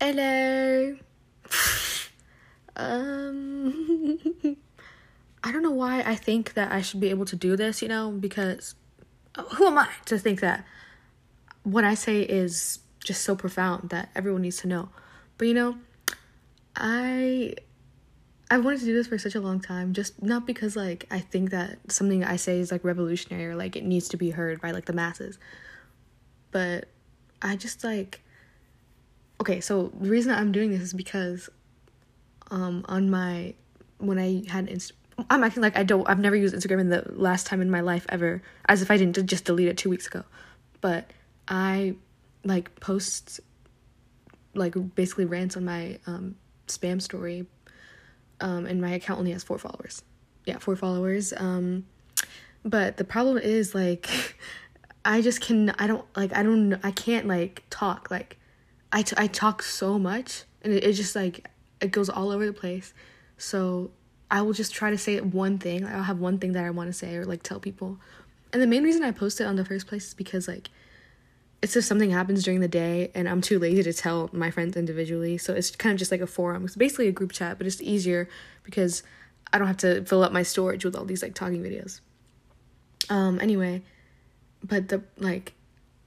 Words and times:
Hello. 0.00 0.96
um, 2.76 4.18
I 5.42 5.50
don't 5.50 5.62
know 5.62 5.72
why 5.72 6.02
I 6.02 6.14
think 6.14 6.54
that 6.54 6.70
I 6.70 6.82
should 6.82 7.00
be 7.00 7.10
able 7.10 7.24
to 7.24 7.34
do 7.34 7.56
this, 7.56 7.82
you 7.82 7.88
know, 7.88 8.12
because 8.12 8.76
who 9.56 9.66
am 9.66 9.78
I 9.78 9.88
to 10.04 10.16
think 10.16 10.38
that 10.40 10.64
what 11.64 11.82
I 11.82 11.94
say 11.94 12.22
is 12.22 12.78
just 13.02 13.22
so 13.22 13.34
profound 13.34 13.90
that 13.90 14.10
everyone 14.14 14.42
needs 14.42 14.58
to 14.58 14.68
know. 14.68 14.90
But 15.36 15.48
you 15.48 15.54
know, 15.54 15.78
I 16.76 17.54
I've 18.52 18.64
wanted 18.64 18.78
to 18.80 18.86
do 18.86 18.94
this 18.94 19.08
for 19.08 19.18
such 19.18 19.34
a 19.34 19.40
long 19.40 19.58
time, 19.58 19.94
just 19.94 20.22
not 20.22 20.46
because 20.46 20.76
like 20.76 21.06
I 21.10 21.18
think 21.18 21.50
that 21.50 21.78
something 21.90 22.22
I 22.22 22.36
say 22.36 22.60
is 22.60 22.70
like 22.70 22.84
revolutionary 22.84 23.46
or 23.46 23.56
like 23.56 23.74
it 23.74 23.82
needs 23.84 24.08
to 24.10 24.16
be 24.16 24.30
heard 24.30 24.60
by 24.60 24.70
like 24.70 24.84
the 24.84 24.92
masses. 24.92 25.40
But 26.52 26.86
I 27.42 27.56
just 27.56 27.82
like 27.82 28.22
okay, 29.40 29.60
so 29.60 29.92
the 30.00 30.10
reason 30.10 30.32
I'm 30.32 30.52
doing 30.52 30.70
this 30.70 30.80
is 30.80 30.92
because 30.92 31.48
um 32.50 32.84
on 32.88 33.10
my 33.10 33.54
when 33.98 34.18
I 34.18 34.42
had 34.48 34.68
Inst- 34.68 34.92
I'm 35.30 35.42
acting 35.42 35.62
like 35.62 35.76
I 35.76 35.82
don't 35.82 36.08
I've 36.08 36.18
never 36.18 36.36
used 36.36 36.54
Instagram 36.54 36.80
in 36.80 36.88
the 36.88 37.04
last 37.08 37.46
time 37.46 37.60
in 37.60 37.70
my 37.70 37.80
life 37.80 38.06
ever 38.08 38.42
as 38.68 38.82
if 38.82 38.90
I 38.90 38.96
didn't 38.96 39.26
just 39.26 39.44
delete 39.44 39.68
it 39.68 39.76
2 39.76 39.90
weeks 39.90 40.06
ago. 40.06 40.24
But 40.80 41.10
I 41.48 41.96
like 42.44 42.78
post 42.80 43.40
like 44.54 44.74
basically 44.94 45.24
rants 45.24 45.56
on 45.56 45.64
my 45.64 45.98
um 46.06 46.36
spam 46.66 47.00
story 47.02 47.46
um 48.40 48.66
and 48.66 48.80
my 48.80 48.90
account 48.92 49.18
only 49.18 49.32
has 49.32 49.42
4 49.42 49.58
followers. 49.58 50.02
Yeah, 50.44 50.58
4 50.58 50.76
followers. 50.76 51.32
Um 51.36 51.86
but 52.64 52.96
the 52.96 53.04
problem 53.04 53.38
is 53.38 53.74
like 53.74 54.36
I 55.04 55.20
just 55.20 55.40
can 55.40 55.70
I 55.70 55.86
don't 55.86 56.04
like 56.16 56.34
I 56.34 56.42
don't 56.42 56.78
I 56.82 56.90
can't 56.90 57.26
like 57.26 57.64
talk 57.70 58.10
like 58.10 58.38
I, 58.92 59.02
t- 59.02 59.16
I 59.18 59.26
talk 59.26 59.62
so 59.62 59.98
much 59.98 60.44
and 60.62 60.72
it, 60.72 60.84
it 60.84 60.92
just 60.94 61.14
like 61.14 61.48
it 61.80 61.90
goes 61.90 62.08
all 62.08 62.30
over 62.30 62.44
the 62.46 62.52
place. 62.52 62.92
So 63.36 63.90
i 64.30 64.42
will 64.42 64.52
just 64.52 64.74
try 64.74 64.90
to 64.90 64.98
say 64.98 65.20
one 65.20 65.58
thing 65.58 65.86
i'll 65.86 66.02
have 66.02 66.18
one 66.18 66.38
thing 66.38 66.52
that 66.52 66.64
i 66.64 66.70
want 66.70 66.88
to 66.88 66.92
say 66.92 67.16
or 67.16 67.24
like 67.24 67.42
tell 67.42 67.60
people. 67.60 67.98
And 68.52 68.62
the 68.62 68.66
main 68.66 68.82
reason 68.82 69.02
i 69.02 69.10
post 69.10 69.40
it 69.40 69.44
on 69.44 69.56
the 69.56 69.64
first 69.64 69.86
place 69.86 70.08
is 70.08 70.14
because 70.14 70.48
like 70.48 70.70
it's 71.60 71.74
if 71.76 71.84
something 71.84 72.10
happens 72.10 72.44
during 72.44 72.60
the 72.60 72.68
day 72.68 73.10
and 73.14 73.28
i'm 73.28 73.40
too 73.40 73.58
lazy 73.58 73.82
to 73.82 73.92
tell 73.92 74.30
my 74.32 74.50
friends 74.50 74.76
individually 74.76 75.38
so 75.38 75.54
it's 75.54 75.70
kind 75.74 75.92
of 75.92 75.98
just 75.98 76.10
like 76.10 76.20
a 76.20 76.26
forum. 76.26 76.64
It's 76.64 76.76
basically 76.76 77.08
a 77.08 77.12
group 77.12 77.32
chat 77.32 77.58
but 77.58 77.66
it's 77.66 77.82
easier 77.82 78.28
because 78.64 79.02
i 79.52 79.58
don't 79.58 79.66
have 79.66 79.78
to 79.78 80.04
fill 80.04 80.22
up 80.22 80.32
my 80.32 80.42
storage 80.42 80.84
with 80.84 80.94
all 80.96 81.04
these 81.04 81.22
like 81.22 81.34
talking 81.34 81.62
videos. 81.62 82.00
Um 83.10 83.40
anyway 83.40 83.82
but 84.62 84.88
the 84.88 85.02
like 85.16 85.54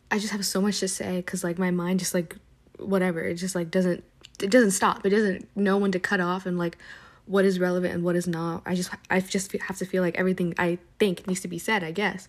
i 0.09 0.19
just 0.19 0.31
have 0.31 0.45
so 0.45 0.61
much 0.61 0.79
to 0.79 0.87
say 0.87 1.17
because 1.17 1.43
like 1.43 1.57
my 1.57 1.71
mind 1.71 1.99
just 1.99 2.13
like 2.13 2.35
whatever 2.81 3.21
it 3.21 3.35
just 3.35 3.55
like 3.55 3.71
doesn't 3.71 4.03
it 4.41 4.49
doesn't 4.49 4.71
stop 4.71 5.05
it 5.05 5.09
doesn't 5.09 5.47
know 5.55 5.77
when 5.77 5.91
to 5.91 5.99
cut 5.99 6.19
off 6.19 6.45
and 6.45 6.57
like 6.57 6.77
what 7.25 7.45
is 7.45 7.59
relevant 7.59 7.93
and 7.93 8.03
what 8.03 8.15
is 8.15 8.27
not 8.27 8.61
i 8.65 8.75
just 8.75 8.89
i 9.09 9.19
just 9.19 9.51
have 9.53 9.77
to 9.77 9.85
feel 9.85 10.01
like 10.01 10.17
everything 10.17 10.53
i 10.57 10.77
think 10.99 11.25
needs 11.27 11.41
to 11.41 11.47
be 11.47 11.59
said 11.59 11.83
i 11.83 11.91
guess 11.91 12.27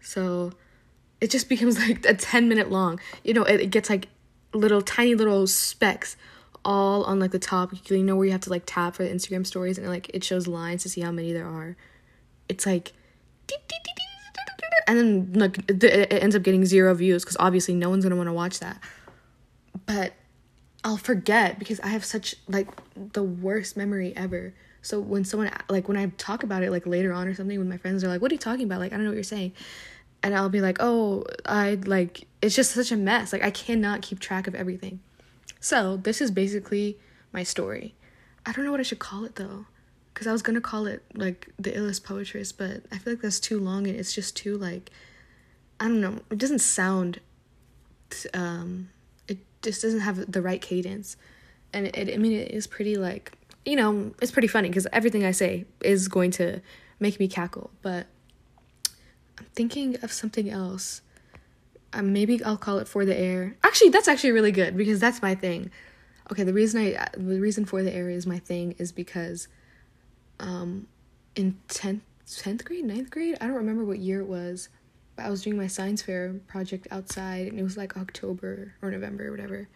so 0.00 0.52
it 1.20 1.30
just 1.30 1.48
becomes 1.48 1.78
like 1.78 2.04
a 2.06 2.14
10 2.14 2.48
minute 2.48 2.70
long 2.70 3.00
you 3.24 3.34
know 3.34 3.44
it, 3.44 3.60
it 3.60 3.70
gets 3.70 3.90
like 3.90 4.08
little 4.54 4.82
tiny 4.82 5.14
little 5.14 5.46
specks 5.46 6.16
all 6.64 7.04
on 7.04 7.18
like 7.18 7.32
the 7.32 7.38
top 7.38 7.72
you 7.90 8.02
know 8.04 8.16
where 8.16 8.26
you 8.26 8.32
have 8.32 8.40
to 8.40 8.50
like 8.50 8.62
tap 8.66 8.94
for 8.94 9.02
the 9.02 9.10
instagram 9.10 9.46
stories 9.46 9.78
and 9.78 9.88
like 9.88 10.08
it 10.14 10.22
shows 10.22 10.46
lines 10.46 10.82
to 10.82 10.88
see 10.88 11.00
how 11.00 11.10
many 11.10 11.32
there 11.32 11.46
are 11.46 11.76
it's 12.48 12.66
like 12.66 12.92
and 14.86 14.98
then 14.98 15.32
like 15.34 15.58
it 15.68 16.12
ends 16.22 16.36
up 16.36 16.42
getting 16.42 16.64
zero 16.64 16.94
views 16.94 17.24
because 17.24 17.36
obviously 17.40 17.74
no 17.74 17.90
one's 17.90 18.04
gonna 18.04 18.16
want 18.16 18.28
to 18.28 18.32
watch 18.32 18.60
that 18.60 18.78
but 19.86 20.12
I'll 20.84 20.96
forget 20.96 21.58
because 21.58 21.80
I 21.80 21.88
have 21.88 22.04
such 22.04 22.34
like 22.48 22.68
the 23.12 23.22
worst 23.22 23.76
memory 23.76 24.12
ever. 24.16 24.54
So 24.82 24.98
when 24.98 25.24
someone 25.24 25.50
like 25.68 25.86
when 25.88 25.96
I 25.96 26.06
talk 26.18 26.42
about 26.42 26.62
it 26.62 26.70
like 26.70 26.86
later 26.86 27.12
on 27.12 27.28
or 27.28 27.34
something 27.34 27.58
with 27.58 27.68
my 27.68 27.76
friends, 27.76 28.02
they're 28.02 28.10
like, 28.10 28.20
"What 28.20 28.32
are 28.32 28.34
you 28.34 28.38
talking 28.38 28.64
about?" 28.64 28.80
Like 28.80 28.92
I 28.92 28.96
don't 28.96 29.04
know 29.04 29.10
what 29.10 29.16
you're 29.16 29.24
saying, 29.24 29.52
and 30.22 30.34
I'll 30.34 30.48
be 30.48 30.60
like, 30.60 30.78
"Oh, 30.80 31.24
I 31.46 31.74
like 31.86 32.26
it's 32.40 32.56
just 32.56 32.72
such 32.72 32.90
a 32.90 32.96
mess. 32.96 33.32
Like 33.32 33.42
I 33.42 33.50
cannot 33.50 34.02
keep 34.02 34.18
track 34.18 34.46
of 34.46 34.54
everything." 34.54 35.00
So 35.60 35.96
this 35.96 36.20
is 36.20 36.32
basically 36.32 36.98
my 37.32 37.44
story. 37.44 37.94
I 38.44 38.52
don't 38.52 38.64
know 38.64 38.72
what 38.72 38.80
I 38.80 38.84
should 38.84 38.98
call 38.98 39.24
it 39.24 39.36
though, 39.36 39.66
because 40.12 40.26
I 40.26 40.32
was 40.32 40.42
gonna 40.42 40.60
call 40.60 40.86
it 40.86 41.04
like 41.14 41.48
the 41.60 41.70
illest 41.70 42.02
poetress, 42.02 42.50
but 42.50 42.82
I 42.90 42.98
feel 42.98 43.12
like 43.12 43.22
that's 43.22 43.38
too 43.38 43.60
long 43.60 43.86
and 43.86 43.96
it's 43.96 44.12
just 44.12 44.34
too 44.34 44.58
like 44.58 44.90
I 45.78 45.84
don't 45.84 46.00
know. 46.00 46.18
It 46.30 46.38
doesn't 46.38 46.58
sound 46.58 47.20
um 48.34 48.88
just 49.62 49.82
doesn't 49.82 50.00
have 50.00 50.30
the 50.30 50.42
right 50.42 50.60
cadence. 50.60 51.16
And 51.72 51.86
it, 51.86 52.12
I 52.12 52.16
mean, 52.18 52.32
it 52.32 52.50
is 52.50 52.66
pretty 52.66 52.96
like, 52.96 53.32
you 53.64 53.76
know, 53.76 54.12
it's 54.20 54.32
pretty 54.32 54.48
funny 54.48 54.68
because 54.68 54.86
everything 54.92 55.24
I 55.24 55.30
say 55.30 55.64
is 55.80 56.08
going 56.08 56.30
to 56.32 56.60
make 57.00 57.18
me 57.18 57.28
cackle. 57.28 57.70
But 57.80 58.06
I'm 59.38 59.46
thinking 59.54 59.96
of 60.02 60.12
something 60.12 60.50
else. 60.50 61.02
Um, 61.92 62.12
maybe 62.12 62.42
I'll 62.44 62.56
call 62.56 62.78
it 62.78 62.88
for 62.88 63.04
the 63.04 63.18
air. 63.18 63.56
Actually, 63.62 63.90
that's 63.90 64.08
actually 64.08 64.32
really 64.32 64.52
good 64.52 64.76
because 64.76 65.00
that's 65.00 65.22
my 65.22 65.34
thing. 65.34 65.70
Okay, 66.30 66.44
the 66.44 66.54
reason 66.54 66.80
I 66.80 67.08
the 67.16 67.40
reason 67.40 67.64
for 67.64 67.82
the 67.82 67.92
air 67.92 68.08
is 68.08 68.26
my 68.26 68.38
thing 68.38 68.74
is 68.78 68.92
because, 68.92 69.48
um, 70.40 70.86
in 71.36 71.58
tenth 71.68 72.02
tenth 72.26 72.64
grade, 72.64 72.84
9th 72.84 73.10
grade, 73.10 73.36
I 73.40 73.46
don't 73.46 73.56
remember 73.56 73.84
what 73.84 73.98
year 73.98 74.20
it 74.20 74.26
was. 74.26 74.68
I 75.18 75.30
was 75.30 75.42
doing 75.42 75.56
my 75.56 75.66
science 75.66 76.02
fair 76.02 76.34
project 76.46 76.88
outside, 76.90 77.48
and 77.48 77.58
it 77.58 77.62
was 77.62 77.76
like 77.76 77.96
October 77.96 78.74
or 78.82 78.90
November 78.90 79.28
or 79.28 79.30
whatever, 79.30 79.68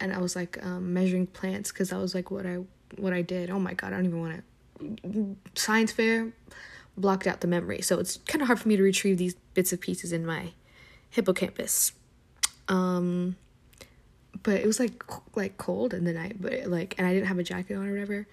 and 0.00 0.12
I 0.12 0.18
was 0.18 0.34
like 0.34 0.62
um, 0.64 0.92
measuring 0.92 1.26
plants 1.26 1.70
because 1.70 1.90
that 1.90 1.98
was 1.98 2.14
like 2.14 2.30
what 2.30 2.46
I 2.46 2.58
what 2.96 3.12
I 3.12 3.22
did. 3.22 3.50
Oh 3.50 3.58
my 3.58 3.74
god, 3.74 3.92
I 3.92 3.96
don't 3.96 4.06
even 4.06 4.20
want 4.20 4.36
to. 4.36 5.36
Science 5.54 5.92
fair 5.92 6.32
blocked 6.96 7.26
out 7.26 7.40
the 7.40 7.46
memory, 7.46 7.80
so 7.80 7.98
it's 7.98 8.18
kind 8.26 8.42
of 8.42 8.48
hard 8.48 8.60
for 8.60 8.68
me 8.68 8.76
to 8.76 8.82
retrieve 8.82 9.18
these 9.18 9.34
bits 9.54 9.72
of 9.72 9.80
pieces 9.80 10.12
in 10.12 10.26
my 10.26 10.52
hippocampus. 11.10 11.92
Um, 12.68 13.36
but 14.42 14.56
it 14.56 14.66
was 14.66 14.80
like 14.80 15.04
like 15.36 15.56
cold 15.58 15.94
in 15.94 16.04
the 16.04 16.12
night, 16.12 16.36
but 16.40 16.66
like, 16.66 16.94
and 16.98 17.06
I 17.06 17.14
didn't 17.14 17.28
have 17.28 17.38
a 17.38 17.44
jacket 17.44 17.76
on 17.76 17.86
or 17.86 17.92
whatever, 17.92 18.26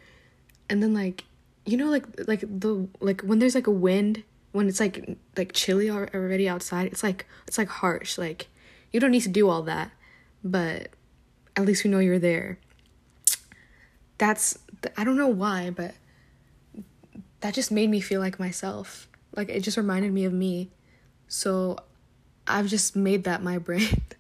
and 0.70 0.82
then 0.82 0.94
like 0.94 1.26
you 1.66 1.78
know 1.78 1.90
like 1.90 2.06
like 2.28 2.42
the 2.42 2.88
like 3.00 3.22
when 3.22 3.40
there's 3.40 3.56
like 3.56 3.68
a 3.68 3.72
wind 3.72 4.24
when 4.52 4.68
it's 4.68 4.80
like 4.80 5.18
like 5.38 5.54
chilly 5.54 5.90
already 5.90 6.50
outside 6.50 6.88
it's 6.88 7.04
like 7.04 7.26
it's 7.48 7.58
like 7.58 7.70
harsh 7.70 8.18
like 8.18 8.48
you 8.92 9.00
don't 9.00 9.12
need 9.12 9.22
to 9.22 9.30
do 9.30 9.48
all 9.48 9.62
that 9.62 9.92
but 10.44 10.90
at 11.56 11.66
least 11.66 11.84
we 11.84 11.90
know 11.90 12.00
you're 12.00 12.20
there. 12.20 12.58
That's 14.18 14.58
i 14.98 15.04
don't 15.04 15.18
know 15.18 15.28
why 15.28 15.70
but 15.70 15.94
that 17.42 17.54
just 17.54 17.72
made 17.72 17.90
me 17.90 18.00
feel 18.00 18.20
like 18.20 18.40
myself. 18.40 19.08
Like 19.36 19.50
it 19.50 19.62
just 19.62 19.78
reminded 19.78 20.14
me 20.14 20.26
of 20.26 20.34
me. 20.34 20.70
So 21.28 21.78
i've 22.48 22.68
just 22.68 22.96
made 22.96 23.26
that 23.26 23.44
my 23.44 23.58
brand. 23.68 24.16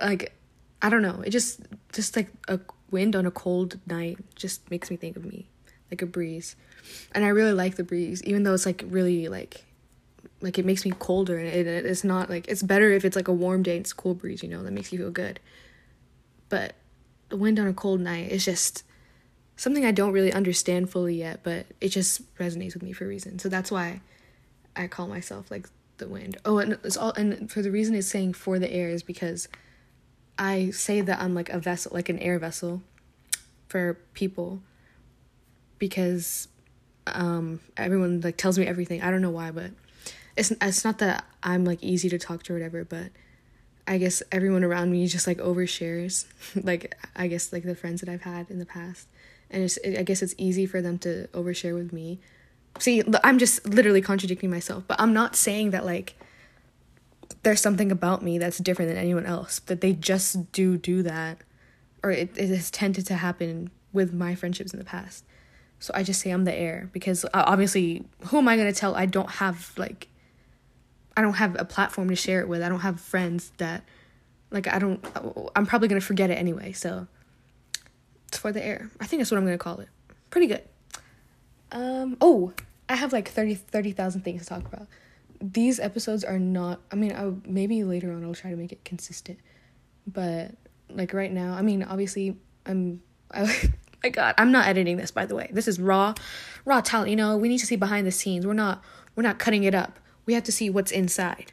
Like 0.00 0.32
i 0.80 0.88
don't 0.88 1.02
know 1.02 1.22
it 1.22 1.30
just 1.30 1.60
just 1.92 2.14
like 2.16 2.28
a 2.46 2.60
wind 2.90 3.16
on 3.16 3.26
a 3.26 3.30
cold 3.30 3.78
night 3.86 4.18
just 4.34 4.70
makes 4.70 4.90
me 4.90 4.96
think 4.96 5.16
of 5.16 5.24
me 5.24 5.48
like 5.90 6.02
a 6.02 6.06
breeze. 6.06 6.56
And 7.12 7.24
i 7.24 7.28
really 7.28 7.52
like 7.52 7.76
the 7.76 7.84
breeze 7.84 8.22
even 8.24 8.42
though 8.44 8.54
it's 8.54 8.66
like 8.66 8.84
really 8.86 9.28
like 9.28 9.64
like 10.40 10.58
it 10.58 10.64
makes 10.64 10.84
me 10.84 10.92
colder 10.98 11.38
and 11.38 11.48
it, 11.48 11.66
it's 11.66 12.04
not 12.04 12.30
like 12.30 12.46
it's 12.48 12.62
better 12.62 12.90
if 12.90 13.04
it's 13.04 13.16
like 13.16 13.28
a 13.28 13.32
warm 13.32 13.62
day 13.62 13.76
and 13.76 13.80
it's 13.80 13.92
cool 13.92 14.14
breeze 14.14 14.42
you 14.42 14.48
know 14.48 14.62
that 14.62 14.72
makes 14.72 14.92
you 14.92 14.98
feel 14.98 15.10
good. 15.10 15.40
But 16.48 16.74
the 17.28 17.36
wind 17.36 17.58
on 17.58 17.66
a 17.66 17.74
cold 17.74 18.00
night 18.00 18.30
is 18.30 18.44
just 18.44 18.84
something 19.56 19.84
i 19.84 19.90
don't 19.90 20.12
really 20.12 20.32
understand 20.32 20.88
fully 20.88 21.16
yet 21.16 21.40
but 21.42 21.66
it 21.80 21.88
just 21.88 22.22
resonates 22.36 22.74
with 22.74 22.82
me 22.82 22.92
for 22.92 23.04
a 23.04 23.08
reason. 23.08 23.38
So 23.38 23.48
that's 23.48 23.70
why 23.70 24.00
i 24.76 24.86
call 24.86 25.08
myself 25.08 25.50
like 25.50 25.68
the 25.98 26.08
wind. 26.08 26.36
Oh 26.44 26.58
and 26.58 26.78
it's 26.84 26.96
all 26.96 27.12
and 27.12 27.50
for 27.50 27.62
the 27.62 27.70
reason 27.70 27.94
it's 27.94 28.06
saying 28.06 28.34
for 28.34 28.58
the 28.58 28.72
air 28.72 28.88
is 28.88 29.02
because 29.02 29.48
i 30.38 30.70
say 30.70 31.00
that 31.00 31.20
i'm 31.20 31.34
like 31.34 31.48
a 31.48 31.58
vessel 31.58 31.90
like 31.92 32.08
an 32.08 32.18
air 32.20 32.38
vessel 32.38 32.82
for 33.68 33.98
people 34.14 34.60
because 35.78 36.48
um 37.06 37.60
everyone 37.76 38.20
like 38.20 38.36
tells 38.36 38.58
me 38.58 38.66
everything. 38.66 39.02
I 39.02 39.10
don't 39.10 39.22
know 39.22 39.30
why 39.30 39.50
but 39.50 39.70
it's 40.38 40.52
it's 40.62 40.84
not 40.84 40.98
that 40.98 41.24
I'm 41.42 41.64
like 41.64 41.82
easy 41.82 42.08
to 42.10 42.18
talk 42.18 42.44
to 42.44 42.52
or 42.52 42.56
whatever, 42.56 42.84
but 42.84 43.10
I 43.86 43.98
guess 43.98 44.22
everyone 44.30 44.62
around 44.62 44.90
me 44.90 45.06
just 45.06 45.26
like 45.26 45.38
overshares. 45.38 46.26
like 46.64 46.96
I 47.16 47.26
guess 47.26 47.52
like 47.52 47.64
the 47.64 47.74
friends 47.74 48.00
that 48.00 48.08
I've 48.08 48.22
had 48.22 48.50
in 48.50 48.58
the 48.58 48.66
past, 48.66 49.08
and 49.50 49.64
it's 49.64 49.78
I 49.84 50.02
guess 50.02 50.22
it's 50.22 50.34
easy 50.38 50.64
for 50.64 50.80
them 50.80 50.98
to 51.00 51.28
overshare 51.32 51.74
with 51.74 51.92
me. 51.92 52.20
See, 52.78 53.02
I'm 53.24 53.38
just 53.38 53.66
literally 53.66 54.00
contradicting 54.00 54.50
myself, 54.50 54.84
but 54.86 55.00
I'm 55.00 55.12
not 55.12 55.34
saying 55.34 55.70
that 55.70 55.84
like 55.84 56.14
there's 57.42 57.60
something 57.60 57.90
about 57.90 58.22
me 58.22 58.38
that's 58.38 58.58
different 58.58 58.90
than 58.90 58.98
anyone 58.98 59.26
else. 59.26 59.58
That 59.60 59.80
they 59.80 59.92
just 59.92 60.52
do 60.52 60.78
do 60.78 61.02
that, 61.02 61.38
or 62.04 62.12
it, 62.12 62.30
it 62.36 62.48
has 62.50 62.70
tended 62.70 63.06
to 63.06 63.14
happen 63.14 63.70
with 63.92 64.14
my 64.14 64.36
friendships 64.36 64.72
in 64.72 64.78
the 64.78 64.84
past. 64.84 65.24
So 65.80 65.92
I 65.94 66.02
just 66.04 66.20
say 66.20 66.30
I'm 66.30 66.44
the 66.44 66.54
air 66.54 66.90
because 66.92 67.24
uh, 67.24 67.28
obviously, 67.34 68.04
who 68.26 68.38
am 68.38 68.46
I 68.46 68.56
gonna 68.56 68.72
tell 68.72 68.94
I 68.94 69.06
don't 69.06 69.30
have 69.30 69.72
like 69.76 70.08
I 71.18 71.20
don't 71.20 71.34
have 71.34 71.56
a 71.58 71.64
platform 71.64 72.08
to 72.10 72.14
share 72.14 72.40
it 72.40 72.48
with. 72.48 72.62
I 72.62 72.68
don't 72.68 72.78
have 72.78 73.00
friends 73.00 73.50
that 73.56 73.82
like 74.52 74.68
I 74.68 74.78
don't 74.78 75.04
I'm 75.56 75.66
probably 75.66 75.88
going 75.88 76.00
to 76.00 76.06
forget 76.06 76.30
it 76.30 76.34
anyway. 76.34 76.70
So 76.70 77.08
it's 78.28 78.38
for 78.38 78.52
the 78.52 78.64
air. 78.64 78.88
I 79.00 79.06
think 79.06 79.18
that's 79.18 79.32
what 79.32 79.38
I'm 79.38 79.44
gonna 79.44 79.58
call 79.58 79.80
it. 79.80 79.88
Pretty 80.30 80.46
good. 80.46 80.62
Um. 81.72 82.16
Oh, 82.20 82.52
I 82.88 82.94
have 82.94 83.12
like 83.12 83.28
30 83.28 83.56
30,000 83.56 84.20
things 84.20 84.42
to 84.42 84.48
talk 84.48 84.64
about. 84.64 84.86
These 85.40 85.80
episodes 85.80 86.22
are 86.22 86.38
not. 86.38 86.78
I 86.92 86.94
mean, 86.94 87.12
I 87.12 87.32
maybe 87.44 87.82
later 87.82 88.12
on 88.12 88.22
I'll 88.22 88.32
try 88.32 88.50
to 88.50 88.56
make 88.56 88.70
it 88.70 88.84
consistent, 88.84 89.40
but 90.06 90.52
like 90.88 91.12
right 91.12 91.32
now, 91.32 91.54
I 91.54 91.62
mean, 91.62 91.82
obviously 91.82 92.36
I'm. 92.64 93.02
I, 93.32 93.72
my 94.04 94.10
God, 94.10 94.36
I'm 94.38 94.52
not 94.52 94.68
editing 94.68 94.98
this. 94.98 95.10
By 95.10 95.26
the 95.26 95.34
way, 95.34 95.50
this 95.52 95.66
is 95.66 95.80
raw, 95.80 96.14
raw 96.64 96.80
talent. 96.80 97.10
You 97.10 97.16
know, 97.16 97.36
we 97.36 97.48
need 97.48 97.58
to 97.58 97.66
see 97.66 97.74
behind 97.74 98.06
the 98.06 98.12
scenes. 98.12 98.46
We're 98.46 98.52
not. 98.52 98.84
We're 99.16 99.24
not 99.24 99.40
cutting 99.40 99.64
it 99.64 99.74
up. 99.74 99.98
We 100.28 100.34
have 100.34 100.44
to 100.44 100.52
see 100.52 100.68
what's 100.68 100.92
inside. 100.92 101.52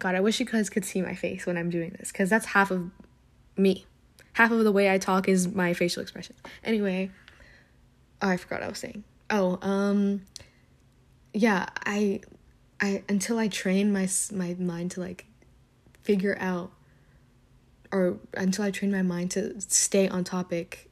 God, 0.00 0.16
I 0.16 0.20
wish 0.20 0.40
you 0.40 0.46
guys 0.46 0.68
could 0.68 0.84
see 0.84 1.00
my 1.00 1.14
face 1.14 1.46
when 1.46 1.56
I'm 1.56 1.70
doing 1.70 1.94
this, 1.96 2.10
because 2.10 2.28
that's 2.28 2.46
half 2.46 2.72
of 2.72 2.90
me. 3.56 3.86
Half 4.32 4.50
of 4.50 4.64
the 4.64 4.72
way 4.72 4.90
I 4.92 4.98
talk 4.98 5.28
is 5.28 5.46
my 5.46 5.74
facial 5.74 6.02
expression. 6.02 6.34
Anyway, 6.64 7.12
oh, 8.20 8.30
I 8.30 8.36
forgot 8.36 8.64
I 8.64 8.68
was 8.68 8.78
saying. 8.78 9.04
Oh, 9.30 9.60
um, 9.62 10.22
yeah, 11.32 11.66
I, 11.86 12.22
I 12.80 13.04
until 13.08 13.38
I 13.38 13.46
train 13.46 13.92
my 13.92 14.08
my 14.32 14.56
mind 14.58 14.90
to 14.92 15.00
like 15.00 15.26
figure 16.02 16.36
out, 16.40 16.72
or 17.92 18.18
until 18.34 18.64
I 18.64 18.72
train 18.72 18.90
my 18.90 19.02
mind 19.02 19.30
to 19.32 19.60
stay 19.60 20.08
on 20.08 20.24
topic, 20.24 20.90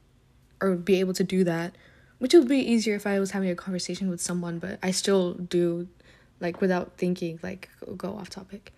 or 0.61 0.75
be 0.75 1.01
able 1.01 1.13
to 1.15 1.25
do 1.25 1.43
that, 1.43 1.75
which 2.19 2.33
would 2.33 2.47
be 2.47 2.59
easier 2.59 2.95
if 2.95 3.05
I 3.05 3.19
was 3.19 3.31
having 3.31 3.49
a 3.49 3.55
conversation 3.55 4.09
with 4.09 4.21
someone, 4.21 4.57
but 4.57 4.79
I 4.81 4.91
still 4.91 5.33
do, 5.33 5.89
like 6.39 6.61
without 6.61 6.97
thinking, 6.97 7.39
like 7.43 7.69
go 7.95 8.15
off 8.17 8.29
topic. 8.29 8.73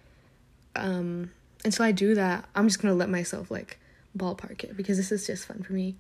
Um, 0.76 1.32
until 1.66 1.86
I 1.86 1.92
do 1.92 2.16
that, 2.16 2.48
I'm 2.56 2.68
just 2.68 2.82
gonna 2.82 2.94
let 2.94 3.10
myself 3.10 3.52
like 3.52 3.80
ballpark 4.18 4.64
it 4.64 4.78
because 4.78 4.98
this 4.98 5.12
is 5.12 5.28
just 5.28 5.46
fun 5.46 5.64
for 5.64 5.74
me. 5.74 5.96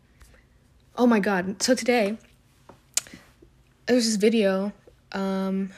Oh 0.98 1.08
my 1.08 1.20
god! 1.20 1.62
So 1.62 1.76
today 1.76 2.18
there's 3.90 4.06
this 4.06 4.16
video 4.18 4.72
um, 5.12 5.72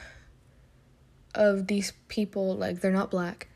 of 1.33 1.67
these 1.67 1.93
people 2.09 2.55
like 2.55 2.81
they're 2.81 2.91
not 2.91 3.09
black 3.09 3.47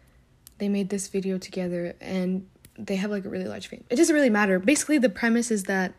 they 0.57 0.69
made 0.69 0.89
this 0.89 1.10
video 1.10 1.38
together 1.38 1.94
and 2.00 2.48
they 2.78 2.95
have 2.95 3.12
like 3.12 3.25
a 3.25 3.30
really 3.30 3.45
large 3.45 3.68
fame 3.68 3.83
it 3.89 3.98
doesn't 3.98 4.16
really 4.16 4.30
matter 4.30 4.60
basically 4.60 4.98
the 4.98 5.10
premise 5.10 5.51
is 5.51 5.63
that 5.63 5.94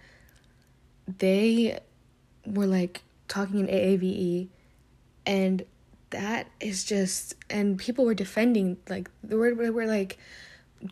they 1.18 1.78
were 2.46 2.66
like 2.66 3.02
talking 3.28 3.60
in 3.60 3.66
aave 3.66 4.48
and 5.26 5.64
that 6.10 6.46
is 6.60 6.84
just 6.84 7.34
and 7.50 7.78
people 7.78 8.04
were 8.04 8.14
defending 8.14 8.76
like 8.88 9.10
were, 9.28 9.54
they 9.54 9.70
were 9.70 9.86
like 9.86 10.18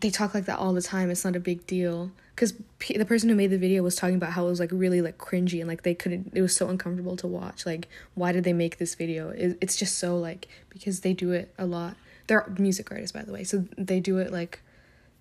they 0.01 0.09
talk 0.09 0.33
like 0.33 0.45
that 0.45 0.59
all 0.59 0.73
the 0.73 0.81
time 0.81 1.09
it's 1.09 1.23
not 1.23 1.35
a 1.35 1.39
big 1.39 1.65
deal. 1.67 2.11
Because 2.33 2.53
the 2.85 3.05
person 3.05 3.29
who 3.29 3.35
made 3.35 3.51
the 3.51 3.57
video 3.57 3.81
was 3.81 3.95
talking 3.95 4.15
about 4.15 4.31
how 4.31 4.45
it 4.45 4.49
was 4.49 4.59
like 4.59 4.71
really 4.73 5.01
like 5.01 5.17
cringy 5.17 5.59
and 5.59 5.69
like 5.69 5.83
they 5.83 5.95
couldn't 5.95 6.31
it 6.35 6.41
was 6.41 6.53
so 6.53 6.67
uncomfortable 6.67 7.15
to 7.17 7.27
watch 7.27 7.65
like 7.65 7.87
why 8.13 8.33
did 8.33 8.43
they 8.43 8.51
make 8.51 8.77
this 8.77 8.95
video? 8.95 9.29
It, 9.29 9.57
it's 9.61 9.77
just 9.77 9.97
so 9.97 10.17
like 10.17 10.47
because 10.69 10.99
they 10.99 11.13
do 11.13 11.31
it 11.31 11.53
a 11.57 11.65
lot. 11.65 11.95
They're 12.27 12.45
music 12.57 12.91
artists 12.91 13.13
by 13.13 13.23
the 13.23 13.31
way 13.31 13.45
so 13.45 13.65
they 13.77 14.01
do 14.01 14.17
it 14.17 14.33
like 14.33 14.61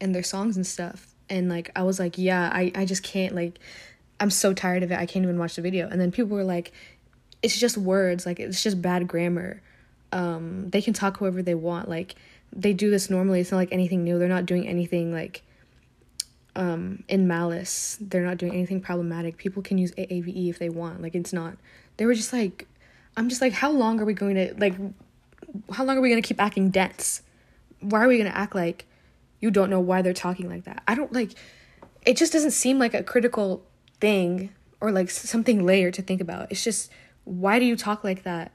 in 0.00 0.12
their 0.12 0.24
songs 0.24 0.56
and 0.56 0.66
stuff. 0.66 1.14
And 1.30 1.48
like 1.48 1.70
i 1.76 1.84
was 1.84 2.00
like 2.00 2.18
yeah 2.18 2.50
i 2.52 2.72
i 2.74 2.84
just 2.84 3.02
can't 3.04 3.34
like 3.34 3.58
i'm 4.18 4.30
so 4.30 4.52
tired 4.52 4.82
of 4.82 4.90
it 4.90 4.98
i 4.98 5.06
can't 5.06 5.24
even 5.24 5.38
watch 5.38 5.54
the 5.54 5.62
video. 5.62 5.88
And 5.88 6.00
then 6.00 6.10
people 6.10 6.36
were 6.36 6.44
like 6.44 6.72
it's 7.42 7.56
just 7.56 7.76
words 7.76 8.26
like 8.26 8.40
it's 8.40 8.62
just 8.62 8.82
bad 8.82 9.06
grammar 9.06 9.62
um 10.14 10.70
they 10.70 10.80
can 10.80 10.94
talk 10.94 11.18
whoever 11.18 11.42
they 11.42 11.54
want 11.54 11.88
like 11.88 12.14
they 12.52 12.72
do 12.72 12.90
this 12.90 13.10
normally 13.10 13.40
it's 13.40 13.50
not 13.50 13.58
like 13.58 13.72
anything 13.72 14.02
new 14.02 14.18
they're 14.18 14.28
not 14.28 14.46
doing 14.46 14.66
anything 14.66 15.12
like 15.12 15.42
um, 16.56 17.02
in 17.08 17.26
malice. 17.26 17.98
They're 18.00 18.24
not 18.24 18.38
doing 18.38 18.52
anything 18.52 18.80
problematic. 18.80 19.36
People 19.36 19.62
can 19.62 19.78
use 19.78 19.92
AAVE 19.92 20.48
if 20.50 20.58
they 20.58 20.68
want. 20.68 21.02
Like 21.02 21.14
it's 21.14 21.32
not. 21.32 21.56
They 21.96 22.06
were 22.06 22.14
just 22.14 22.32
like, 22.32 22.66
I'm 23.16 23.28
just 23.28 23.40
like, 23.40 23.52
how 23.52 23.70
long 23.70 24.00
are 24.00 24.04
we 24.04 24.14
going 24.14 24.34
to 24.36 24.54
like? 24.58 24.74
How 25.72 25.84
long 25.84 25.98
are 25.98 26.00
we 26.00 26.08
going 26.08 26.22
to 26.22 26.26
keep 26.26 26.40
acting 26.40 26.70
dense? 26.70 27.22
Why 27.80 28.04
are 28.04 28.08
we 28.08 28.16
going 28.18 28.30
to 28.30 28.36
act 28.36 28.54
like 28.54 28.86
you 29.40 29.50
don't 29.50 29.70
know 29.70 29.80
why 29.80 30.02
they're 30.02 30.12
talking 30.12 30.48
like 30.48 30.64
that? 30.64 30.82
I 30.86 30.94
don't 30.94 31.12
like. 31.12 31.32
It 32.04 32.16
just 32.16 32.32
doesn't 32.32 32.50
seem 32.50 32.78
like 32.78 32.94
a 32.94 33.02
critical 33.02 33.64
thing 34.00 34.50
or 34.80 34.92
like 34.92 35.10
something 35.10 35.64
layered 35.64 35.94
to 35.94 36.02
think 36.02 36.20
about. 36.20 36.50
It's 36.50 36.62
just 36.62 36.90
why 37.24 37.58
do 37.58 37.64
you 37.64 37.76
talk 37.76 38.04
like 38.04 38.24
that? 38.24 38.52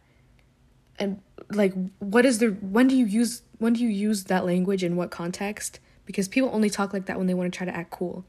And 0.99 1.21
like 1.51 1.73
what 1.99 2.25
is 2.25 2.39
the 2.39 2.49
when 2.61 2.87
do 2.87 2.95
you 2.95 3.05
use 3.05 3.41
when 3.57 3.73
do 3.73 3.83
you 3.83 3.89
use 3.89 4.25
that 4.25 4.45
language 4.45 4.83
in 4.83 4.95
what 4.95 5.11
context? 5.11 5.79
because 6.09 6.27
people 6.27 6.49
only 6.51 6.71
talk 6.71 6.91
like 6.91 7.05
that 7.05 7.19
when 7.19 7.27
they 7.27 7.35
want 7.35 7.53
to 7.53 7.55
try 7.55 7.67
to 7.67 7.75
act 7.75 7.91
cool. 7.91 8.25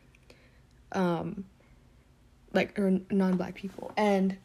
Um 0.93 1.47
like 2.53 2.79
or 2.79 3.01
non-black 3.11 3.55
people. 3.55 3.91
And 3.97 4.37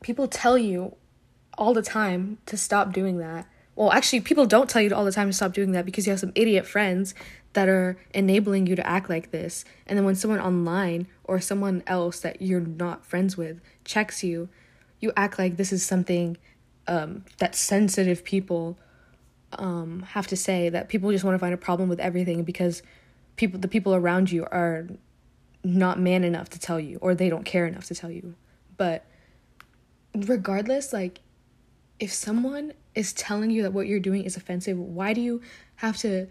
people 0.00 0.28
tell 0.28 0.56
you 0.56 0.94
all 1.58 1.74
the 1.74 1.82
time 1.82 2.38
to 2.46 2.56
stop 2.56 2.92
doing 2.92 3.18
that. 3.18 3.48
Well, 3.74 3.90
actually, 3.90 4.20
people 4.20 4.46
don't 4.46 4.70
tell 4.70 4.80
you 4.80 4.94
all 4.94 5.04
the 5.04 5.10
time 5.10 5.28
to 5.28 5.32
stop 5.32 5.54
doing 5.54 5.72
that 5.72 5.84
because 5.84 6.06
you 6.06 6.12
have 6.12 6.20
some 6.20 6.30
idiot 6.36 6.66
friends 6.66 7.16
that 7.54 7.68
are 7.68 7.98
enabling 8.14 8.68
you 8.68 8.76
to 8.76 8.86
act 8.86 9.10
like 9.10 9.32
this. 9.32 9.64
And 9.84 9.98
then 9.98 10.04
when 10.04 10.14
someone 10.14 10.38
online 10.38 11.08
or 11.24 11.40
someone 11.40 11.82
else 11.88 12.20
that 12.20 12.40
you're 12.40 12.60
not 12.60 13.04
friends 13.04 13.36
with 13.36 13.60
checks 13.84 14.22
you, 14.22 14.48
you 15.00 15.12
act 15.16 15.36
like 15.36 15.56
this 15.56 15.72
is 15.72 15.84
something 15.84 16.36
um, 16.88 17.24
that 17.38 17.54
sensitive 17.54 18.24
people 18.24 18.78
um, 19.52 20.02
have 20.10 20.26
to 20.28 20.36
say 20.36 20.68
that 20.68 20.88
people 20.88 21.10
just 21.12 21.24
want 21.24 21.34
to 21.34 21.38
find 21.38 21.54
a 21.54 21.58
problem 21.58 21.88
with 21.88 22.00
everything 22.00 22.42
because 22.44 22.82
people 23.36 23.60
the 23.60 23.68
people 23.68 23.94
around 23.94 24.30
you 24.30 24.44
are 24.50 24.86
not 25.62 25.98
man 25.98 26.24
enough 26.24 26.48
to 26.50 26.58
tell 26.58 26.78
you 26.78 26.98
or 27.00 27.14
they 27.14 27.28
don't 27.28 27.44
care 27.44 27.66
enough 27.66 27.86
to 27.86 27.94
tell 27.94 28.10
you. 28.10 28.34
But 28.76 29.04
regardless, 30.14 30.92
like 30.92 31.20
if 31.98 32.12
someone 32.12 32.72
is 32.94 33.12
telling 33.12 33.50
you 33.50 33.62
that 33.62 33.72
what 33.72 33.86
you're 33.86 34.00
doing 34.00 34.24
is 34.24 34.36
offensive, 34.36 34.78
why 34.78 35.12
do 35.12 35.20
you 35.20 35.40
have 35.76 35.96
to 35.98 36.28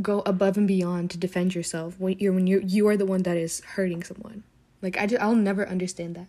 go 0.00 0.20
above 0.24 0.56
and 0.56 0.66
beyond 0.66 1.10
to 1.10 1.18
defend 1.18 1.54
yourself 1.54 1.98
when 1.98 2.18
you're 2.18 2.32
when 2.32 2.46
you 2.46 2.62
you 2.64 2.86
are 2.88 2.96
the 2.96 3.06
one 3.06 3.22
that 3.22 3.36
is 3.36 3.60
hurting 3.60 4.02
someone? 4.02 4.44
Like 4.80 4.98
I 4.98 5.06
just, 5.06 5.22
I'll 5.22 5.34
never 5.34 5.68
understand 5.68 6.16
that. 6.16 6.26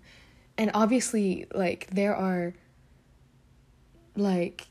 And 0.57 0.69
obviously, 0.74 1.48
like 1.54 1.88
there 1.92 2.16
are 2.16 2.54
like 4.15 4.68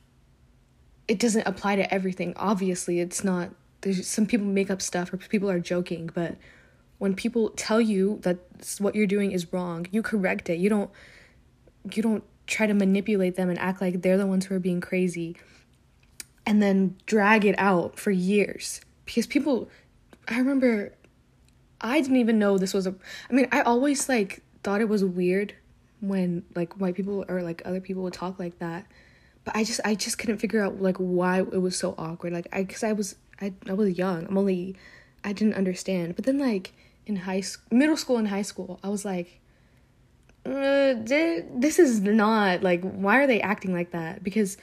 it 1.08 1.18
doesn't 1.18 1.46
apply 1.46 1.76
to 1.76 1.92
everything. 1.92 2.32
Obviously, 2.36 3.00
it's 3.00 3.24
not. 3.24 3.50
There's 3.80 4.06
some 4.06 4.26
people 4.26 4.46
make 4.46 4.70
up 4.70 4.80
stuff 4.80 5.12
or 5.12 5.16
people 5.16 5.50
are 5.50 5.58
joking, 5.58 6.10
but 6.14 6.36
when 6.98 7.14
people 7.14 7.50
tell 7.50 7.80
you 7.80 8.18
that 8.22 8.38
what 8.78 8.94
you're 8.94 9.06
doing 9.06 9.32
is 9.32 9.52
wrong, 9.52 9.86
you 9.90 10.02
correct 10.02 10.48
it. 10.48 10.58
You 10.58 10.68
don't. 10.68 10.90
You 11.92 12.02
don't 12.02 12.24
try 12.46 12.66
to 12.66 12.74
manipulate 12.74 13.36
them 13.36 13.50
and 13.50 13.58
act 13.58 13.80
like 13.80 14.02
they're 14.02 14.18
the 14.18 14.26
ones 14.26 14.46
who 14.46 14.54
are 14.54 14.60
being 14.60 14.80
crazy, 14.80 15.36
and 16.46 16.62
then 16.62 16.96
drag 17.06 17.44
it 17.44 17.56
out 17.58 17.98
for 17.98 18.10
years 18.10 18.80
because 19.04 19.26
people. 19.26 19.68
I 20.28 20.38
remember. 20.38 20.94
I 21.84 22.00
didn't 22.00 22.18
even 22.18 22.38
know 22.38 22.58
this 22.58 22.72
was 22.72 22.86
a. 22.86 22.94
I 23.28 23.32
mean, 23.32 23.48
I 23.50 23.62
always 23.62 24.08
like 24.08 24.40
thought 24.62 24.80
it 24.80 24.88
was 24.88 25.04
weird 25.04 25.54
when 25.98 26.44
like 26.54 26.80
white 26.80 26.94
people 26.94 27.24
or 27.28 27.42
like 27.42 27.60
other 27.64 27.80
people 27.80 28.04
would 28.04 28.12
talk 28.12 28.38
like 28.38 28.60
that 28.60 28.86
but 29.44 29.56
I 29.56 29.64
just 29.64 29.80
I 29.84 29.94
just 29.94 30.18
couldn't 30.18 30.38
figure 30.38 30.62
out 30.62 30.80
like 30.80 30.96
why 30.96 31.38
it 31.38 31.60
was 31.60 31.76
so 31.76 31.94
awkward. 31.98 32.32
Like 32.32 32.48
I 32.52 32.64
cuz 32.64 32.82
I 32.82 32.92
was 32.92 33.16
I 33.40 33.52
I 33.68 33.72
was 33.72 33.98
young. 33.98 34.26
I'm 34.26 34.38
only 34.38 34.76
I 35.24 35.32
didn't 35.32 35.54
understand. 35.54 36.16
But 36.16 36.24
then 36.24 36.38
like 36.38 36.72
in 37.06 37.16
high 37.16 37.40
school, 37.40 37.76
middle 37.76 37.96
school 37.96 38.18
and 38.18 38.28
high 38.28 38.42
school, 38.42 38.78
I 38.82 38.88
was 38.88 39.04
like 39.04 39.40
uh, 40.44 40.94
this 41.04 41.78
is 41.78 42.00
not 42.00 42.62
like 42.62 42.82
why 42.82 43.18
are 43.18 43.26
they 43.26 43.40
acting 43.40 43.72
like 43.72 43.92
that? 43.92 44.24
Because 44.24 44.56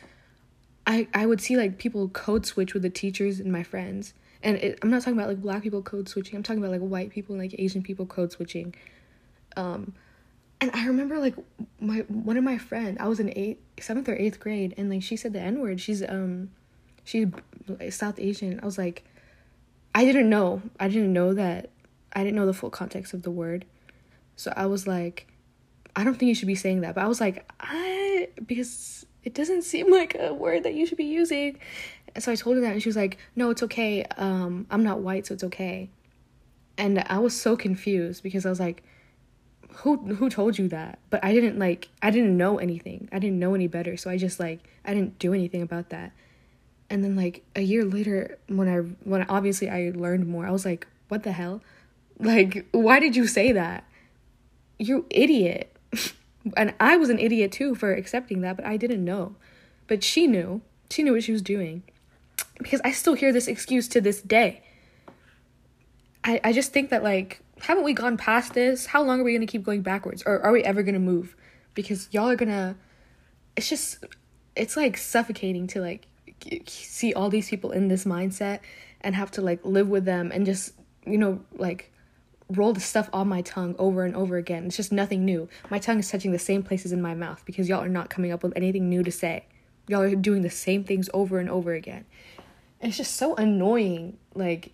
I 0.86 1.08
I 1.14 1.26
would 1.26 1.42
see 1.42 1.56
like 1.56 1.78
people 1.78 2.10
code 2.10 2.46
switch 2.46 2.74
with 2.74 2.84
the 2.84 2.90
teachers 2.90 3.40
and 3.40 3.52
my 3.52 3.64
friends. 3.64 4.14
And 4.42 4.58
it, 4.58 4.80
I'm 4.82 4.90
not 4.90 5.02
talking 5.02 5.18
about 5.18 5.28
like 5.28 5.42
black 5.42 5.64
people 5.64 5.82
code 5.82 6.08
switching. 6.08 6.36
I'm 6.36 6.44
talking 6.44 6.62
about 6.64 6.72
like 6.72 6.82
white 6.82 7.10
people 7.12 7.36
and 7.36 7.42
like 7.42 7.56
Asian 7.60 7.82
people 7.82 8.06
code 8.06 8.32
switching. 8.32 8.76
Um 9.56 9.94
and 10.62 10.72
I 10.74 10.86
remember 10.88 11.20
like 11.20 11.36
my 11.80 12.00
one 12.08 12.38
of 12.38 12.44
my 12.44 12.58
friend, 12.58 12.98
I 13.00 13.08
was 13.08 13.20
in 13.20 13.32
eighth, 13.36 13.62
seventh 13.80 14.10
or 14.10 14.16
eighth 14.16 14.40
grade, 14.40 14.74
and 14.78 14.90
like 14.90 15.04
she 15.04 15.16
said 15.16 15.34
the 15.34 15.40
n 15.40 15.62
word. 15.62 15.80
She's 15.80 16.04
um, 16.04 16.52
she's 17.04 17.28
South 17.90 18.20
Asian. 18.20 18.60
I 18.62 18.66
was 18.66 18.78
like, 18.78 19.04
I 19.96 20.04
didn't 20.04 20.30
know. 20.30 20.62
I 20.80 20.90
didn't 20.90 21.14
know 21.14 21.34
that. 21.34 21.70
I 22.14 22.24
didn't 22.24 22.36
know 22.36 22.46
the 22.46 22.54
full 22.54 22.70
context 22.70 23.14
of 23.14 23.22
the 23.22 23.32
word, 23.32 23.66
so 24.36 24.52
I 24.56 24.66
was 24.66 24.86
like, 24.86 25.28
I 25.96 26.04
don't 26.04 26.16
think 26.16 26.28
you 26.28 26.36
should 26.36 26.48
be 26.48 26.56
saying 26.56 26.82
that. 26.82 26.96
But 26.96 27.06
I 27.06 27.08
was 27.08 27.22
like, 27.22 27.50
I 27.62 28.30
because 28.46 29.06
it 29.24 29.34
doesn't 29.34 29.62
seem 29.62 29.90
like 29.92 30.16
a 30.20 30.34
word 30.34 30.64
that 30.64 30.74
you 30.74 30.86
should 30.86 30.98
be 30.98 31.06
using. 31.06 31.58
So 32.18 32.32
I 32.32 32.36
told 32.36 32.56
her 32.58 32.62
that, 32.64 32.74
and 32.74 32.82
she 32.82 32.90
was 32.90 32.98
like, 32.98 33.18
No, 33.36 33.50
it's 33.50 33.64
okay. 33.64 34.04
Um, 34.18 34.68
I'm 34.70 34.84
not 34.84 35.00
white, 35.00 35.28
so 35.28 35.36
it's 35.36 35.44
okay. 35.46 35.90
And 36.78 37.04
I 37.08 37.20
was 37.20 37.40
so 37.40 37.56
confused 37.56 38.24
because 38.24 38.46
I 38.46 38.50
was 38.50 38.60
like 38.60 38.84
who 39.80 39.98
who 40.16 40.30
told 40.30 40.58
you 40.58 40.68
that 40.68 41.00
but 41.10 41.24
i 41.24 41.34
didn't 41.34 41.58
like 41.60 41.90
i 42.02 42.10
didn't 42.10 42.36
know 42.36 42.58
anything 42.58 43.08
i 43.12 43.20
didn't 43.20 43.40
know 43.40 43.54
any 43.54 43.68
better 43.68 43.96
so 43.98 44.10
i 44.10 44.18
just 44.18 44.40
like 44.40 44.60
i 44.86 44.94
didn't 44.94 45.18
do 45.20 45.34
anything 45.34 45.62
about 45.62 45.90
that 45.90 46.12
and 46.90 47.04
then 47.04 47.16
like 47.16 47.44
a 47.56 47.62
year 47.62 47.86
later 47.86 48.38
when 48.48 48.68
i 48.68 48.78
when 49.08 49.24
obviously 49.30 49.70
i 49.70 49.92
learned 49.96 50.28
more 50.28 50.46
i 50.46 50.52
was 50.52 50.66
like 50.66 50.88
what 51.08 51.24
the 51.24 51.32
hell 51.32 51.62
Like, 52.20 52.68
why 52.72 53.00
did 53.00 53.16
you 53.16 53.28
say 53.28 53.54
that? 53.54 53.86
You 54.78 55.06
idiot. 55.10 55.76
and 56.58 56.74
I 56.80 56.98
was 56.98 57.10
an 57.10 57.18
idiot 57.18 57.52
too 57.52 57.76
for 57.76 57.94
accepting 57.94 58.42
that, 58.42 58.58
but 58.58 58.66
I 58.66 58.76
didn't 58.76 59.04
know. 59.06 59.36
But 59.88 60.04
she 60.04 60.28
knew. 60.28 60.62
She 60.90 61.02
knew 61.02 61.14
what 61.14 61.24
she 61.24 61.32
was 61.32 61.42
doing. 61.42 61.84
Because 62.58 62.82
I 62.84 62.92
still 62.92 63.14
hear 63.14 63.32
this 63.32 63.48
excuse 63.48 63.88
to 63.90 64.02
this 64.02 64.22
day. 64.22 64.64
I, 66.24 66.42
I 66.44 66.52
just 66.52 66.74
think 66.74 66.90
that, 66.90 67.04
like, 67.04 67.40
haven't 67.62 67.84
we 67.84 67.94
gone 67.94 68.18
past 68.18 68.54
this? 68.54 68.86
How 68.86 69.04
long 69.04 69.22
are 69.22 69.24
we 69.24 69.32
going 69.32 69.46
to 69.46 69.52
keep 69.52 69.64
going 69.64 69.82
backwards? 69.82 70.24
Or 70.26 70.40
are 70.42 70.52
we 70.52 70.64
ever 70.64 70.84
going 70.84 70.94
to 70.94 71.00
move? 71.00 71.36
Because 71.74 72.08
y'all 72.12 72.30
are 72.30 72.36
going 72.36 72.50
to. 72.50 72.76
It's 73.56 73.70
just. 73.70 74.04
It's 74.56 74.76
like 74.76 74.98
suffocating 74.98 75.68
to, 75.68 75.80
like, 75.80 76.08
see 76.68 77.14
all 77.14 77.30
these 77.30 77.50
people 77.50 77.72
in 77.72 77.88
this 77.88 78.04
mindset 78.04 78.60
and 79.02 79.16
have 79.16 79.32
to, 79.32 79.42
like, 79.42 79.64
live 79.64 79.88
with 79.88 80.06
them 80.06 80.32
and 80.34 80.46
just, 80.46 80.74
you 81.06 81.18
know, 81.18 81.40
like, 81.54 81.92
roll 82.50 82.74
the 82.74 82.80
stuff 82.80 83.10
on 83.14 83.28
my 83.28 83.42
tongue 83.42 83.76
over 83.78 84.04
and 84.04 84.16
over 84.16 84.38
again. 84.38 84.66
It's 84.66 84.76
just 84.76 84.92
nothing 84.92 85.24
new. 85.24 85.48
My 85.70 85.80
tongue 85.80 86.00
is 86.00 86.10
touching 86.10 86.32
the 86.32 86.40
same 86.40 86.64
places 86.64 86.92
in 86.92 87.02
my 87.02 87.14
mouth 87.14 87.44
because 87.46 87.70
y'all 87.70 87.84
are 87.84 87.90
not 87.90 88.10
coming 88.10 88.32
up 88.32 88.44
with 88.44 88.54
anything 88.56 88.90
new 88.90 89.04
to 89.04 89.12
say. 89.12 89.46
Y'all 89.88 90.02
are 90.02 90.16
doing 90.16 90.42
the 90.42 90.50
same 90.50 90.84
things 90.84 91.10
over 91.14 91.40
and 91.40 91.50
over 91.50 91.74
again. 91.74 92.06
it's 92.82 92.98
just 92.98 93.16
so 93.16 93.36
annoying, 93.36 94.18
like, 94.34 94.72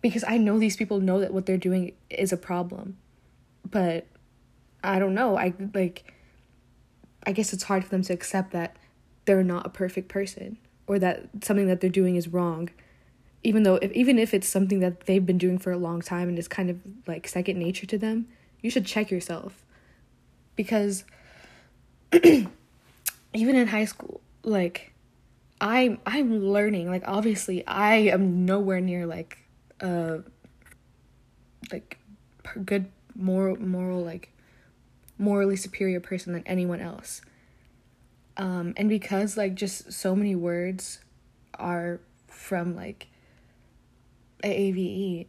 because 0.00 0.24
I 0.26 0.38
know 0.38 0.58
these 0.58 0.76
people 0.76 1.00
know 1.00 1.20
that 1.20 1.32
what 1.32 1.46
they're 1.46 1.56
doing 1.56 1.92
is 2.08 2.32
a 2.32 2.36
problem. 2.36 2.96
But 3.68 4.06
I 4.82 4.98
don't 4.98 5.14
know. 5.14 5.36
I 5.36 5.52
like, 5.74 6.12
I 7.26 7.32
guess 7.32 7.52
it's 7.52 7.64
hard 7.64 7.84
for 7.84 7.90
them 7.90 8.02
to 8.02 8.12
accept 8.12 8.52
that 8.52 8.76
they're 9.26 9.44
not 9.44 9.66
a 9.66 9.70
perfect 9.70 10.08
person 10.08 10.56
or 10.86 10.98
that 10.98 11.28
something 11.42 11.66
that 11.66 11.80
they're 11.80 11.90
doing 11.90 12.16
is 12.16 12.28
wrong 12.28 12.70
even 13.42 13.62
though 13.62 13.76
if 13.76 13.90
even 13.92 14.18
if 14.18 14.34
it's 14.34 14.48
something 14.48 14.80
that 14.80 15.06
they've 15.06 15.24
been 15.24 15.38
doing 15.38 15.58
for 15.58 15.72
a 15.72 15.78
long 15.78 16.00
time 16.00 16.28
and 16.28 16.38
it's 16.38 16.48
kind 16.48 16.70
of 16.70 16.78
like 17.06 17.26
second 17.26 17.58
nature 17.58 17.86
to 17.86 17.98
them, 17.98 18.26
you 18.60 18.70
should 18.70 18.86
check 18.86 19.10
yourself. 19.10 19.64
Because 20.56 21.04
even 22.12 22.48
in 23.32 23.68
high 23.68 23.86
school, 23.86 24.20
like 24.42 24.92
I'm 25.60 25.98
I'm 26.04 26.44
learning, 26.44 26.90
like 26.90 27.04
obviously 27.06 27.66
I 27.66 27.96
am 27.96 28.44
nowhere 28.44 28.80
near 28.80 29.06
like 29.06 29.38
uh 29.80 30.18
like 31.72 31.98
good 32.64 32.86
moral 33.14 33.56
moral 33.56 34.02
like 34.02 34.32
morally 35.18 35.56
superior 35.56 36.00
person 36.00 36.32
than 36.32 36.42
anyone 36.46 36.80
else. 36.80 37.22
Um 38.36 38.74
and 38.76 38.88
because 38.88 39.36
like 39.36 39.54
just 39.54 39.92
so 39.92 40.14
many 40.14 40.34
words 40.34 41.00
are 41.54 42.00
from 42.28 42.74
like 42.74 43.08
AAVE, 44.42 45.26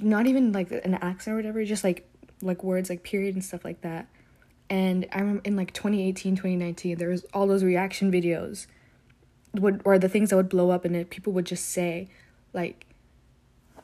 not 0.00 0.26
even 0.26 0.52
like 0.52 0.70
an 0.70 0.94
accent 0.94 1.34
or 1.34 1.36
whatever, 1.36 1.64
just 1.64 1.84
like 1.84 2.08
like 2.42 2.62
words 2.62 2.90
like 2.90 3.02
period 3.02 3.34
and 3.34 3.44
stuff 3.44 3.64
like 3.64 3.80
that. 3.80 4.06
And 4.68 5.06
I 5.12 5.20
remember 5.20 5.42
in 5.44 5.56
like 5.56 5.72
2018, 5.72 6.36
2019, 6.36 6.98
there 6.98 7.08
was 7.08 7.24
all 7.32 7.46
those 7.46 7.64
reaction 7.64 8.10
videos 8.10 8.66
would 9.54 9.80
or 9.84 9.98
the 9.98 10.08
things 10.08 10.30
that 10.30 10.36
would 10.36 10.48
blow 10.48 10.70
up 10.70 10.84
and 10.84 10.94
it 10.94 11.10
people 11.10 11.32
would 11.32 11.46
just 11.46 11.68
say 11.68 12.08
like 12.52 12.85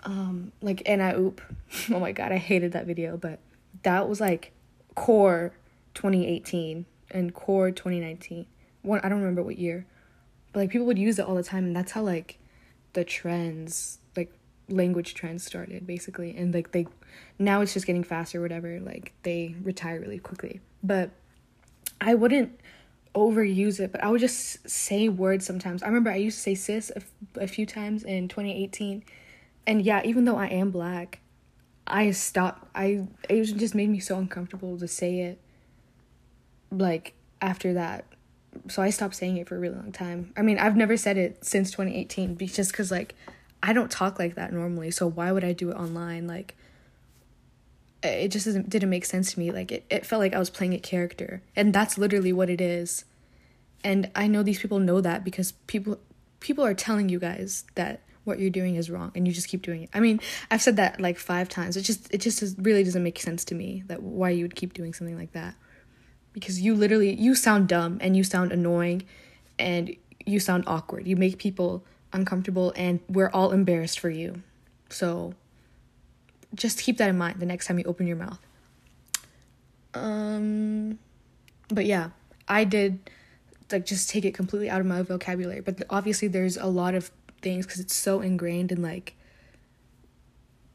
um 0.04 0.52
like 0.60 0.82
and 0.86 1.02
I 1.02 1.14
oop. 1.14 1.40
oh 1.90 2.00
my 2.00 2.12
god, 2.12 2.32
I 2.32 2.38
hated 2.38 2.72
that 2.72 2.86
video, 2.86 3.16
but 3.16 3.38
that 3.82 4.08
was 4.08 4.20
like 4.20 4.52
core 4.94 5.52
2018 5.94 6.86
and 7.10 7.34
core 7.34 7.70
2019. 7.70 8.46
One 8.82 9.00
I 9.02 9.08
don't 9.08 9.18
remember 9.18 9.42
what 9.42 9.58
year. 9.58 9.86
But 10.52 10.60
like 10.60 10.70
people 10.70 10.86
would 10.86 10.98
use 10.98 11.18
it 11.18 11.26
all 11.26 11.34
the 11.34 11.42
time 11.42 11.64
and 11.64 11.74
that's 11.74 11.92
how 11.92 12.02
like 12.02 12.38
the 12.92 13.04
trends 13.04 13.98
like 14.16 14.32
language 14.68 15.14
trends 15.14 15.44
started 15.44 15.86
basically 15.86 16.36
and 16.36 16.52
like 16.52 16.72
they 16.72 16.86
now 17.38 17.60
it's 17.60 17.72
just 17.72 17.86
getting 17.86 18.04
faster 18.04 18.40
whatever 18.40 18.80
like 18.80 19.12
they 19.22 19.54
retire 19.62 20.00
really 20.00 20.18
quickly 20.18 20.60
but 20.82 21.10
i 22.00 22.14
wouldn't 22.14 22.58
overuse 23.14 23.80
it 23.80 23.92
but 23.92 24.02
i 24.02 24.10
would 24.10 24.20
just 24.20 24.68
say 24.68 25.08
words 25.08 25.44
sometimes 25.44 25.82
i 25.82 25.86
remember 25.86 26.10
i 26.10 26.16
used 26.16 26.38
to 26.38 26.42
say 26.42 26.54
sis 26.54 26.92
a, 26.96 27.42
a 27.42 27.46
few 27.46 27.66
times 27.66 28.04
in 28.04 28.28
2018 28.28 29.02
and 29.66 29.82
yeah 29.82 30.02
even 30.04 30.24
though 30.24 30.36
i 30.36 30.46
am 30.46 30.70
black 30.70 31.20
i 31.86 32.10
stopped 32.10 32.66
i 32.74 33.06
it 33.28 33.44
just 33.44 33.74
made 33.74 33.88
me 33.88 34.00
so 34.00 34.16
uncomfortable 34.16 34.78
to 34.78 34.88
say 34.88 35.20
it 35.20 35.40
like 36.70 37.14
after 37.40 37.72
that 37.72 38.04
so 38.68 38.82
i 38.82 38.90
stopped 38.90 39.14
saying 39.14 39.36
it 39.36 39.48
for 39.48 39.56
a 39.56 39.58
really 39.58 39.74
long 39.74 39.92
time 39.92 40.32
i 40.36 40.42
mean 40.42 40.58
i've 40.58 40.76
never 40.76 40.96
said 40.96 41.16
it 41.16 41.44
since 41.44 41.70
2018 41.70 42.36
just 42.38 42.72
because 42.72 42.90
like 42.90 43.14
I 43.62 43.72
don't 43.72 43.90
talk 43.90 44.18
like 44.18 44.34
that 44.34 44.52
normally, 44.52 44.90
so 44.90 45.06
why 45.06 45.30
would 45.30 45.44
I 45.44 45.52
do 45.52 45.70
it 45.70 45.76
online? 45.76 46.26
Like, 46.26 46.56
it 48.02 48.28
just 48.28 48.46
didn't 48.68 48.90
make 48.90 49.04
sense 49.04 49.32
to 49.32 49.38
me. 49.38 49.52
Like, 49.52 49.70
it, 49.70 49.84
it 49.88 50.04
felt 50.04 50.20
like 50.20 50.34
I 50.34 50.40
was 50.40 50.50
playing 50.50 50.74
a 50.74 50.80
character, 50.80 51.42
and 51.54 51.72
that's 51.72 51.96
literally 51.96 52.32
what 52.32 52.50
it 52.50 52.60
is. 52.60 53.04
And 53.84 54.10
I 54.16 54.26
know 54.26 54.42
these 54.42 54.58
people 54.58 54.80
know 54.80 55.00
that 55.00 55.24
because 55.24 55.52
people 55.66 55.98
people 56.40 56.64
are 56.64 56.74
telling 56.74 57.08
you 57.08 57.20
guys 57.20 57.64
that 57.76 58.00
what 58.24 58.38
you're 58.38 58.50
doing 58.50 58.76
is 58.76 58.90
wrong, 58.90 59.12
and 59.14 59.26
you 59.26 59.32
just 59.32 59.48
keep 59.48 59.62
doing 59.62 59.82
it. 59.82 59.90
I 59.92 60.00
mean, 60.00 60.20
I've 60.50 60.62
said 60.62 60.76
that 60.76 61.00
like 61.00 61.18
five 61.18 61.48
times. 61.48 61.76
It 61.76 61.82
just 61.82 62.12
it 62.12 62.18
just 62.18 62.56
really 62.58 62.84
doesn't 62.84 63.02
make 63.02 63.18
sense 63.18 63.44
to 63.46 63.54
me 63.54 63.82
that 63.86 64.02
why 64.02 64.30
you 64.30 64.44
would 64.44 64.54
keep 64.54 64.74
doing 64.74 64.94
something 64.94 65.18
like 65.18 65.32
that, 65.32 65.54
because 66.32 66.60
you 66.60 66.74
literally 66.74 67.14
you 67.14 67.34
sound 67.34 67.68
dumb 67.68 67.98
and 68.00 68.16
you 68.16 68.24
sound 68.24 68.52
annoying, 68.52 69.04
and 69.58 69.96
you 70.24 70.40
sound 70.40 70.64
awkward. 70.66 71.06
You 71.06 71.16
make 71.16 71.38
people 71.38 71.84
uncomfortable 72.12 72.72
and 72.76 73.00
we're 73.08 73.30
all 73.30 73.52
embarrassed 73.52 73.98
for 73.98 74.10
you. 74.10 74.42
So 74.90 75.34
just 76.54 76.80
keep 76.80 76.98
that 76.98 77.08
in 77.08 77.16
mind 77.16 77.40
the 77.40 77.46
next 77.46 77.66
time 77.66 77.78
you 77.78 77.84
open 77.86 78.06
your 78.06 78.16
mouth. 78.16 78.38
Um 79.94 80.98
but 81.68 81.86
yeah, 81.86 82.10
I 82.46 82.64
did 82.64 83.10
like 83.70 83.86
just 83.86 84.10
take 84.10 84.24
it 84.24 84.34
completely 84.34 84.68
out 84.68 84.80
of 84.80 84.86
my 84.86 85.02
vocabulary, 85.02 85.60
but 85.60 85.82
obviously 85.88 86.28
there's 86.28 86.56
a 86.58 86.66
lot 86.66 86.94
of 86.94 87.10
things 87.42 87.66
cuz 87.66 87.80
it's 87.80 87.94
so 87.94 88.20
ingrained 88.20 88.72
in 88.72 88.82
like 88.82 89.14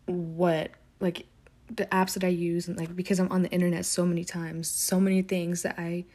what 0.05 0.71
like 0.99 1.25
the 1.69 1.85
apps 1.87 2.13
that 2.13 2.23
I 2.23 2.29
use 2.29 2.67
and 2.67 2.77
like 2.77 2.95
because 2.95 3.19
I'm 3.19 3.31
on 3.31 3.41
the 3.41 3.49
internet 3.51 3.85
so 3.85 4.05
many 4.05 4.23
times, 4.23 4.69
so 4.69 4.99
many 4.99 5.21
things 5.21 5.63
that 5.63 5.75
I 5.77 6.05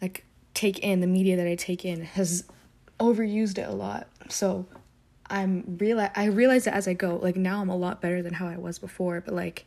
like 0.00 0.24
take 0.54 0.78
in, 0.78 1.00
the 1.00 1.06
media 1.06 1.36
that 1.36 1.46
I 1.46 1.54
take 1.54 1.84
in 1.84 2.02
has 2.02 2.44
overused 2.98 3.58
it 3.58 3.68
a 3.68 3.72
lot. 3.72 4.08
So 4.28 4.66
I'm 5.28 5.76
real 5.78 6.00
I 6.14 6.26
realize 6.26 6.64
that 6.64 6.74
as 6.74 6.88
I 6.88 6.94
go. 6.94 7.16
Like 7.16 7.36
now 7.36 7.60
I'm 7.60 7.68
a 7.68 7.76
lot 7.76 8.00
better 8.00 8.22
than 8.22 8.34
how 8.34 8.46
I 8.46 8.56
was 8.56 8.78
before, 8.78 9.20
but 9.20 9.34
like 9.34 9.66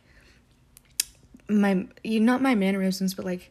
my 1.48 1.86
you 2.02 2.20
not 2.20 2.42
my 2.42 2.54
mannerisms, 2.54 3.14
but 3.14 3.24
like 3.24 3.50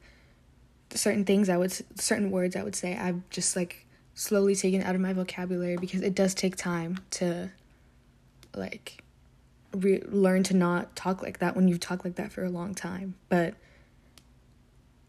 certain 0.93 1.23
things 1.23 1.49
I 1.49 1.57
would 1.57 1.71
certain 1.99 2.31
words 2.31 2.55
I 2.55 2.63
would 2.63 2.75
say 2.75 2.97
I've 2.97 3.21
just 3.29 3.55
like 3.55 3.85
slowly 4.19 4.53
taken 4.53 4.83
out 4.83 4.95
of 4.95 5.01
my 5.01 5.13
vocabulary 5.13 5.77
because 5.77 6.01
it 6.01 6.13
does 6.13 6.33
take 6.33 6.57
time 6.57 6.99
to 7.09 7.49
like 8.53 9.01
re- 9.73 10.03
learn 10.07 10.43
to 10.43 10.53
not 10.53 10.93
talk 10.93 11.21
like 11.23 11.39
that 11.39 11.55
when 11.55 11.69
you've 11.69 11.79
talked 11.79 12.03
like 12.03 12.15
that 12.15 12.29
for 12.31 12.43
a 12.43 12.49
long 12.49 12.75
time. 12.75 13.15
But 13.29 13.53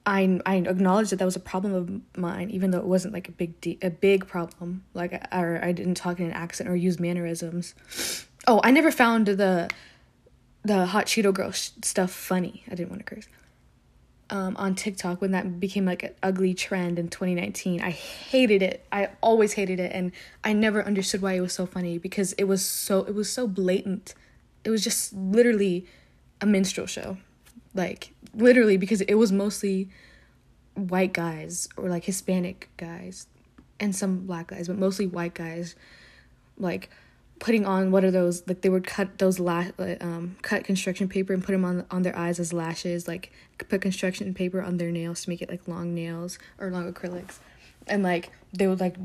I 0.07 0.41
I 0.47 0.57
acknowledge 0.57 1.11
that 1.11 1.17
that 1.17 1.25
was 1.25 1.35
a 1.35 1.41
problem 1.41 1.75
of 1.75 2.17
mine, 2.17 2.51
even 2.51 2.71
though 2.71 2.79
it 2.79 2.85
wasn't 2.85 3.13
like 3.13 3.29
a 3.29 3.33
big 3.33 3.61
de- 3.61 3.79
a 3.83 3.91
big 3.91 4.29
problem. 4.29 4.85
Like 4.95 5.13
or 5.35 5.59
I 5.61 5.73
didn't 5.73 5.97
talk 5.97 6.21
in 6.21 6.27
an 6.27 6.33
accent 6.33 6.71
or 6.71 6.77
use 6.77 7.01
mannerisms. 7.01 7.75
Oh, 8.47 8.61
I 8.63 8.71
never 8.71 8.93
found 8.93 9.27
the 9.27 9.69
the 10.63 10.87
hot 10.87 11.07
Cheeto 11.07 11.35
girl 11.35 11.51
sh- 11.51 11.71
stuff 11.83 12.13
funny. 12.13 12.63
I 12.71 12.77
didn't 12.77 12.91
want 12.91 13.05
to 13.05 13.15
curse. 13.15 13.27
Um, 14.33 14.57
on 14.57 14.77
TikTok 14.77 15.21
when 15.21 15.33
that 15.33 15.59
became 15.59 15.85
like 15.85 16.05
an 16.05 16.15
ugly 16.23 16.55
trend 16.55 17.01
in 17.01 17.09
2019. 17.09 17.81
I 17.81 17.91
hated 17.91 18.63
it. 18.63 18.87
I 18.93 19.09
always 19.21 19.55
hated 19.55 19.81
it, 19.81 19.91
and 19.93 20.13
I 20.45 20.53
never 20.53 20.87
understood 20.87 21.21
why 21.21 21.33
it 21.33 21.41
was 21.41 21.53
so 21.53 21.67
funny 21.67 21.99
because 21.99 22.33
it 22.35 22.45
was 22.45 22.65
so 22.65 23.03
it 23.05 23.15
was 23.15 23.29
so 23.29 23.49
blatant. 23.49 24.15
It 24.63 24.71
was 24.71 24.85
just 24.85 25.13
literally 25.13 25.85
a 26.41 26.47
minstrel 26.47 26.87
show. 26.87 27.17
Like 27.75 28.13
literally 28.33 28.77
because 28.77 29.01
it 29.01 29.15
was 29.15 29.33
mostly 29.33 29.89
white 30.75 31.13
guys 31.13 31.69
or 31.77 31.89
like 31.89 32.05
Hispanic 32.05 32.69
guys 32.77 33.27
and 33.79 33.95
some 33.95 34.27
black 34.27 34.49
guys, 34.49 34.69
but 34.69 34.79
mostly 34.79 35.07
white 35.07 35.35
guys 35.35 35.75
like 36.59 36.91
putting 37.41 37.65
on 37.65 37.91
what 37.91 38.05
are 38.05 38.11
those 38.11 38.47
like 38.47 38.61
they 38.61 38.69
would 38.69 38.87
cut 38.87 39.19
those 39.19 39.41
la- 39.41 39.65
um 40.01 40.37
cut 40.43 40.63
construction 40.63 41.09
paper 41.09 41.33
and 41.33 41.43
put 41.43 41.53
them 41.53 41.65
on 41.65 41.85
on 41.91 42.03
their 42.03 42.17
eyes 42.17 42.39
as 42.39 42.53
lashes 42.53 43.09
like 43.09 43.33
put 43.69 43.81
construction 43.81 44.33
paper 44.35 44.63
on 44.63 44.77
their 44.77 44.93
nails 44.93 45.25
to 45.25 45.31
make 45.31 45.43
it 45.43 45.51
like 45.51 45.67
long 45.67 45.95
nails 45.95 46.39
or 46.59 46.71
long 46.71 46.93
acrylics. 46.93 47.39
And 47.87 48.03
like 48.03 48.31
they 48.53 48.69
would 48.69 48.79
like 48.79 48.97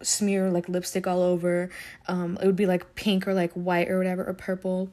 smear 0.00 0.50
like 0.50 0.68
lipstick 0.68 1.06
all 1.06 1.22
over. 1.22 1.70
Um 2.06 2.38
it 2.40 2.46
would 2.46 2.56
be 2.56 2.66
like 2.66 2.94
pink 2.94 3.26
or 3.28 3.34
like 3.34 3.52
white 3.52 3.90
or 3.90 3.98
whatever 3.98 4.24
or 4.24 4.32
purple. 4.32 4.88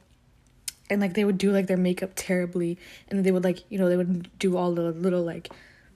And 0.89 1.00
like 1.00 1.13
they 1.13 1.24
would 1.24 1.38
do 1.38 1.51
like 1.51 1.67
their 1.67 1.77
makeup 1.77 2.12
terribly. 2.15 2.79
And 3.08 3.24
they 3.24 3.31
would 3.31 3.43
like 3.43 3.63
you 3.69 3.77
know 3.77 3.88
they 3.88 3.98
would 3.98 4.38
do 4.39 4.58
all 4.58 4.74
the 4.74 4.91
little 4.91 5.24
like 5.24 5.50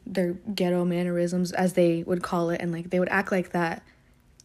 their 0.06 0.34
ghetto 0.34 0.86
mannerisms 0.86 1.52
as 1.54 1.74
they 1.74 2.04
would 2.04 2.22
call 2.22 2.52
it. 2.52 2.62
And 2.62 2.72
like 2.72 2.92
they 2.92 3.00
would 3.00 3.10
act 3.10 3.32
like 3.32 3.52
that 3.52 3.84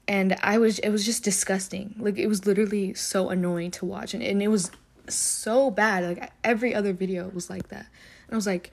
and 0.08 0.34
i 0.42 0.58
was 0.58 0.80
it 0.80 0.90
was 0.90 1.04
just 1.04 1.22
disgusting 1.22 1.94
like 1.98 2.18
it 2.18 2.26
was 2.26 2.46
literally 2.46 2.92
so 2.94 3.28
annoying 3.28 3.70
to 3.70 3.84
watch 3.84 4.14
and, 4.14 4.22
and 4.22 4.42
it 4.42 4.48
was 4.48 4.70
so 5.10 5.70
bad. 5.70 6.04
Like 6.04 6.32
every 6.44 6.74
other 6.74 6.92
video 6.92 7.28
was 7.28 7.50
like 7.50 7.68
that. 7.68 7.86
And 8.26 8.32
I 8.32 8.36
was 8.36 8.46
like 8.46 8.72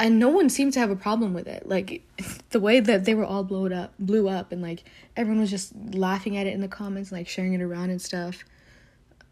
and 0.00 0.20
no 0.20 0.28
one 0.28 0.48
seemed 0.48 0.72
to 0.74 0.78
have 0.78 0.90
a 0.90 0.96
problem 0.96 1.34
with 1.34 1.48
it. 1.48 1.68
Like 1.68 2.02
the 2.50 2.60
way 2.60 2.80
that 2.80 3.04
they 3.04 3.14
were 3.14 3.24
all 3.24 3.44
blowed 3.44 3.72
up, 3.72 3.94
blew 3.98 4.28
up, 4.28 4.52
and 4.52 4.62
like 4.62 4.84
everyone 5.16 5.40
was 5.40 5.50
just 5.50 5.72
laughing 5.92 6.36
at 6.36 6.46
it 6.46 6.54
in 6.54 6.60
the 6.60 6.68
comments, 6.68 7.10
and, 7.10 7.18
like 7.18 7.28
sharing 7.28 7.54
it 7.54 7.62
around 7.62 7.90
and 7.90 8.00
stuff. 8.00 8.44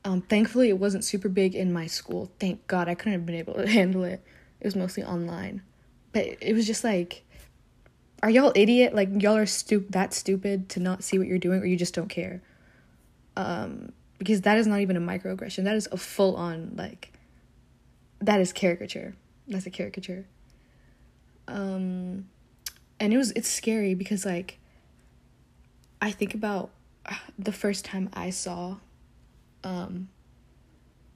Um, 0.05 0.23
thankfully, 0.23 0.69
it 0.69 0.79
wasn't 0.79 1.05
super 1.05 1.29
big 1.29 1.55
in 1.55 1.73
my 1.73 1.87
school. 1.87 2.31
Thank 2.39 2.67
God, 2.67 2.89
I 2.89 2.95
couldn't 2.95 3.13
have 3.13 3.27
been 3.27 3.37
able 3.37 3.55
to 3.55 3.67
handle 3.67 4.05
it. 4.05 4.23
It 4.61 4.67
was 4.67 4.77
mostly 4.77 5.05
online, 5.05 5.63
but 6.13 6.27
it 6.41 6.55
was 6.55 6.67
just 6.67 6.83
like, 6.83 7.25
are 8.27 8.31
y'all 8.31 8.53
idiot? 8.55 8.95
Like 8.95 9.23
y'all 9.23 9.37
are 9.37 9.47
stu- 9.47 9.87
that 9.91 10.13
stupid 10.13 10.69
to 10.71 10.81
not 10.81 11.05
see 11.05 11.19
what 11.19 11.27
you're 11.27 11.39
doing, 11.39 11.61
or 11.61 11.67
you 11.67 11.77
just 11.77 11.95
don't 11.95 12.09
care. 12.09 12.43
Um, 13.37 13.93
because 14.19 14.43
that 14.43 14.57
is 14.59 14.67
not 14.67 14.81
even 14.81 14.97
a 14.97 15.01
microaggression. 15.01 15.65
That 15.65 15.77
is 15.77 15.89
a 15.93 15.97
full 15.97 16.37
on 16.37 16.75
like. 16.77 17.13
That 18.21 18.41
is 18.41 18.53
caricature. 18.53 19.15
That's 19.47 19.67
a 19.67 19.71
caricature 19.71 20.27
um 21.49 22.27
and 22.99 23.13
it 23.13 23.17
was 23.17 23.31
it's 23.33 23.49
scary 23.49 23.95
because 23.95 24.25
like 24.25 24.59
i 26.01 26.11
think 26.11 26.35
about 26.35 26.71
the 27.39 27.53
first 27.53 27.85
time 27.85 28.09
i 28.15 28.31
saw 28.31 28.77
um 29.65 30.09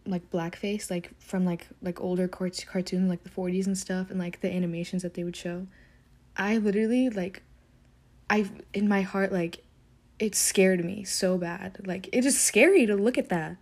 like 0.06 0.28
blackface 0.30 0.90
like 0.90 1.10
from 1.18 1.44
like 1.44 1.68
like 1.82 2.00
older 2.00 2.28
cart- 2.28 2.64
cartoons 2.70 3.08
like 3.08 3.22
the 3.22 3.30
40s 3.30 3.66
and 3.66 3.76
stuff 3.76 4.10
and 4.10 4.18
like 4.18 4.40
the 4.40 4.52
animations 4.52 5.02
that 5.02 5.14
they 5.14 5.24
would 5.24 5.36
show 5.36 5.66
i 6.36 6.56
literally 6.56 7.10
like 7.10 7.42
i 8.28 8.48
in 8.72 8.88
my 8.88 9.02
heart 9.02 9.32
like 9.32 9.62
it 10.18 10.34
scared 10.34 10.84
me 10.84 11.02
so 11.04 11.38
bad 11.38 11.78
like 11.86 12.08
it 12.12 12.24
is 12.24 12.40
scary 12.40 12.86
to 12.86 12.94
look 12.94 13.16
at 13.16 13.28
that 13.28 13.56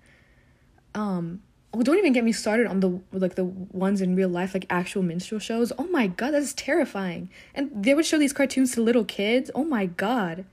um 0.94 1.40
well, 1.72 1.82
don't 1.82 1.98
even 1.98 2.12
get 2.12 2.24
me 2.24 2.32
started 2.32 2.66
on 2.66 2.80
the 2.80 3.00
like 3.12 3.34
the 3.34 3.44
ones 3.44 4.00
in 4.00 4.16
real 4.16 4.28
life, 4.28 4.54
like 4.54 4.64
actual 4.70 5.02
minstrel 5.02 5.38
shows. 5.38 5.70
Oh 5.78 5.86
my 5.88 6.06
god, 6.06 6.30
that's 6.32 6.54
terrifying. 6.54 7.28
And 7.54 7.70
they 7.72 7.94
would 7.94 8.06
show 8.06 8.18
these 8.18 8.32
cartoons 8.32 8.72
to 8.72 8.82
little 8.82 9.04
kids. 9.04 9.50
Oh 9.54 9.64
my 9.64 9.86
god. 9.86 10.46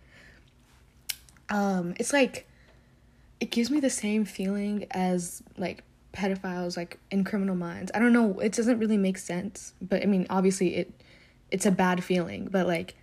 Um, 1.49 1.93
it's 1.99 2.11
like 2.11 2.47
it 3.39 3.49
gives 3.49 3.71
me 3.71 3.79
the 3.79 3.89
same 3.89 4.25
feeling 4.25 4.87
as 4.91 5.41
like 5.57 5.83
pedophiles 6.13 6.75
like 6.75 6.99
in 7.11 7.23
criminal 7.23 7.55
minds. 7.55 7.91
I 7.95 7.99
don't 7.99 8.13
know, 8.13 8.39
it 8.39 8.51
doesn't 8.51 8.79
really 8.79 8.97
make 8.97 9.17
sense, 9.17 9.73
but 9.81 10.03
I 10.03 10.05
mean, 10.07 10.27
obviously 10.29 10.75
it 10.75 10.91
it's 11.51 11.65
a 11.65 11.71
bad 11.71 12.03
feeling, 12.03 12.47
but 12.51 12.67
like 12.67 12.95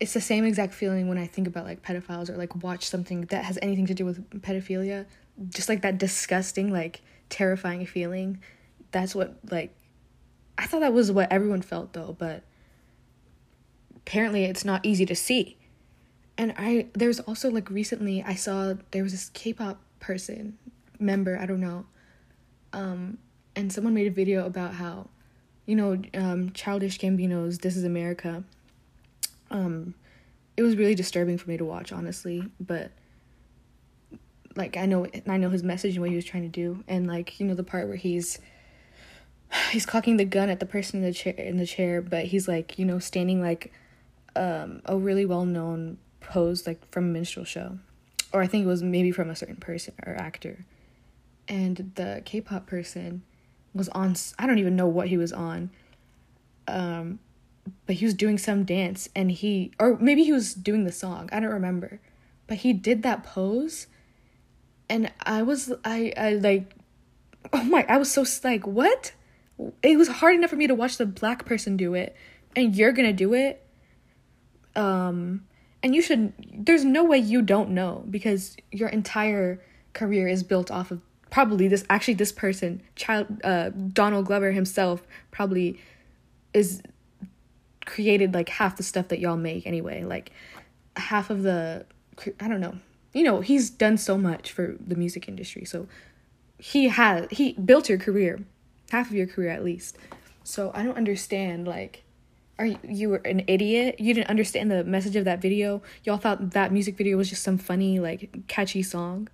it's 0.00 0.12
the 0.12 0.20
same 0.20 0.44
exact 0.44 0.74
feeling 0.74 1.08
when 1.08 1.18
I 1.18 1.26
think 1.26 1.46
about 1.46 1.64
like 1.64 1.82
pedophiles 1.82 2.28
or 2.28 2.36
like 2.36 2.62
watch 2.62 2.88
something 2.88 3.22
that 3.26 3.44
has 3.44 3.58
anything 3.62 3.86
to 3.86 3.94
do 3.94 4.04
with 4.04 4.28
pedophilia. 4.42 5.06
Just 5.48 5.68
like 5.68 5.82
that 5.82 5.98
disgusting 5.98 6.72
like 6.72 7.02
terrifying 7.28 7.86
feeling. 7.86 8.40
That's 8.90 9.14
what 9.14 9.36
like 9.50 9.74
I 10.56 10.66
thought 10.66 10.80
that 10.80 10.92
was 10.92 11.10
what 11.10 11.30
everyone 11.32 11.62
felt 11.62 11.92
though, 11.92 12.14
but 12.18 12.42
apparently 13.96 14.44
it's 14.44 14.64
not 14.64 14.84
easy 14.84 15.06
to 15.06 15.14
see. 15.14 15.56
And 16.36 16.54
I 16.56 16.88
there's 16.94 17.20
also 17.20 17.50
like 17.50 17.70
recently 17.70 18.22
I 18.22 18.34
saw 18.34 18.74
there 18.90 19.02
was 19.02 19.12
this 19.12 19.30
K-pop 19.30 19.80
person 20.00 20.58
member, 20.98 21.38
I 21.38 21.46
don't 21.46 21.60
know. 21.60 21.86
Um 22.72 23.18
and 23.56 23.72
someone 23.72 23.94
made 23.94 24.06
a 24.06 24.10
video 24.10 24.46
about 24.46 24.74
how 24.74 25.08
you 25.66 25.76
know, 25.76 26.00
um 26.14 26.50
Childish 26.52 26.98
Gambino's 26.98 27.58
This 27.58 27.76
Is 27.76 27.84
America. 27.84 28.44
Um 29.50 29.94
it 30.56 30.62
was 30.62 30.76
really 30.76 30.94
disturbing 30.94 31.38
for 31.38 31.50
me 31.50 31.56
to 31.56 31.64
watch 31.64 31.92
honestly, 31.92 32.48
but 32.60 32.92
like 34.56 34.76
I 34.76 34.86
know 34.86 35.06
I 35.26 35.36
know 35.36 35.50
his 35.50 35.62
message 35.62 35.94
and 35.94 36.00
what 36.00 36.10
he 36.10 36.16
was 36.16 36.24
trying 36.24 36.44
to 36.44 36.48
do, 36.48 36.84
and 36.86 37.06
like 37.06 37.40
you 37.40 37.46
know 37.46 37.54
the 37.54 37.64
part 37.64 37.88
where 37.88 37.96
he's 37.96 38.38
he's 39.70 39.86
cocking 39.86 40.16
the 40.16 40.24
gun 40.24 40.48
at 40.48 40.60
the 40.60 40.66
person 40.66 41.00
in 41.00 41.04
the 41.04 41.12
chair 41.12 41.34
in 41.34 41.56
the 41.56 41.66
chair, 41.66 42.00
but 42.00 42.26
he's 42.26 42.46
like 42.46 42.78
you 42.78 42.84
know 42.84 42.98
standing 42.98 43.40
like 43.40 43.72
um, 44.36 44.82
a 44.84 44.96
really 44.96 45.24
well 45.26 45.44
known 45.44 45.98
pose 46.20 46.66
like 46.66 46.88
from 46.90 47.04
a 47.04 47.08
minstrel 47.08 47.44
show, 47.44 47.78
or 48.32 48.42
I 48.42 48.46
think 48.46 48.64
it 48.64 48.68
was 48.68 48.82
maybe 48.82 49.10
from 49.10 49.30
a 49.30 49.36
certain 49.36 49.56
person 49.56 49.94
or 50.06 50.14
actor, 50.14 50.64
and 51.48 51.92
the 51.96 52.22
K-pop 52.24 52.66
person 52.66 53.22
was 53.74 53.88
on 53.90 54.14
I 54.38 54.46
don't 54.46 54.58
even 54.58 54.76
know 54.76 54.86
what 54.86 55.08
he 55.08 55.16
was 55.16 55.32
on, 55.32 55.70
um, 56.68 57.18
but 57.86 57.96
he 57.96 58.04
was 58.04 58.14
doing 58.14 58.38
some 58.38 58.64
dance 58.64 59.08
and 59.14 59.30
he 59.30 59.72
or 59.78 59.98
maybe 59.98 60.24
he 60.24 60.32
was 60.32 60.54
doing 60.54 60.84
the 60.84 60.92
song 60.92 61.28
I 61.32 61.40
don't 61.40 61.50
remember, 61.50 62.00
but 62.46 62.58
he 62.58 62.72
did 62.72 63.02
that 63.02 63.24
pose 63.24 63.86
and 64.88 65.12
I 65.22 65.42
was 65.42 65.72
I 65.84 66.12
I 66.16 66.34
like 66.34 66.74
oh 67.52 67.64
my 67.64 67.84
I 67.88 67.98
was 67.98 68.10
so 68.10 68.24
like 68.42 68.66
what? 68.66 69.12
It 69.82 69.96
was 69.96 70.08
hard 70.08 70.34
enough 70.34 70.50
for 70.50 70.56
me 70.56 70.66
to 70.66 70.74
watch 70.74 70.96
the 70.96 71.06
black 71.06 71.44
person 71.44 71.76
do 71.76 71.94
it 71.94 72.16
and 72.56 72.74
you're 72.74 72.92
going 72.92 73.08
to 73.08 73.12
do 73.12 73.34
it. 73.34 73.64
Um 74.74 75.44
and 75.82 75.94
you 75.94 76.02
should 76.02 76.32
there's 76.52 76.84
no 76.84 77.04
way 77.04 77.18
you 77.18 77.42
don't 77.42 77.70
know 77.70 78.04
because 78.10 78.56
your 78.72 78.88
entire 78.88 79.62
career 79.92 80.26
is 80.26 80.42
built 80.42 80.70
off 80.70 80.90
of 80.90 81.02
probably 81.34 81.66
this 81.68 81.84
actually 81.90 82.14
this 82.14 82.32
person 82.32 82.80
child 82.94 83.26
uh 83.44 83.68
Donald 83.70 84.26
Glover 84.26 84.52
himself 84.52 85.02
probably 85.30 85.78
is 86.52 86.80
created 87.84 88.32
like 88.32 88.48
half 88.48 88.76
the 88.76 88.82
stuff 88.82 89.08
that 89.08 89.18
y'all 89.18 89.36
make 89.36 89.66
anyway 89.66 90.04
like 90.04 90.30
half 90.96 91.30
of 91.30 91.42
the 91.42 91.84
I 92.40 92.48
don't 92.48 92.60
know 92.60 92.78
you 93.14 93.22
know, 93.22 93.40
he's 93.40 93.70
done 93.70 93.96
so 93.96 94.18
much 94.18 94.52
for 94.52 94.76
the 94.84 94.96
music 94.96 95.28
industry. 95.28 95.64
So 95.64 95.86
he 96.58 96.88
has 96.88 97.28
he 97.30 97.52
built 97.52 97.88
your 97.88 97.98
career, 97.98 98.40
half 98.90 99.08
of 99.08 99.14
your 99.14 99.28
career 99.28 99.50
at 99.50 99.64
least. 99.64 99.96
So 100.42 100.72
I 100.74 100.82
don't 100.82 100.96
understand 100.96 101.66
like 101.66 102.02
are 102.58 102.66
you, 102.66 102.78
you 102.84 103.08
were 103.08 103.22
an 103.24 103.42
idiot? 103.48 103.96
You 103.98 104.14
didn't 104.14 104.30
understand 104.30 104.70
the 104.70 104.84
message 104.84 105.16
of 105.16 105.24
that 105.24 105.40
video. 105.40 105.82
Y'all 106.04 106.18
thought 106.18 106.50
that 106.50 106.72
music 106.72 106.96
video 106.96 107.16
was 107.16 107.30
just 107.30 107.42
some 107.42 107.58
funny 107.58 107.98
like 107.98 108.46
catchy 108.48 108.82
song. 108.82 109.28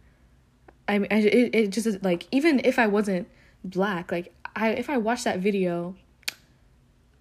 I 0.90 0.98
mean, 0.98 1.08
it 1.10 1.54
it 1.54 1.70
just 1.70 2.02
like 2.02 2.26
even 2.32 2.60
if 2.64 2.78
I 2.78 2.88
wasn't 2.88 3.28
black, 3.62 4.10
like 4.10 4.34
I 4.56 4.70
if 4.70 4.90
I 4.90 4.98
watched 4.98 5.24
that 5.24 5.38
video, 5.38 5.94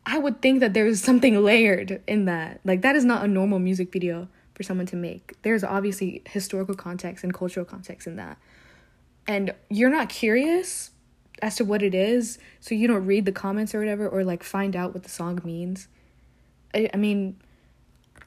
I 0.06 0.18
would 0.18 0.42
think 0.42 0.60
that 0.62 0.74
there's 0.74 1.02
something 1.02 1.44
layered 1.44 2.02
in 2.08 2.26
that. 2.26 2.62
Like 2.66 2.82
that 2.82 2.96
is 2.96 3.06
not 3.06 3.24
a 3.24 3.28
normal 3.28 3.60
music 3.60 3.92
video 3.92 4.28
for 4.56 4.64
someone 4.64 4.88
to 4.88 4.96
make. 4.96 5.36
There's 5.44 5.64
obviously 5.64 6.24
historical 6.26 6.74
context 6.74 7.24
and 7.24 7.32
cultural 7.32 7.66
context 7.66 8.08
in 8.08 8.16
that. 8.16 8.40
And 9.28 9.54
you're 9.70 9.92
not 9.92 10.10
curious 10.10 10.90
as 11.44 11.56
to 11.58 11.64
what 11.64 11.84
it 11.84 11.94
is, 11.94 12.40
so 12.60 12.74
you 12.74 12.88
don't 12.88 13.06
read 13.06 13.26
the 13.26 13.32
comments 13.32 13.76
or 13.76 13.80
whatever, 13.80 14.10
or 14.10 14.24
like 14.24 14.44
find 14.44 14.76
out 14.76 14.94
what 14.94 15.04
the 15.04 15.10
song 15.10 15.40
means. 15.44 15.88
I, 16.74 16.90
I 16.92 16.98
mean, 16.98 17.40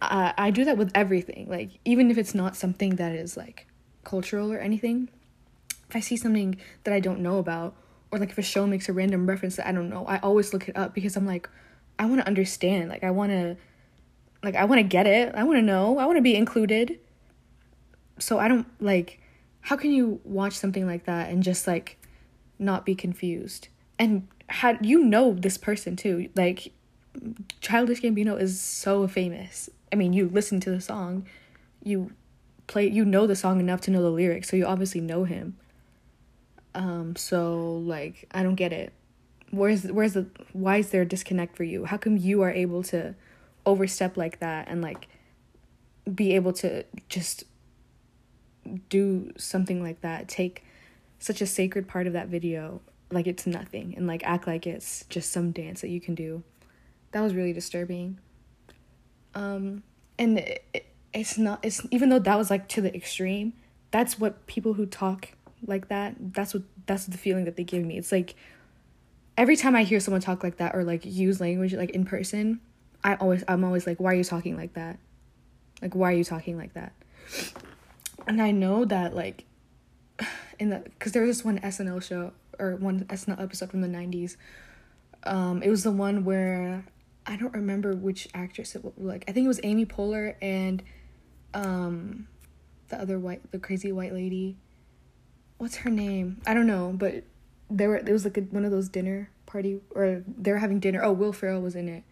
I, 0.01 0.33
I 0.39 0.51
do 0.53 0.65
that 0.65 0.79
with 0.79 0.93
everything. 0.95 1.49
Like, 1.51 1.71
even 1.85 2.13
if 2.13 2.17
it's 2.17 2.35
not 2.35 2.57
something 2.57 2.97
that 2.97 3.13
is 3.13 3.37
like 3.37 3.67
cultural 4.05 4.53
or 4.53 4.59
anything, 4.59 5.09
if 5.93 5.97
I 5.97 6.01
see 6.01 6.17
something 6.17 6.57
that 6.85 6.95
I 6.95 7.01
don't 7.01 7.21
know 7.21 7.37
about, 7.37 7.75
or 8.11 8.19
like 8.19 8.31
if 8.31 8.39
a 8.39 8.43
show 8.43 8.67
makes 8.67 8.89
a 8.89 8.95
random 8.95 9.27
reference 9.27 9.57
that 9.57 9.67
I 9.69 9.73
don't 9.73 9.91
know, 9.91 10.07
I 10.07 10.19
always 10.21 10.55
look 10.55 10.67
it 10.67 10.77
up 10.77 10.95
because 10.95 11.17
I'm 11.17 11.27
like, 11.27 11.51
I 11.99 12.07
want 12.07 12.23
to 12.23 12.27
understand. 12.27 12.89
Like, 12.89 13.05
I 13.05 13.11
want 13.11 13.31
to 13.31 13.57
like 14.43 14.55
I 14.57 14.65
want 14.65 14.79
to 14.79 14.85
get 14.85 15.07
it. 15.07 15.35
I 15.35 15.45
want 15.45 15.59
to 15.59 15.63
know. 15.63 15.99
I 15.99 16.07
want 16.07 16.17
to 16.17 16.23
be 16.23 16.35
included. 16.35 16.99
So 18.19 18.39
I 18.39 18.49
don't 18.49 18.67
like 18.81 19.21
how 19.61 19.77
can 19.77 19.93
you 19.93 20.19
watch 20.25 20.55
something 20.55 20.87
like 20.87 21.05
that 21.05 21.29
and 21.29 21.43
just 21.43 21.67
like 21.67 21.99
not 22.59 22.87
be 22.87 22.95
confused? 22.95 23.69
And 23.99 24.27
had 24.49 24.85
you 24.85 25.05
know 25.05 25.35
this 25.35 25.59
person 25.59 25.95
too. 25.95 26.31
Like 26.35 26.73
Childish 27.61 28.01
Gambino 28.01 28.41
is 28.41 28.59
so 28.59 29.07
famous. 29.07 29.69
I 29.93 29.97
mean, 29.97 30.15
you 30.15 30.31
listen 30.33 30.59
to 30.61 30.71
the 30.71 30.81
song, 30.81 31.27
you 31.85 32.13
play 32.67 32.89
you 32.89 33.05
know 33.05 33.27
the 33.27 33.37
song 33.37 33.61
enough 33.61 33.83
to 33.83 33.91
know 33.91 34.01
the 34.01 34.11
lyrics, 34.11 34.49
so 34.49 34.57
you 34.57 34.65
obviously 34.65 35.03
know 35.03 35.25
him. 35.25 35.59
Um 36.75 37.17
so 37.17 37.77
like 37.85 38.29
I 38.33 38.43
don't 38.43 38.55
get 38.55 38.73
it. 38.73 38.93
Where's 39.51 39.85
where's 39.85 40.15
the 40.15 40.27
why 40.53 40.79
is 40.79 40.91
there 40.91 41.03
a 41.03 41.07
disconnect 41.07 41.57
for 41.57 41.65
you? 41.65 41.85
How 41.85 41.97
come 41.97 42.17
you 42.17 42.43
are 42.43 42.51
able 42.51 42.83
to 42.85 43.15
overstep 43.65 44.17
like 44.17 44.41
that 44.41 44.69
and 44.69 44.83
like 44.83 45.09
be 46.13 46.35
able 46.35 46.53
to 46.53 46.85
just 47.09 47.45
do 48.89 49.33
something 49.37 49.83
like 49.83 50.01
that 50.01 50.29
take 50.29 50.65
such 51.19 51.41
a 51.41 51.47
sacred 51.47 51.87
part 51.87 52.07
of 52.07 52.13
that 52.13 52.29
video 52.29 52.81
like 53.11 53.27
it's 53.27 53.47
nothing 53.47 53.95
and 53.97 54.07
like 54.07 54.23
act 54.25 54.47
like 54.47 54.67
it's 54.67 55.05
just 55.09 55.31
some 55.31 55.53
dance 55.53 55.81
that 55.81 55.89
you 55.89 56.01
can 56.01 56.15
do 56.15 56.43
that 57.13 57.21
was 57.21 57.35
really 57.35 57.53
disturbing 57.53 58.19
um 59.35 59.83
and 60.19 60.39
it, 60.39 60.87
it's 61.13 61.39
not 61.39 61.59
it's 61.63 61.87
even 61.91 62.09
though 62.09 62.19
that 62.19 62.37
was 62.37 62.51
like 62.51 62.69
to 62.69 62.81
the 62.81 62.95
extreme 62.95 63.53
that's 63.91 64.19
what 64.19 64.47
people 64.47 64.75
who 64.75 64.87
talk 64.87 65.29
like 65.67 65.89
that 65.89 66.15
that's 66.33 66.55
what 66.55 66.63
that's 66.87 67.07
the 67.07 67.19
feeling 67.19 67.45
that 67.45 67.57
they 67.57 67.65
give 67.65 67.85
me 67.85 67.97
it's 67.97 68.13
like 68.13 68.35
every 69.37 69.57
time 69.57 69.77
i 69.77 69.83
hear 69.83 70.01
someone 70.01 70.21
talk 70.21 70.43
like 70.43 70.57
that 70.57 70.75
or 70.75 70.85
like 70.85 71.05
use 71.05 71.41
language 71.41 71.75
like 71.75 71.91
in 71.91 72.05
person 72.05 72.61
I 73.05 73.15
always 73.17 73.45
I'm 73.49 73.65
always 73.65 73.87
like, 73.87 73.99
why 73.99 74.13
are 74.13 74.17
you 74.17 74.25
talking 74.25 74.57
like 74.57 74.75
that? 74.75 74.99
Like 75.81 75.95
why 75.95 76.13
are 76.13 76.17
you 76.17 76.25
talking 76.25 76.57
like 76.57 76.75
that? 76.75 76.93
And 78.27 78.41
I 78.41 78.53
know 78.53 78.85
that 78.85 79.15
like 79.15 79.45
in 80.59 80.71
the 80.71 80.79
because 80.81 81.13
there 81.13 81.23
was 81.23 81.39
this 81.39 81.45
one 81.45 81.59
SNL 81.61 82.03
show 82.03 82.33
or 82.59 82.77
one 82.77 83.05
SNL 83.07 83.43
episode 83.43 83.71
from 83.71 83.81
the 83.81 83.89
nineties. 83.89 84.37
Um, 85.25 85.63
it 85.63 85.71
was 85.71 85.83
the 85.85 85.91
one 85.91 86.25
where 86.25 86.85
I 87.27 87.37
don't 87.37 87.55
remember 87.55 87.95
which 87.95 88.29
actress 88.35 88.75
it 88.75 88.85
was. 88.85 88.95
Like 88.97 89.25
I 89.29 89.33
think 89.33 89.45
it 89.45 89.49
was 89.49 89.61
Amy 89.63 89.87
Poehler 89.87 90.35
and, 90.41 90.83
um, 91.55 92.27
the 92.89 93.01
other 93.01 93.19
white, 93.19 93.51
the 93.53 93.59
crazy 93.59 93.93
white 93.93 94.13
lady. 94.13 94.57
What's 95.63 95.77
her 95.77 95.91
name? 95.91 96.43
I 96.45 96.55
don't 96.55 96.67
know, 96.67 96.93
but 96.93 97.23
there 97.71 97.89
were 97.89 98.03
there 98.03 98.13
was 98.13 98.25
like 98.25 98.37
a, 98.37 98.41
one 98.41 98.65
of 98.65 98.73
those 98.73 98.89
dinner 98.89 99.31
party 99.47 99.81
or 99.95 100.25
they 100.27 100.51
were 100.51 100.59
having 100.59 100.81
dinner. 100.81 101.05
Oh, 101.05 101.13
Will 101.13 101.33
Ferrell 101.33 101.61
was 101.61 101.77
in 101.77 101.89
it. 101.89 102.03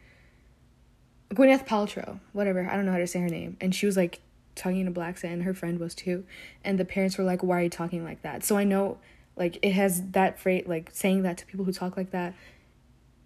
Gwyneth 1.35 1.67
Paltrow, 1.67 2.21
whatever. 2.33 2.71
I 2.71 2.77
don't 2.77 2.87
know 2.87 2.93
how 2.93 2.99
to 2.99 3.09
say 3.09 3.19
her 3.19 3.29
name, 3.29 3.57
and 3.61 3.75
she 3.75 3.87
was 3.87 3.97
like 3.97 4.21
talking 4.55 4.79
in 4.79 4.87
a 4.87 4.93
black 4.93 5.09
accent 5.09 5.33
and 5.33 5.43
her 5.43 5.53
friend 5.53 5.81
was 5.81 5.97
too 5.97 6.25
and 6.63 6.79
the 6.79 6.85
parents 6.85 7.19
were 7.19 7.25
like 7.25 7.43
why 7.43 7.59
are 7.59 7.63
you 7.63 7.71
talking 7.71 8.05
like 8.05 8.21
that 8.23 8.45
so 8.45 8.57
i 8.57 8.65
know 8.65 8.99
like 9.37 9.59
it 9.63 9.71
has 9.73 10.03
that 10.11 10.39
phrase 10.39 10.65
like 10.67 10.91
saying 10.93 11.23
that 11.23 11.39
to 11.39 11.47
people 11.47 11.65
who 11.65 11.73
talk 11.73 11.97
like 11.97 12.11
that 12.11 12.35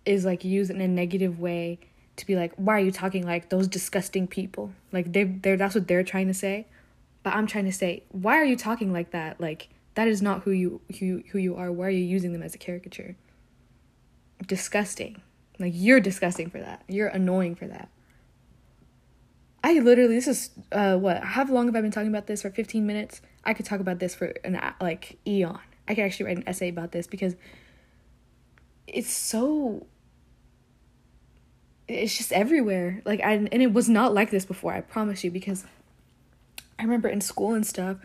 is 0.04 0.24
like 0.24 0.44
used 0.44 0.70
in 0.70 0.80
a 0.80 0.86
negative 0.86 1.40
way 1.40 1.78
to 2.16 2.26
be 2.26 2.36
like 2.36 2.52
why 2.56 2.76
are 2.76 2.84
you 2.84 2.92
talking 2.92 3.26
like 3.26 3.48
those 3.48 3.66
disgusting 3.66 4.28
people 4.28 4.70
like 4.92 5.12
they 5.12 5.24
they're 5.24 5.56
that's 5.56 5.74
what 5.74 5.88
they're 5.88 6.04
trying 6.04 6.28
to 6.28 6.34
say 6.34 6.66
but 7.22 7.34
i'm 7.34 7.46
trying 7.46 7.64
to 7.64 7.72
say 7.72 8.02
why 8.10 8.36
are 8.36 8.44
you 8.44 8.56
talking 8.56 8.92
like 8.92 9.10
that 9.10 9.40
like 9.40 9.70
that 9.94 10.08
is 10.08 10.20
not 10.20 10.42
who 10.42 10.50
you 10.50 10.80
who, 10.98 11.22
who 11.30 11.38
you 11.38 11.56
are 11.56 11.70
why 11.70 11.86
are 11.86 11.90
you 11.90 12.04
using 12.04 12.32
them 12.32 12.42
as 12.42 12.54
a 12.54 12.58
caricature 12.58 13.16
disgusting 14.46 15.22
like 15.58 15.72
you're 15.74 16.00
disgusting 16.00 16.50
for 16.50 16.58
that 16.58 16.82
you're 16.88 17.08
annoying 17.08 17.54
for 17.54 17.66
that 17.66 17.88
I 19.64 19.78
literally 19.78 20.14
this 20.14 20.28
is 20.28 20.50
uh 20.72 20.96
what 20.98 21.24
how 21.24 21.46
long 21.46 21.66
have 21.66 21.74
I 21.74 21.80
been 21.80 21.90
talking 21.90 22.10
about 22.10 22.26
this 22.26 22.42
for 22.42 22.50
15 22.50 22.86
minutes? 22.86 23.22
I 23.44 23.54
could 23.54 23.64
talk 23.64 23.80
about 23.80 23.98
this 23.98 24.14
for 24.14 24.26
an 24.44 24.60
like 24.78 25.18
eon. 25.26 25.58
I 25.88 25.94
could 25.94 26.04
actually 26.04 26.26
write 26.26 26.36
an 26.36 26.44
essay 26.46 26.68
about 26.68 26.92
this 26.92 27.06
because 27.06 27.34
it's 28.86 29.10
so 29.10 29.86
it's 31.88 32.14
just 32.14 32.30
everywhere. 32.30 33.00
Like 33.06 33.20
I 33.20 33.32
and 33.32 33.62
it 33.62 33.72
was 33.72 33.88
not 33.88 34.12
like 34.12 34.30
this 34.30 34.44
before, 34.44 34.74
I 34.74 34.82
promise 34.82 35.24
you 35.24 35.30
because 35.30 35.64
I 36.78 36.82
remember 36.82 37.08
in 37.08 37.22
school 37.22 37.54
and 37.54 37.66
stuff 37.66 37.96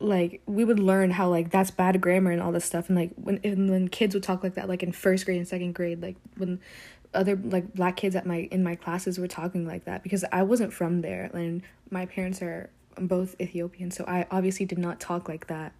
like 0.00 0.40
we 0.46 0.64
would 0.64 0.78
learn 0.78 1.10
how 1.10 1.28
like 1.28 1.50
that's 1.50 1.70
bad 1.70 2.00
grammar 2.00 2.30
and 2.30 2.40
all 2.40 2.52
this 2.52 2.64
stuff 2.64 2.88
and 2.88 2.96
like 2.96 3.10
when 3.16 3.40
and 3.42 3.68
when 3.68 3.88
kids 3.88 4.14
would 4.14 4.22
talk 4.22 4.42
like 4.42 4.54
that 4.54 4.68
like 4.68 4.82
in 4.82 4.92
first 4.92 5.24
grade 5.24 5.38
and 5.38 5.48
second 5.48 5.74
grade 5.74 6.00
like 6.00 6.16
when 6.36 6.60
other 7.14 7.36
like 7.36 7.74
black 7.74 7.96
kids 7.96 8.14
at 8.14 8.26
my 8.26 8.48
in 8.52 8.62
my 8.62 8.76
classes 8.76 9.18
were 9.18 9.26
talking 9.26 9.66
like 9.66 9.84
that 9.84 10.02
because 10.02 10.24
I 10.30 10.42
wasn't 10.42 10.72
from 10.72 11.00
there 11.00 11.30
and 11.32 11.62
my 11.90 12.06
parents 12.06 12.42
are 12.42 12.70
both 12.96 13.34
Ethiopian 13.40 13.90
so 13.90 14.04
I 14.06 14.26
obviously 14.30 14.66
did 14.66 14.78
not 14.78 15.00
talk 15.00 15.28
like 15.28 15.46
that. 15.48 15.72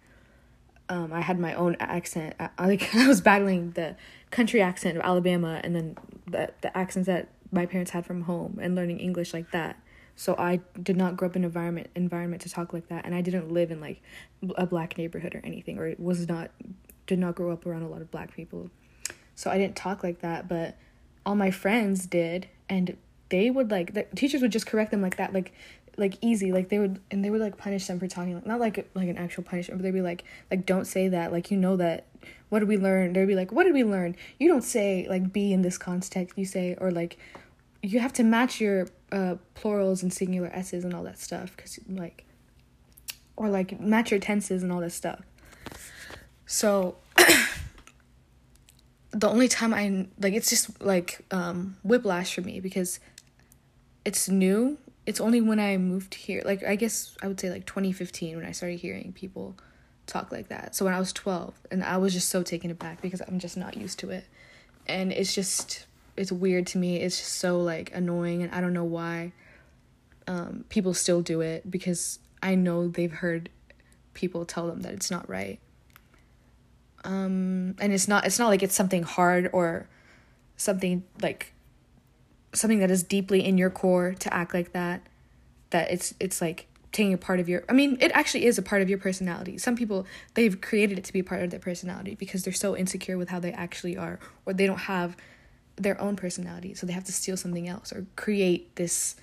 Um, 0.89 1.13
I 1.13 1.21
had 1.21 1.39
my 1.39 1.53
own 1.53 1.77
accent. 1.79 2.35
I, 2.39 2.49
like 2.65 2.93
I 2.95 3.07
was 3.07 3.21
battling 3.21 3.71
the 3.71 3.95
country 4.31 4.61
accent 4.61 4.97
of 4.97 5.03
Alabama 5.03 5.61
and 5.63 5.75
then 5.75 5.97
the 6.25 6.51
the 6.61 6.75
accents 6.77 7.07
that 7.07 7.29
my 7.51 7.65
parents 7.65 7.91
had 7.91 8.05
from 8.05 8.23
home 8.23 8.59
and 8.61 8.75
learning 8.75 8.99
English 8.99 9.33
like 9.33 9.51
that. 9.51 9.79
So 10.19 10.35
I 10.37 10.59
did 10.83 10.97
not 10.97 11.15
grow 11.15 11.29
up 11.29 11.37
in 11.37 11.43
an 11.43 11.45
environment 11.45 11.87
environment 11.95 12.41
to 12.41 12.49
talk 12.49 12.73
like 12.73 12.89
that 12.89 13.05
and 13.05 13.15
I 13.15 13.21
didn't 13.21 13.53
live 13.53 13.71
in 13.71 13.79
like 13.79 14.01
a 14.57 14.65
black 14.65 14.97
neighborhood 14.97 15.33
or 15.33 15.39
anything 15.45 15.79
or 15.79 15.95
was 15.97 16.27
not 16.27 16.51
did 17.07 17.19
not 17.19 17.35
grow 17.35 17.53
up 17.53 17.65
around 17.65 17.83
a 17.83 17.87
lot 17.87 18.01
of 18.01 18.11
black 18.11 18.35
people. 18.35 18.69
So 19.35 19.49
I 19.49 19.57
didn't 19.57 19.77
talk 19.77 20.03
like 20.03 20.19
that, 20.19 20.49
but 20.49 20.75
all 21.25 21.35
my 21.35 21.51
friends 21.51 22.05
did 22.05 22.49
and 22.67 22.97
they 23.29 23.49
would 23.49 23.71
like 23.71 23.93
the 23.93 24.03
teachers 24.13 24.41
would 24.41 24.51
just 24.51 24.65
correct 24.65 24.91
them 24.91 25.01
like 25.01 25.15
that 25.15 25.31
like 25.31 25.53
like 25.95 26.17
easy 26.19 26.51
like 26.51 26.67
they 26.67 26.79
would 26.79 26.99
and 27.11 27.23
they 27.23 27.29
would 27.29 27.39
like 27.39 27.55
punish 27.55 27.87
them 27.87 27.97
for 27.97 28.07
talking 28.07 28.35
like 28.35 28.45
not 28.45 28.59
like 28.59 28.89
like 28.95 29.07
an 29.07 29.17
actual 29.17 29.43
punishment 29.43 29.79
but 29.79 29.83
they'd 29.83 29.91
be 29.91 30.01
like 30.01 30.25
like 30.51 30.65
don't 30.65 30.85
say 30.85 31.07
that 31.07 31.31
like 31.31 31.49
you 31.49 31.55
know 31.55 31.77
that 31.77 32.07
what 32.49 32.59
did 32.59 32.67
we 32.67 32.75
learn 32.75 33.13
they'd 33.13 33.25
be 33.25 33.35
like 33.35 33.53
what 33.53 33.63
did 33.63 33.73
we 33.73 33.85
learn 33.85 34.17
you 34.37 34.49
don't 34.49 34.63
say 34.63 35.07
like 35.09 35.31
be 35.31 35.53
in 35.53 35.61
this 35.61 35.77
context 35.77 36.37
you 36.37 36.43
say 36.43 36.75
or 36.81 36.91
like 36.91 37.17
you 37.81 37.99
have 37.99 38.13
to 38.13 38.23
match 38.23 38.59
your 38.59 38.87
uh 39.11 39.35
plurals 39.55 40.03
and 40.03 40.13
singular 40.13 40.49
s's 40.53 40.83
and 40.83 40.93
all 40.93 41.03
that 41.03 41.17
stuff 41.17 41.55
because 41.55 41.79
like 41.87 42.25
or 43.35 43.49
like 43.49 43.79
match 43.79 44.11
your 44.11 44.19
tenses 44.19 44.63
and 44.63 44.71
all 44.71 44.81
that 44.81 44.91
stuff 44.91 45.21
so 46.45 46.95
the 49.11 49.29
only 49.29 49.47
time 49.47 49.73
I 49.73 50.07
like 50.19 50.33
it's 50.33 50.49
just 50.49 50.81
like 50.81 51.19
um 51.31 51.77
whiplash 51.83 52.33
for 52.33 52.41
me 52.41 52.59
because 52.59 52.99
it's 54.05 54.29
new. 54.29 54.77
It's 55.05 55.19
only 55.19 55.41
when 55.41 55.59
I 55.59 55.77
moved 55.77 56.13
here, 56.13 56.41
like 56.45 56.63
I 56.63 56.75
guess 56.75 57.15
I 57.21 57.27
would 57.27 57.39
say 57.39 57.49
like 57.49 57.65
2015 57.65 58.35
when 58.37 58.45
I 58.45 58.51
started 58.51 58.79
hearing 58.79 59.13
people 59.13 59.55
talk 60.05 60.31
like 60.31 60.49
that. 60.49 60.75
So 60.75 60.85
when 60.85 60.93
I 60.93 60.99
was 60.99 61.13
12 61.13 61.53
and 61.71 61.83
I 61.83 61.97
was 61.97 62.13
just 62.13 62.29
so 62.29 62.43
taken 62.43 62.71
aback 62.71 63.01
because 63.01 63.21
I'm 63.27 63.39
just 63.39 63.57
not 63.57 63.77
used 63.77 63.99
to 63.99 64.09
it. 64.09 64.25
And 64.87 65.11
it's 65.11 65.33
just 65.33 65.85
it's 66.19 66.31
weird 66.31 66.67
to 66.67 66.77
me. 66.77 66.97
It's 66.97 67.17
just 67.17 67.35
so 67.35 67.61
like 67.61 67.91
annoying 67.95 68.43
and 68.43 68.51
I 68.53 68.61
don't 68.61 68.73
know 68.73 68.83
why 68.83 69.31
um 70.27 70.65
people 70.69 70.93
still 70.93 71.21
do 71.21 71.41
it 71.41 71.69
because 71.69 72.19
I 72.43 72.55
know 72.55 72.87
they've 72.87 73.11
heard 73.11 73.49
people 74.13 74.45
tell 74.45 74.67
them 74.67 74.81
that 74.81 74.93
it's 74.93 75.09
not 75.09 75.29
right 75.29 75.59
um 77.05 77.75
and 77.79 77.93
it's 77.93 78.07
not 78.07 78.25
it's 78.25 78.37
not 78.37 78.49
like 78.49 78.61
it's 78.61 78.75
something 78.75 79.03
hard 79.03 79.49
or 79.53 79.87
something 80.57 81.03
like 81.21 81.53
something 82.53 82.79
that 82.79 82.91
is 82.91 83.01
deeply 83.01 83.45
in 83.45 83.57
your 83.57 83.69
core 83.69 84.13
to 84.19 84.33
act 84.33 84.53
like 84.53 84.73
that 84.73 85.01
that 85.69 85.89
it's 85.89 86.13
it's 86.19 86.41
like 86.41 86.67
taking 86.91 87.13
a 87.13 87.17
part 87.17 87.39
of 87.39 87.47
your 87.47 87.63
I 87.69 87.73
mean 87.73 87.97
it 88.01 88.11
actually 88.13 88.45
is 88.45 88.57
a 88.57 88.61
part 88.61 88.81
of 88.81 88.89
your 88.89 88.97
personality. 88.97 89.57
Some 89.57 89.75
people 89.75 90.05
they've 90.33 90.59
created 90.59 90.97
it 90.97 91.05
to 91.05 91.13
be 91.13 91.23
part 91.23 91.43
of 91.43 91.51
their 91.51 91.59
personality 91.59 92.15
because 92.15 92.43
they're 92.43 92.51
so 92.51 92.75
insecure 92.75 93.17
with 93.17 93.29
how 93.29 93.39
they 93.39 93.53
actually 93.53 93.95
are 93.95 94.19
or 94.45 94.53
they 94.53 94.67
don't 94.67 94.79
have 94.79 95.15
their 95.79 95.99
own 96.01 96.15
personality 96.15 96.73
so 96.73 96.85
they 96.85 96.93
have 96.93 97.05
to 97.05 97.13
steal 97.13 97.37
something 97.37 97.67
else 97.67 97.91
or 97.93 98.05
create 98.15 98.75
this 98.75 99.15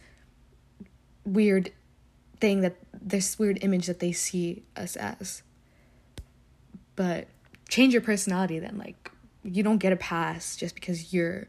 weird 1.25 1.71
thing 2.40 2.62
that 2.62 2.77
this 3.01 3.38
weird 3.38 3.59
image 3.62 3.87
that 3.87 4.01
they 4.01 4.12
see 4.12 4.62
us 4.77 4.97
as. 4.97 5.42
But 6.95 7.29
change 7.69 7.92
your 7.92 8.03
personality 8.03 8.59
then 8.59 8.79
like 8.79 9.11
you 9.42 9.62
don't 9.62 9.79
get 9.79 9.92
a 9.92 9.97
pass 9.97 10.57
just 10.57 10.75
because 10.75 11.12
you're 11.12 11.47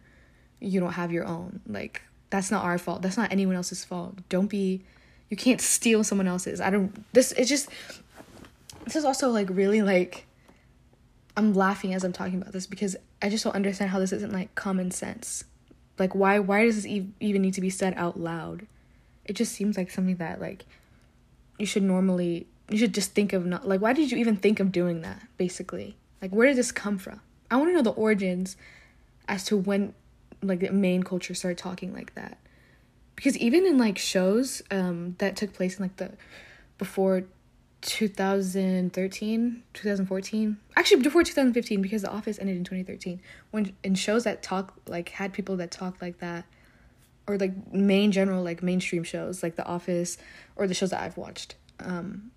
you 0.60 0.80
don't 0.80 0.93
have 0.93 1.12
your 1.12 1.26
own. 1.26 1.62
Like 1.67 2.02
that's 2.30 2.52
not 2.52 2.63
our 2.63 2.78
fault. 2.78 3.02
That's 3.02 3.17
not 3.17 3.32
anyone 3.32 3.56
else's 3.56 3.86
fault. 3.86 4.15
Don't 4.30 4.48
be 4.48 4.84
you 5.30 5.38
can't 5.38 5.62
steal 5.62 6.04
someone 6.04 6.28
else's. 6.28 6.60
I 6.60 6.70
don't 6.70 7.06
this 7.13 7.32
it's 7.34 7.50
just 7.50 7.70
this 8.86 8.96
is 8.96 9.06
also 9.06 9.30
like 9.30 9.48
really 9.50 9.82
like 9.82 10.26
i'm 11.38 11.54
laughing 11.54 11.93
as 11.93 12.04
i'm 12.04 12.13
talking 12.13 12.41
about 12.41 12.52
this 12.52 12.67
because 12.67 12.95
i 13.21 13.30
just 13.30 13.43
don't 13.43 13.56
understand 13.56 13.89
how 13.91 14.00
this 14.00 14.12
isn't 14.12 14.34
like 14.34 14.54
common 14.56 14.91
sense 14.91 15.45
like 15.97 16.13
why 16.13 16.39
why 16.39 16.65
does 16.65 16.76
this 16.76 16.86
e- 16.86 17.10
even 17.19 17.41
need 17.41 17.54
to 17.54 17.62
be 17.62 17.69
said 17.69 17.93
out 17.95 18.19
loud 18.19 18.67
it 19.26 19.34
just 19.34 19.54
seems 19.54 19.78
like 19.78 19.89
something 19.89 20.15
that 20.17 20.41
like 20.41 20.65
you 21.58 21.65
should 21.65 21.84
normally 21.84 22.47
you 22.69 22.78
should 22.78 22.93
just 22.93 23.13
think 23.13 23.32
of 23.32 23.45
not 23.45 23.67
like 23.67 23.80
why 23.80 23.93
did 23.93 24.12
you 24.12 24.17
even 24.17 24.36
think 24.36 24.60
of 24.60 24.71
doing 24.71 25.02
that 25.02 25.21
basically 25.38 25.95
like, 26.21 26.32
where 26.32 26.47
did 26.47 26.58
this 26.58 26.71
come 26.71 26.97
from? 26.97 27.21
I 27.50 27.58
want 27.58 27.69
to 27.69 27.73
know 27.73 27.82
the 27.82 27.91
origins 27.91 28.58
as 29.28 29.43
to 29.45 29.58
when, 29.58 29.93
like, 30.41 30.60
the 30.62 30.71
main 30.71 31.04
culture 31.04 31.34
started 31.34 31.58
talking 31.58 31.93
like 31.93 32.15
that. 32.15 32.38
Because 33.15 33.38
even 33.38 33.65
in, 33.65 33.78
like, 33.78 33.97
shows 33.97 34.62
um, 34.71 35.15
that 35.19 35.36
took 35.36 35.54
place 35.54 35.78
in, 35.78 35.84
like, 35.84 35.97
the 35.97 36.12
before 36.78 37.23
2013, 37.81 39.63
2014, 39.73 40.57
actually 40.75 41.01
before 41.01 41.23
2015, 41.23 41.81
because 41.81 42.01
The 42.01 42.11
Office 42.11 42.39
ended 42.39 42.57
in 42.57 42.63
2013, 42.63 43.21
when 43.51 43.75
in 43.83 43.95
shows 43.95 44.23
that 44.23 44.41
talk, 44.41 44.73
like, 44.87 45.09
had 45.09 45.33
people 45.33 45.57
that 45.57 45.71
talked 45.71 46.01
like 46.01 46.19
that, 46.19 46.45
or, 47.27 47.37
like, 47.37 47.73
main 47.73 48.11
general, 48.11 48.43
like, 48.43 48.63
mainstream 48.63 49.03
shows, 49.03 49.43
like 49.43 49.55
The 49.55 49.65
Office, 49.65 50.17
or 50.55 50.67
the 50.67 50.73
shows 50.73 50.89
that 50.89 51.01
I've 51.01 51.17
watched, 51.17 51.55
um, 51.79 52.31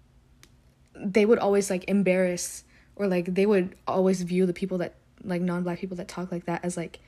they 0.94 1.24
would 1.24 1.38
always, 1.38 1.70
like, 1.70 1.84
embarrass 1.88 2.64
or 3.00 3.06
like 3.06 3.34
they 3.34 3.46
would 3.46 3.74
always 3.88 4.20
view 4.22 4.44
the 4.44 4.52
people 4.52 4.76
that 4.78 4.94
like 5.24 5.40
non-black 5.40 5.78
people 5.78 5.96
that 5.96 6.06
talk 6.06 6.30
like 6.30 6.44
that 6.44 6.62
as 6.62 6.76
like 6.76 7.00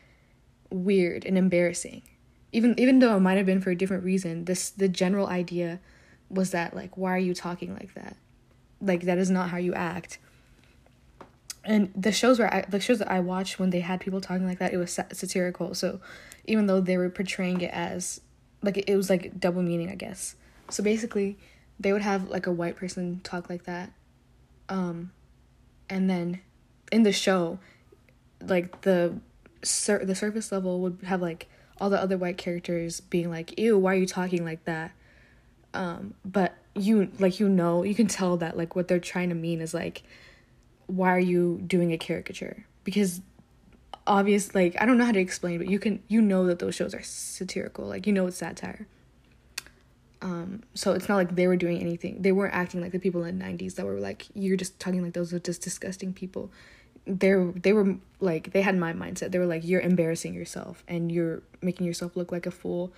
weird 0.70 1.26
and 1.26 1.36
embarrassing. 1.36 2.02
Even 2.50 2.74
even 2.80 2.98
though 2.98 3.14
it 3.14 3.20
might 3.20 3.36
have 3.36 3.44
been 3.44 3.60
for 3.60 3.70
a 3.70 3.76
different 3.76 4.02
reason 4.02 4.46
this 4.46 4.70
the 4.70 4.88
general 4.88 5.26
idea 5.26 5.80
was 6.32 6.50
that 6.50 6.74
like 6.74 6.96
why 6.96 7.14
are 7.14 7.18
you 7.18 7.34
talking 7.34 7.72
like 7.74 7.94
that? 7.94 8.16
Like 8.80 9.02
that 9.02 9.18
is 9.18 9.30
not 9.30 9.50
how 9.50 9.58
you 9.58 9.74
act. 9.74 10.18
And 11.64 11.92
the 11.94 12.12
shows 12.12 12.38
where 12.38 12.52
I 12.52 12.64
the 12.68 12.80
shows 12.80 12.98
that 12.98 13.10
I 13.10 13.20
watched 13.20 13.58
when 13.58 13.70
they 13.70 13.80
had 13.80 14.00
people 14.00 14.20
talking 14.20 14.46
like 14.46 14.58
that 14.58 14.72
it 14.72 14.78
was 14.78 14.98
satirical. 15.12 15.74
So 15.74 16.00
even 16.46 16.66
though 16.66 16.80
they 16.80 16.96
were 16.96 17.10
portraying 17.10 17.60
it 17.60 17.72
as 17.72 18.20
like 18.62 18.82
it 18.86 18.96
was 18.96 19.08
like 19.08 19.38
double 19.38 19.62
meaning 19.62 19.90
I 19.90 19.94
guess. 19.94 20.34
So 20.70 20.82
basically 20.82 21.38
they 21.78 21.92
would 21.92 22.02
have 22.02 22.28
like 22.28 22.46
a 22.46 22.52
white 22.52 22.76
person 22.76 23.20
talk 23.24 23.50
like 23.50 23.64
that 23.64 23.92
um 24.68 25.10
and 25.90 26.08
then 26.08 26.40
in 26.90 27.02
the 27.02 27.12
show 27.12 27.58
like 28.40 28.82
the 28.82 29.14
sur- 29.62 30.04
the 30.04 30.14
surface 30.14 30.52
level 30.52 30.80
would 30.80 30.98
have 31.04 31.20
like 31.20 31.48
all 31.80 31.90
the 31.90 32.00
other 32.00 32.16
white 32.16 32.38
characters 32.38 33.00
being 33.00 33.30
like 33.30 33.58
ew 33.58 33.76
why 33.76 33.92
are 33.92 33.98
you 33.98 34.06
talking 34.06 34.44
like 34.44 34.64
that 34.64 34.92
um 35.74 36.14
but 36.24 36.54
you 36.74 37.10
like 37.18 37.40
you 37.40 37.48
know 37.48 37.82
you 37.82 37.94
can 37.94 38.06
tell 38.06 38.36
that 38.38 38.56
like 38.56 38.74
what 38.74 38.88
they're 38.88 38.98
trying 38.98 39.28
to 39.28 39.34
mean 39.34 39.60
is 39.60 39.74
like 39.74 40.02
why 40.86 41.14
are 41.14 41.18
you 41.18 41.60
doing 41.66 41.92
a 41.92 41.98
caricature? 41.98 42.66
Because 42.84 43.20
obvious 44.06 44.54
like 44.54 44.76
I 44.80 44.86
don't 44.86 44.98
know 44.98 45.04
how 45.04 45.12
to 45.12 45.20
explain, 45.20 45.58
but 45.58 45.68
you 45.68 45.78
can 45.78 46.02
you 46.08 46.20
know 46.20 46.46
that 46.46 46.58
those 46.58 46.74
shows 46.74 46.94
are 46.94 47.02
satirical. 47.02 47.86
Like 47.86 48.06
you 48.06 48.12
know 48.12 48.26
it's 48.26 48.36
satire. 48.36 48.86
Um, 50.20 50.62
so 50.74 50.92
it's 50.92 51.08
not 51.08 51.16
like 51.16 51.34
they 51.34 51.48
were 51.48 51.56
doing 51.56 51.80
anything. 51.80 52.22
They 52.22 52.30
weren't 52.30 52.54
acting 52.54 52.80
like 52.80 52.92
the 52.92 52.98
people 52.98 53.24
in 53.24 53.38
the 53.38 53.44
'90s 53.44 53.74
that 53.76 53.86
were 53.86 53.98
like, 53.98 54.26
"You're 54.34 54.56
just 54.56 54.78
talking 54.78 55.02
like 55.02 55.14
those 55.14 55.32
are 55.32 55.38
just 55.38 55.62
disgusting 55.62 56.12
people." 56.12 56.50
They're 57.06 57.52
they 57.52 57.72
were 57.72 57.96
like 58.20 58.52
they 58.52 58.62
had 58.62 58.76
my 58.76 58.92
mindset. 58.92 59.32
They 59.32 59.38
were 59.38 59.46
like, 59.46 59.64
"You're 59.64 59.80
embarrassing 59.80 60.34
yourself 60.34 60.84
and 60.86 61.10
you're 61.10 61.42
making 61.60 61.86
yourself 61.86 62.16
look 62.16 62.30
like 62.30 62.46
a 62.46 62.50
fool, 62.50 62.92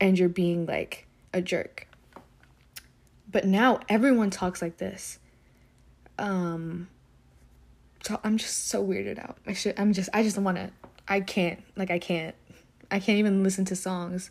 and 0.00 0.18
you're 0.18 0.28
being 0.28 0.66
like 0.66 1.06
a 1.32 1.40
jerk." 1.40 1.86
But 3.30 3.46
now 3.46 3.80
everyone 3.88 4.30
talks 4.30 4.60
like 4.60 4.76
this. 4.76 5.18
Um, 6.18 6.88
so 8.04 8.20
I'm 8.22 8.36
just 8.36 8.68
so 8.68 8.84
weirded 8.84 9.18
out. 9.18 9.38
I 9.46 9.54
should. 9.54 9.78
I'm 9.78 9.92
just. 9.92 10.10
I 10.12 10.22
just 10.22 10.38
want 10.38 10.58
to. 10.58 10.70
I 11.08 11.20
can't. 11.20 11.62
Like 11.76 11.90
I 11.90 11.98
can't. 11.98 12.34
I 12.90 13.00
can't 13.00 13.18
even 13.18 13.42
listen 13.42 13.64
to 13.66 13.76
songs 13.76 14.30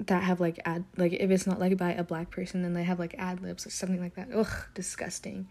that 0.00 0.22
have 0.22 0.40
like 0.40 0.60
ad 0.64 0.84
like 0.96 1.12
if 1.12 1.30
it's 1.30 1.46
not 1.46 1.58
like 1.58 1.76
by 1.76 1.92
a 1.92 2.04
black 2.04 2.30
person 2.30 2.62
then 2.62 2.72
they 2.72 2.84
have 2.84 3.00
like 3.00 3.16
ad 3.18 3.42
libs 3.42 3.66
or 3.66 3.70
something 3.70 4.00
like 4.00 4.14
that. 4.14 4.28
Ugh, 4.34 4.66
disgusting. 4.74 5.48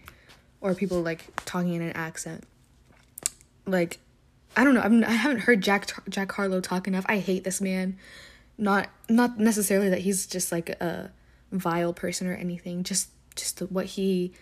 Or 0.61 0.73
people 0.73 1.01
like 1.01 1.25
talking 1.45 1.73
in 1.75 1.81
an 1.81 1.91
accent. 1.91 2.43
Like, 3.65 3.99
I 4.55 4.63
don't 4.63 4.73
know. 4.73 4.81
I'm, 4.81 5.03
I 5.03 5.11
haven't 5.11 5.39
heard 5.39 5.61
Jack 5.61 5.91
Jack 6.09 6.31
Harlow 6.31 6.61
talk 6.61 6.87
enough. 6.87 7.05
I 7.07 7.19
hate 7.19 7.43
this 7.43 7.61
man. 7.61 7.97
Not 8.57 8.89
not 9.09 9.39
necessarily 9.39 9.89
that 9.89 9.99
he's 9.99 10.25
just 10.25 10.51
like 10.51 10.69
a 10.69 11.11
vile 11.51 11.93
person 11.93 12.27
or 12.27 12.33
anything. 12.33 12.83
Just 12.83 13.09
just 13.35 13.59
what 13.59 13.85
he 13.85 14.33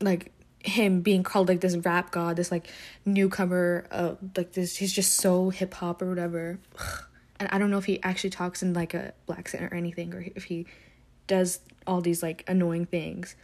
like 0.00 0.32
him 0.62 1.00
being 1.00 1.22
called 1.22 1.48
like 1.48 1.60
this 1.60 1.76
rap 1.78 2.10
god, 2.10 2.36
this 2.36 2.50
like 2.50 2.68
newcomer, 3.04 3.86
uh, 3.90 4.14
like 4.36 4.52
this. 4.52 4.76
He's 4.76 4.92
just 4.92 5.14
so 5.14 5.50
hip 5.50 5.74
hop 5.74 6.02
or 6.02 6.08
whatever. 6.08 6.58
And 7.38 7.48
I 7.50 7.56
don't 7.56 7.70
know 7.70 7.78
if 7.78 7.86
he 7.86 8.02
actually 8.02 8.28
talks 8.28 8.62
in 8.62 8.74
like 8.74 8.92
a 8.92 9.14
black 9.24 9.38
accent 9.38 9.72
or 9.72 9.74
anything, 9.74 10.12
or 10.12 10.22
if 10.36 10.44
he 10.44 10.66
does 11.26 11.60
all 11.86 12.02
these 12.02 12.22
like 12.22 12.44
annoying 12.46 12.84
things. 12.84 13.34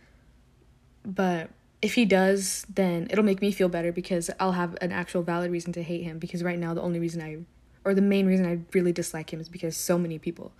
But 1.02 1.48
if 1.80 1.94
he 1.94 2.04
does, 2.04 2.66
then 2.68 3.06
it'll 3.10 3.24
make 3.24 3.40
me 3.40 3.52
feel 3.52 3.70
better 3.70 3.92
because 3.92 4.30
I'll 4.38 4.52
have 4.52 4.76
an 4.80 4.92
actual 4.92 5.22
valid 5.22 5.50
reason 5.50 5.72
to 5.74 5.82
hate 5.82 6.02
him. 6.02 6.18
Because 6.18 6.42
right 6.42 6.58
now, 6.58 6.74
the 6.74 6.82
only 6.82 6.98
reason 6.98 7.22
I, 7.22 7.38
or 7.86 7.94
the 7.94 8.02
main 8.02 8.26
reason 8.26 8.44
I 8.44 8.58
really 8.76 8.92
dislike 8.92 9.32
him 9.32 9.40
is 9.40 9.48
because 9.48 9.76
so 9.76 9.96
many 9.96 10.18
people 10.18 10.52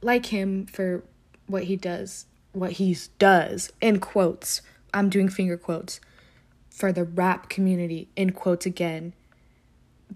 like 0.00 0.26
him 0.26 0.66
for 0.66 1.02
what 1.46 1.64
he 1.64 1.76
does, 1.76 2.26
what 2.52 2.72
he 2.72 2.96
does, 3.18 3.72
in 3.80 3.98
quotes. 3.98 4.62
I'm 4.94 5.08
doing 5.08 5.28
finger 5.28 5.56
quotes 5.56 6.00
for 6.70 6.92
the 6.92 7.04
rap 7.04 7.48
community, 7.48 8.08
in 8.14 8.30
quotes 8.30 8.64
again. 8.64 9.12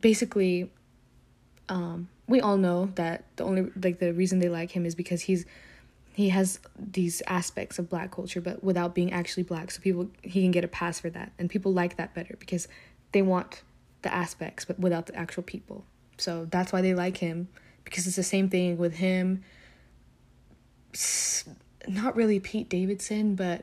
Basically, 0.01 0.71
um, 1.69 2.09
we 2.29 2.41
all 2.41 2.57
know 2.57 2.91
that 2.95 3.25
the 3.37 3.45
only 3.45 3.71
like 3.83 3.99
the 3.99 4.13
reason 4.13 4.39
they 4.39 4.49
like 4.49 4.71
him 4.71 4.87
is 4.87 4.95
because 4.95 5.23
he's 5.23 5.45
he 6.15 6.31
has 6.31 6.61
these 6.79 7.23
aspects 7.27 7.79
of 7.79 7.91
black 7.91 8.11
culture 8.11 8.41
but 8.41 8.63
without 8.65 8.95
being 8.95 9.13
actually 9.13 9.43
black 9.43 9.71
so 9.71 9.81
people 9.81 10.09
he 10.23 10.43
can 10.43 10.51
get 10.51 10.65
a 10.65 10.69
pass 10.69 10.99
for 10.99 11.11
that 11.11 11.33
and 11.39 11.51
people 11.51 11.73
like 11.73 11.97
that 11.97 12.15
better 12.15 12.37
because 12.39 12.69
they 13.13 13.23
want 13.23 13.63
the 14.03 14.13
aspects 14.13 14.65
but 14.65 14.79
without 14.79 15.07
the 15.07 15.15
actual 15.15 15.43
people 15.43 15.85
so 16.19 16.47
that's 16.51 16.73
why 16.73 16.81
they 16.81 16.95
like 16.95 17.19
him 17.19 17.49
because 17.85 18.07
it's 18.07 18.17
the 18.17 18.23
same 18.23 18.49
thing 18.49 18.77
with 18.77 18.95
him 18.95 19.43
not 21.89 22.17
really 22.17 22.41
Pete 22.41 22.69
Davidson 22.69 23.35
but 23.35 23.63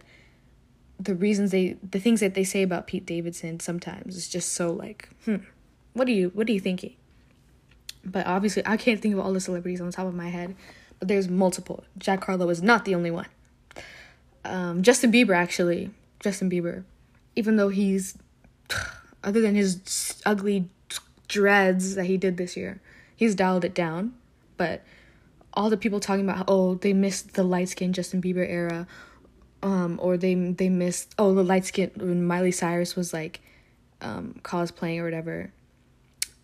the 0.99 1.15
reasons 1.15 1.51
they 1.51 1.77
the 1.83 1.99
things 1.99 2.19
that 2.19 2.33
they 2.33 2.43
say 2.43 2.61
about 2.63 2.87
Pete 2.87 3.05
Davidson 3.05 3.59
sometimes 3.59 4.15
is 4.15 4.27
just 4.27 4.53
so 4.53 4.71
like 4.71 5.09
hmm 5.25 5.37
what 5.93 6.07
are 6.07 6.11
you 6.11 6.29
what 6.33 6.47
are 6.47 6.51
you 6.51 6.59
thinking 6.59 6.95
but 8.05 8.27
obviously, 8.27 8.63
I 8.65 8.77
can't 8.77 9.01
think 9.01 9.13
of 9.13 9.19
all 9.19 9.33
the 9.33 9.39
celebrities 9.39 9.79
on 9.79 9.87
the 9.87 9.93
top 9.93 10.07
of 10.07 10.13
my 10.13 10.29
head, 10.29 10.55
but 10.99 11.07
there's 11.07 11.29
multiple. 11.29 11.83
Jack 11.97 12.23
Harlow 12.25 12.49
is 12.49 12.61
not 12.61 12.85
the 12.85 12.95
only 12.95 13.11
one. 13.11 13.27
Um, 14.43 14.83
Justin 14.83 15.11
Bieber, 15.11 15.35
actually. 15.35 15.89
Justin 16.19 16.49
Bieber. 16.49 16.83
Even 17.35 17.55
though 17.55 17.69
he's, 17.69 18.17
other 19.23 19.39
than 19.39 19.55
his 19.55 20.21
ugly 20.25 20.69
dreads 21.33 21.95
that 21.95 22.05
he 22.05 22.17
did 22.17 22.37
this 22.37 22.55
year, 22.55 22.79
he's 23.15 23.35
dialed 23.35 23.65
it 23.65 23.73
down. 23.73 24.13
But 24.55 24.83
all 25.53 25.69
the 25.69 25.77
people 25.77 25.99
talking 25.99 26.27
about, 26.29 26.45
oh, 26.47 26.75
they 26.75 26.93
missed 26.93 27.33
the 27.33 27.43
light 27.43 27.69
skinned 27.69 27.95
Justin 27.95 28.21
Bieber 28.21 28.47
era, 28.47 28.87
um, 29.63 29.99
or 30.01 30.17
they 30.17 30.35
they 30.35 30.69
missed, 30.69 31.13
oh, 31.17 31.33
the 31.33 31.43
light 31.43 31.65
skin 31.65 31.91
when 31.95 32.23
Miley 32.23 32.51
Cyrus 32.51 32.95
was 32.95 33.13
like 33.13 33.41
um, 34.01 34.39
cosplaying 34.43 34.99
or 34.99 35.05
whatever 35.05 35.51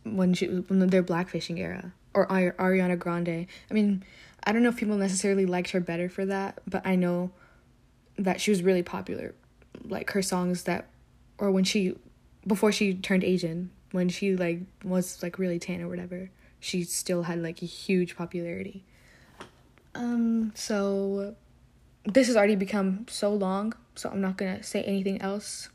when 0.04 0.34
she 0.34 0.48
when 0.48 0.80
their 0.88 1.04
blackfishing 1.04 1.60
era 1.60 1.94
or 2.14 2.28
Ariana 2.28 2.98
Grande. 2.98 3.46
I 3.70 3.74
mean, 3.74 4.04
I 4.44 4.52
don't 4.52 4.64
know 4.64 4.70
if 4.70 4.78
people 4.78 4.98
necessarily 4.98 5.46
liked 5.46 5.72
her 5.72 5.80
better 5.80 6.10
for 6.10 6.26
that, 6.26 6.60
but 6.66 6.86
I 6.86 6.96
know 6.96 7.32
that 8.18 8.42
she 8.42 8.52
was 8.52 8.64
really 8.64 8.84
popular. 8.84 9.36
Like 9.84 10.12
her 10.12 10.22
songs 10.22 10.64
that 10.64 10.88
or 11.38 11.52
when 11.52 11.64
she 11.64 11.96
before 12.48 12.72
she 12.72 12.94
turned 12.94 13.24
Asian, 13.24 13.72
when 13.92 14.10
she 14.10 14.36
like 14.36 14.62
was 14.84 15.22
like 15.24 15.40
really 15.40 15.60
tan 15.60 15.82
or 15.82 15.88
whatever, 15.88 16.30
she 16.60 16.84
still 16.84 17.24
had 17.24 17.42
like 17.42 17.62
a 17.62 17.66
huge 17.66 18.16
popularity. 18.16 18.84
Um 19.96 20.52
so 20.56 21.36
this 22.06 22.28
has 22.28 22.36
already 22.36 22.56
become 22.56 23.06
so 23.10 23.34
long, 23.34 23.74
so 23.96 24.10
I'm 24.10 24.22
not 24.22 24.38
going 24.38 24.58
to 24.58 24.64
say 24.64 24.82
anything 24.84 25.22
else. 25.22 25.70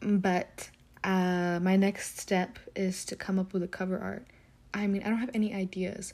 But 0.00 0.70
uh, 1.02 1.60
my 1.62 1.76
next 1.76 2.18
step 2.18 2.58
is 2.74 3.04
to 3.06 3.16
come 3.16 3.38
up 3.38 3.52
with 3.52 3.62
a 3.62 3.68
cover 3.68 3.98
art. 3.98 4.26
I 4.72 4.86
mean, 4.86 5.02
I 5.02 5.08
don't 5.08 5.18
have 5.18 5.30
any 5.34 5.54
ideas. 5.54 6.12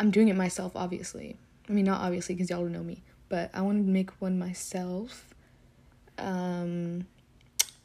I'm 0.00 0.10
doing 0.10 0.28
it 0.28 0.36
myself, 0.36 0.72
obviously. 0.74 1.36
I 1.68 1.72
mean, 1.72 1.84
not 1.84 2.00
obviously 2.00 2.34
because 2.34 2.50
y'all 2.50 2.60
don't 2.60 2.72
know 2.72 2.82
me, 2.82 3.02
but 3.28 3.50
I 3.52 3.60
want 3.60 3.84
to 3.84 3.90
make 3.90 4.10
one 4.20 4.38
myself. 4.38 5.26
Um, 6.16 7.06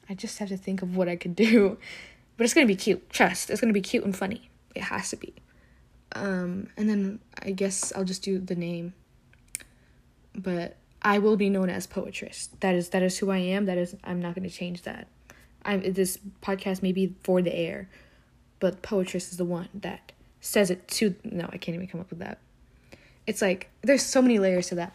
I 0.10 0.14
just 0.14 0.40
have 0.40 0.50
to 0.50 0.58
think 0.58 0.82
of 0.82 0.96
what 0.96 1.10
I 1.10 1.16
could 1.16 1.36
do, 1.36 1.78
but 2.38 2.44
it's 2.44 2.54
gonna 2.54 2.68
be 2.68 2.76
cute. 2.76 3.10
Trust, 3.10 3.50
it's 3.50 3.62
gonna 3.62 3.74
be 3.74 3.82
cute 3.82 4.04
and 4.04 4.16
funny. 4.16 4.50
It 4.76 4.84
has 4.84 5.10
to 5.12 5.16
be. 5.16 5.34
Um, 6.16 6.70
and 6.78 6.90
then 6.90 7.20
I 7.42 7.52
guess 7.52 7.92
I'll 7.96 8.04
just 8.04 8.24
do 8.24 8.40
the 8.40 8.56
name. 8.56 8.94
But 10.36 10.78
I 11.02 11.20
will 11.20 11.38
be 11.38 11.50
known 11.50 11.70
as 11.70 11.86
Poetress. 11.86 12.50
That 12.62 12.76
is 12.76 12.90
that 12.90 13.04
is 13.04 13.18
who 13.18 13.30
I 13.30 13.38
am. 13.38 13.66
That 13.66 13.78
is 13.78 13.96
I'm 14.04 14.22
not 14.22 14.36
gonna 14.36 14.50
change 14.50 14.84
that. 14.84 15.08
I'm 15.66 15.94
this 15.94 16.18
podcast 16.42 16.82
may 16.82 16.92
be 16.92 17.16
for 17.24 17.42
the 17.42 17.54
air, 17.54 17.90
but 18.60 18.82
Poetress 18.82 19.32
is 19.32 19.38
the 19.38 19.46
one 19.46 19.70
that 19.74 20.12
says 20.42 20.70
it 20.70 20.88
to. 20.90 21.16
No, 21.24 21.50
I 21.52 21.58
can't 21.58 21.76
even 21.76 21.88
come 21.88 22.02
up 22.02 22.10
with 22.10 22.20
that. 22.20 22.40
It's 23.28 23.42
like 23.42 23.70
there's 23.82 24.04
so 24.04 24.22
many 24.22 24.40
layers 24.40 24.68
to 24.68 24.76
that. 24.76 24.94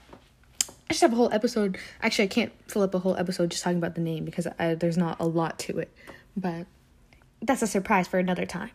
I 0.91 0.95
just 0.95 1.03
have 1.03 1.13
a 1.13 1.17
whole 1.17 1.33
episode. 1.33 1.79
Actually, 2.03 2.25
I 2.25 2.29
can't 2.29 2.53
fill 2.67 2.83
up 2.83 2.95
a 2.95 2.99
whole 2.99 3.17
episode 3.17 3.51
just 3.51 3.63
talking 3.63 3.79
about 3.79 3.95
the 3.95 4.01
name 4.01 4.25
because 4.25 4.47
I, 4.59 4.75
there's 4.75 4.97
not 4.97 5.21
a 5.21 5.27
lot 5.27 5.59
to 5.61 5.79
it. 5.79 5.93
But 6.35 6.67
that's 7.43 7.63
a 7.63 7.67
surprise 7.67 8.09
for 8.09 8.19
another 8.19 8.47
time. 8.47 8.71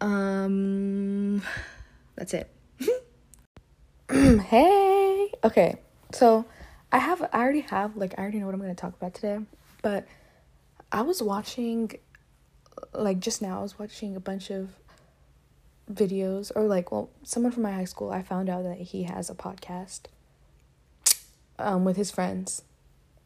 Um, 0.00 1.42
that's 2.16 2.34
it. 2.34 2.50
hey. 4.10 5.30
Okay. 5.42 5.76
So, 6.12 6.44
I 6.92 6.98
have 6.98 7.22
I 7.32 7.38
already 7.38 7.62
have 7.62 7.96
like 7.96 8.14
I 8.16 8.22
already 8.22 8.38
know 8.38 8.46
what 8.46 8.54
I'm 8.54 8.60
to 8.60 8.74
talk 8.74 8.94
about 8.94 9.14
today, 9.14 9.38
but 9.82 10.06
I 10.92 11.02
was 11.02 11.20
watching, 11.20 11.90
like 12.92 13.18
just 13.18 13.42
now, 13.42 13.58
I 13.58 13.62
was 13.62 13.80
watching 13.80 14.14
a 14.14 14.20
bunch 14.20 14.48
of 14.48 14.70
videos, 15.92 16.52
or 16.54 16.62
like, 16.68 16.92
well, 16.92 17.10
someone 17.24 17.50
from 17.50 17.64
my 17.64 17.72
high 17.72 17.84
school, 17.84 18.12
I 18.12 18.22
found 18.22 18.48
out 18.48 18.62
that 18.62 18.78
he 18.78 19.02
has 19.02 19.28
a 19.28 19.34
podcast 19.34 20.02
um, 21.58 21.84
with 21.84 21.96
his 21.96 22.12
friends, 22.12 22.62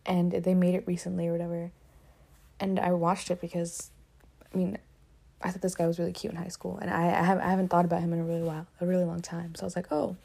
and 0.06 0.32
they 0.32 0.54
made 0.54 0.74
it 0.74 0.84
recently 0.86 1.28
or 1.28 1.32
whatever. 1.32 1.70
And 2.58 2.80
I 2.80 2.92
watched 2.92 3.30
it 3.30 3.38
because, 3.38 3.90
I 4.54 4.56
mean, 4.56 4.78
I 5.42 5.50
thought 5.50 5.62
this 5.62 5.74
guy 5.74 5.86
was 5.86 5.98
really 5.98 6.12
cute 6.12 6.32
in 6.32 6.38
high 6.38 6.48
school, 6.48 6.78
and 6.78 6.90
I, 6.90 7.06
I, 7.06 7.22
have, 7.22 7.38
I 7.38 7.48
haven't 7.48 7.68
thought 7.68 7.84
about 7.84 8.00
him 8.02 8.12
in 8.12 8.20
a 8.20 8.24
really 8.24 8.42
while, 8.42 8.66
a 8.80 8.86
really 8.86 9.04
long 9.04 9.20
time. 9.20 9.54
So 9.54 9.62
I 9.62 9.66
was 9.66 9.76
like, 9.76 9.92
oh, 9.92 10.16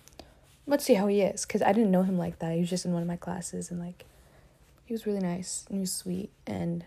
let's 0.66 0.86
see 0.86 0.96
how 0.96 1.08
he 1.08 1.22
is, 1.22 1.46
because 1.46 1.62
I 1.62 1.74
didn't 1.74 1.92
know 1.92 2.04
him 2.04 2.18
like 2.18 2.40
that. 2.40 2.54
He 2.54 2.60
was 2.60 2.70
just 2.70 2.86
in 2.86 2.94
one 2.94 3.02
of 3.02 3.08
my 3.08 3.18
classes, 3.18 3.70
and 3.70 3.80
like, 3.80 4.06
he 4.86 4.94
was 4.94 5.06
really 5.06 5.20
nice 5.20 5.66
and 5.70 5.78
he 5.78 5.80
was 5.80 5.92
sweet, 5.92 6.30
and 6.46 6.86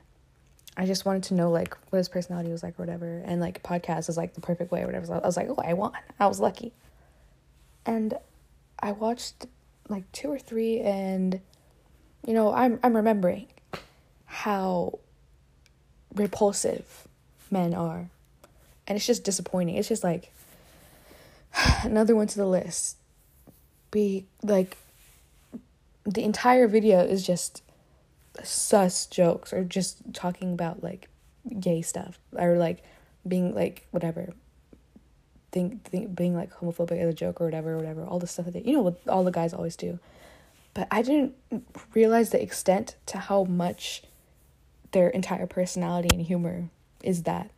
I 0.76 0.84
just 0.84 1.04
wanted 1.04 1.22
to 1.24 1.34
know 1.34 1.50
like 1.50 1.76
what 1.90 1.98
his 1.98 2.08
personality 2.08 2.50
was 2.50 2.62
like 2.62 2.78
or 2.78 2.82
whatever. 2.82 3.22
And 3.24 3.40
like 3.40 3.62
podcast 3.62 4.08
is 4.08 4.16
like 4.16 4.34
the 4.34 4.40
perfect 4.40 4.70
way 4.70 4.82
or 4.82 4.86
whatever. 4.86 5.06
So 5.06 5.14
I 5.14 5.26
was 5.26 5.36
like, 5.36 5.48
oh, 5.48 5.56
I 5.64 5.72
won. 5.72 5.92
I 6.20 6.26
was 6.26 6.38
lucky. 6.38 6.72
And 7.86 8.14
I 8.78 8.92
watched 8.92 9.46
like 9.88 10.10
two 10.12 10.30
or 10.30 10.38
three 10.38 10.80
and 10.80 11.40
you 12.26 12.34
know, 12.34 12.52
I'm 12.52 12.78
I'm 12.82 12.94
remembering 12.94 13.46
how 14.26 14.98
repulsive 16.14 17.08
men 17.50 17.74
are. 17.74 18.10
And 18.86 18.96
it's 18.96 19.06
just 19.06 19.24
disappointing. 19.24 19.76
It's 19.76 19.88
just 19.88 20.04
like 20.04 20.32
another 21.82 22.14
one 22.14 22.26
to 22.28 22.36
the 22.36 22.46
list. 22.46 22.96
Be 23.90 24.26
like 24.42 24.76
the 26.04 26.22
entire 26.22 26.68
video 26.68 27.00
is 27.00 27.26
just 27.26 27.62
sus 28.42 29.06
jokes 29.06 29.52
or 29.52 29.64
just 29.64 30.14
talking 30.14 30.52
about 30.52 30.82
like 30.82 31.08
gay 31.58 31.82
stuff 31.82 32.18
or 32.32 32.56
like 32.56 32.82
being 33.26 33.54
like 33.54 33.86
whatever 33.90 34.32
think, 35.52 35.84
think 35.84 36.14
being 36.14 36.34
like 36.34 36.52
homophobic 36.54 37.00
as 37.00 37.08
a 37.08 37.14
joke 37.14 37.40
or 37.40 37.46
whatever 37.46 37.76
whatever 37.76 38.04
all 38.04 38.18
the 38.18 38.26
stuff 38.26 38.44
that 38.44 38.54
they, 38.54 38.62
you 38.62 38.72
know 38.72 38.82
what 38.82 39.00
all 39.08 39.24
the 39.24 39.30
guys 39.30 39.54
always 39.54 39.76
do 39.76 39.98
but 40.74 40.86
i 40.90 41.02
didn't 41.02 41.34
realize 41.94 42.30
the 42.30 42.42
extent 42.42 42.96
to 43.06 43.18
how 43.18 43.44
much 43.44 44.02
their 44.92 45.08
entire 45.08 45.46
personality 45.46 46.08
and 46.12 46.26
humor 46.26 46.68
is 47.02 47.24
that 47.24 47.50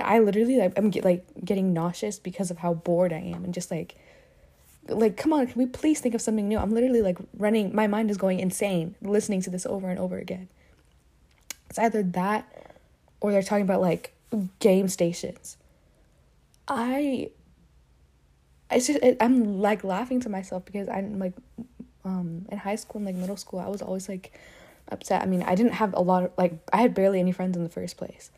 i 0.00 0.18
literally 0.18 0.56
like 0.56 0.72
i'm 0.76 0.90
get, 0.90 1.04
like 1.04 1.24
getting 1.44 1.72
nauseous 1.72 2.18
because 2.18 2.50
of 2.50 2.58
how 2.58 2.72
bored 2.72 3.12
i 3.12 3.18
am 3.18 3.44
and 3.44 3.52
just 3.52 3.70
like 3.70 3.96
like 4.88 5.16
come 5.16 5.32
on 5.32 5.46
can 5.46 5.58
we 5.58 5.66
please 5.66 6.00
think 6.00 6.14
of 6.14 6.20
something 6.20 6.48
new? 6.48 6.58
I'm 6.58 6.72
literally 6.72 7.02
like 7.02 7.18
running 7.36 7.74
my 7.74 7.86
mind 7.86 8.10
is 8.10 8.16
going 8.16 8.40
insane 8.40 8.94
listening 9.00 9.40
to 9.42 9.50
this 9.50 9.66
over 9.66 9.88
and 9.88 9.98
over 9.98 10.18
again. 10.18 10.48
It's 11.70 11.78
either 11.78 12.02
that 12.02 12.50
or 13.20 13.32
they're 13.32 13.42
talking 13.42 13.64
about 13.64 13.80
like 13.80 14.12
game 14.58 14.88
stations. 14.88 15.56
I 16.66 17.30
it's 18.70 18.86
just 18.86 19.00
it, 19.02 19.18
i'm 19.20 19.60
like 19.60 19.84
laughing 19.84 20.18
to 20.18 20.30
myself 20.30 20.64
because 20.64 20.88
i'm 20.88 21.18
like 21.18 21.34
um 22.06 22.46
in 22.50 22.56
high 22.56 22.74
school 22.74 23.00
and 23.00 23.04
like 23.04 23.14
middle 23.14 23.36
school 23.36 23.60
i 23.60 23.68
was 23.68 23.82
always 23.82 24.08
like 24.08 24.32
upset. 24.88 25.20
I 25.20 25.26
mean 25.26 25.42
i 25.42 25.54
didn't 25.54 25.72
have 25.72 25.92
a 25.92 26.00
lot 26.00 26.24
of 26.24 26.30
like 26.38 26.54
i 26.72 26.78
had 26.78 26.94
barely 26.94 27.20
any 27.20 27.32
friends 27.32 27.54
in 27.54 27.64
the 27.64 27.68
first 27.68 27.98
place 27.98 28.30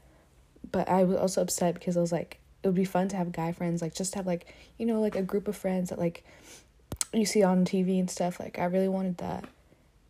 but 0.74 0.88
i 0.88 1.04
was 1.04 1.16
also 1.16 1.40
upset 1.40 1.74
because 1.74 1.96
i 1.96 2.00
was 2.00 2.12
like 2.12 2.38
it 2.62 2.68
would 2.68 2.74
be 2.74 2.84
fun 2.84 3.08
to 3.08 3.16
have 3.16 3.30
guy 3.30 3.52
friends 3.52 3.80
like 3.80 3.94
just 3.94 4.14
have 4.14 4.26
like 4.26 4.52
you 4.78 4.84
know 4.84 5.00
like 5.00 5.16
a 5.16 5.22
group 5.22 5.48
of 5.48 5.56
friends 5.56 5.90
that 5.90 5.98
like 5.98 6.24
you 7.14 7.26
see 7.26 7.42
on 7.42 7.64
TV 7.64 7.98
and 7.98 8.10
stuff 8.10 8.40
like 8.40 8.58
I 8.58 8.64
really 8.64 8.88
wanted 8.88 9.18
that. 9.18 9.44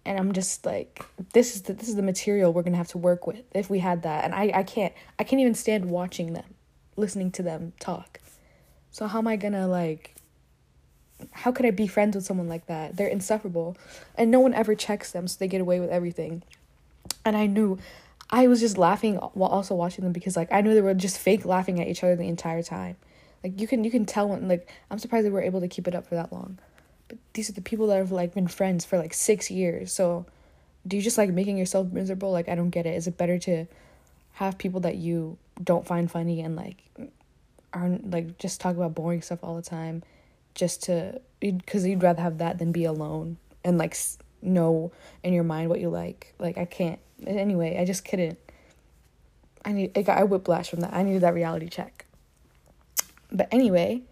And 0.07 0.19
I'm 0.19 0.33
just 0.33 0.67
like 0.67 1.05
this 1.33 1.55
is 1.55 1.63
the 1.63 1.73
this 1.73 1.89
is 1.89 1.97
the 1.97 2.03
material 2.03 2.53
we're 2.53 2.63
to 2.63 2.77
have 2.77 2.89
to 2.89 2.99
work 2.99 3.27
with 3.27 3.43
if 3.53 3.71
we 3.71 3.79
had 3.79 4.03
that. 4.03 4.25
And 4.25 4.35
I 4.35 4.51
I 4.55 4.63
can't 4.63 4.93
I 5.19 5.25
can't 5.25 5.41
even 5.41 5.55
stand 5.55 5.87
watching 5.87 6.33
them 6.33 6.55
listening 6.97 7.31
to 7.33 7.43
them 7.43 7.73
talk. 7.81 8.21
So 8.91 9.07
how 9.07 9.19
am 9.19 9.29
I 9.29 9.37
to 9.37 9.67
like 9.67 10.15
how 11.31 11.53
could 11.53 11.65
I 11.65 11.71
be 11.71 11.87
friends 11.87 12.17
with 12.17 12.25
someone 12.25 12.49
like 12.49 12.67
that? 12.67 12.97
They're 12.97 13.09
insufferable. 13.09 13.77
And 14.17 14.31
no 14.31 14.41
one 14.41 14.53
ever 14.53 14.75
checks 14.75 15.11
them 15.11 15.27
so 15.27 15.37
they 15.39 15.49
get 15.49 15.61
away 15.61 15.81
with 15.81 15.91
everything. 15.91 16.43
And 17.25 17.37
I 17.37 17.47
knew 17.47 17.79
I 18.31 18.47
was 18.47 18.61
just 18.61 18.79
laughing 18.79 19.17
while 19.17 19.51
also 19.51 19.75
watching 19.75 20.05
them 20.05 20.13
because 20.13 20.37
like 20.37 20.53
I 20.53 20.61
knew 20.61 20.75
they 20.75 20.81
were 20.81 20.95
just 20.95 21.19
fake 21.19 21.45
laughing 21.45 21.81
at 21.81 21.89
each 21.89 22.03
other 22.03 22.17
the 22.17 22.29
entire 22.29 22.63
time. 22.63 22.97
Like 23.43 23.61
you 23.61 23.67
can 23.67 23.85
you 23.85 23.91
can 23.91 24.07
tell 24.07 24.29
when 24.29 24.49
like 24.49 24.71
I'm 24.91 24.99
surprised 24.99 25.27
they 25.27 25.31
were 25.31 25.43
able 25.43 25.61
to 25.61 25.69
keep 25.69 25.87
it 25.87 25.95
up 25.95 26.07
for 26.07 26.15
that 26.15 26.33
long. 26.33 26.59
But 27.09 27.19
these 27.35 27.51
are 27.51 27.53
the 27.53 27.61
people 27.61 27.87
that 27.89 27.99
have 27.99 28.13
like 28.13 28.35
been 28.35 28.49
friends 28.49 28.85
for 28.85 28.99
like 28.99 29.13
6 29.13 29.51
years. 29.51 29.93
So 29.93 30.27
do 30.87 30.97
you 30.97 31.03
just 31.03 31.19
like 31.19 31.31
making 31.31 31.59
yourself 31.59 31.93
miserable? 31.93 32.33
Like 32.33 32.49
I 32.49 32.55
don't 32.55 32.71
get 32.71 32.87
it. 32.87 32.95
Is 32.95 33.07
it 33.07 33.17
better 33.17 33.39
to 33.41 33.67
have 34.35 34.59
people 34.59 34.81
that 34.81 34.97
you 34.97 35.39
don't 35.63 35.87
find 35.87 36.11
funny 36.11 36.41
and 36.41 36.57
like 36.57 36.83
aren't 37.73 38.11
like 38.11 38.39
just 38.39 38.61
talk 38.61 38.77
about 38.77 38.95
boring 38.95 39.23
stuff 39.23 39.39
all 39.43 39.57
the 39.57 39.63
time 39.63 40.03
just 40.55 40.85
to 40.85 41.21
because 41.41 41.87
you'd 41.87 42.03
rather 42.03 42.23
have 42.23 42.39
that 42.39 42.59
than 42.59 42.73
be 42.73 42.85
alone 42.85 43.37
and 43.65 43.79
like 43.79 43.97
know 44.45 44.93
in 45.23 45.33
your 45.33 45.45
mind 45.45 45.69
what 45.69 45.81
you 45.81 45.89
like. 45.89 46.35
Like 46.39 46.59
I 46.59 46.65
can't 46.65 46.99
anyway, 47.27 47.79
I 47.79 47.85
just 47.85 48.05
couldn't. 48.05 48.39
I 49.65 49.73
need 49.73 49.97
I 49.97 50.03
got 50.03 50.19
I 50.19 50.25
whiplash 50.25 50.71
from 50.71 50.81
that. 50.81 50.93
I 50.93 51.03
needed 51.03 51.23
that 51.23 51.35
reality 51.35 51.69
check. 51.69 52.07
But 53.33 53.49
anyway, 53.51 54.03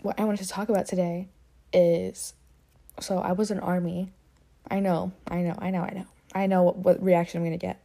what 0.00 0.18
I 0.18 0.24
wanted 0.24 0.42
to 0.42 0.48
talk 0.48 0.68
about 0.68 0.86
today 0.86 1.28
is 1.72 2.34
so 3.00 3.18
I 3.18 3.32
was 3.32 3.50
in 3.50 3.58
army. 3.60 4.10
I 4.70 4.80
know, 4.80 5.12
I 5.26 5.38
know, 5.38 5.56
I 5.58 5.70
know, 5.70 5.82
I 5.82 5.90
know. 5.90 6.06
I 6.34 6.46
know 6.46 6.62
what, 6.62 6.76
what 6.76 7.02
reaction 7.02 7.40
I'm 7.40 7.46
gonna 7.46 7.58
get. 7.58 7.82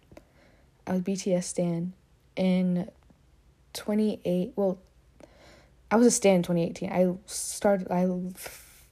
I 0.86 0.94
was 0.94 1.02
BTS 1.02 1.44
stan 1.44 1.94
in 2.36 2.90
twenty 3.74 4.22
eight 4.24 4.54
well 4.56 4.80
I 5.90 5.96
was 5.96 6.08
a 6.08 6.12
stan 6.12 6.38
in 6.38 6.44
2018. 6.44 6.92
I 6.92 7.16
started 7.26 7.90
I 7.90 8.08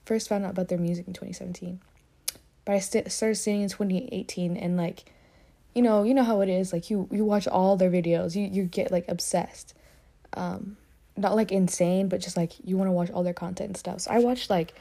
first 0.04 0.28
found 0.28 0.44
out 0.44 0.52
about 0.52 0.68
their 0.68 0.78
music 0.78 1.06
in 1.06 1.12
2017. 1.12 1.80
But 2.66 2.74
I 2.74 2.80
st- 2.80 3.10
started 3.10 3.36
standing 3.36 3.62
in 3.62 3.68
2018 3.70 4.58
and 4.58 4.76
like 4.76 5.10
you 5.76 5.82
know, 5.82 6.04
you 6.04 6.14
know 6.14 6.24
how 6.24 6.40
it 6.40 6.48
is. 6.48 6.72
Like 6.72 6.88
you, 6.88 7.06
you 7.12 7.22
watch 7.26 7.46
all 7.46 7.76
their 7.76 7.90
videos. 7.90 8.34
You 8.34 8.46
you 8.46 8.64
get 8.64 8.90
like 8.90 9.04
obsessed. 9.08 9.74
Um, 10.32 10.78
not 11.18 11.36
like 11.36 11.52
insane, 11.52 12.08
but 12.08 12.22
just 12.22 12.34
like 12.34 12.52
you 12.64 12.78
want 12.78 12.88
to 12.88 12.92
watch 12.92 13.10
all 13.10 13.22
their 13.22 13.34
content 13.34 13.68
and 13.68 13.76
stuff. 13.76 14.00
So 14.00 14.10
I 14.10 14.18
watched 14.18 14.48
like. 14.48 14.74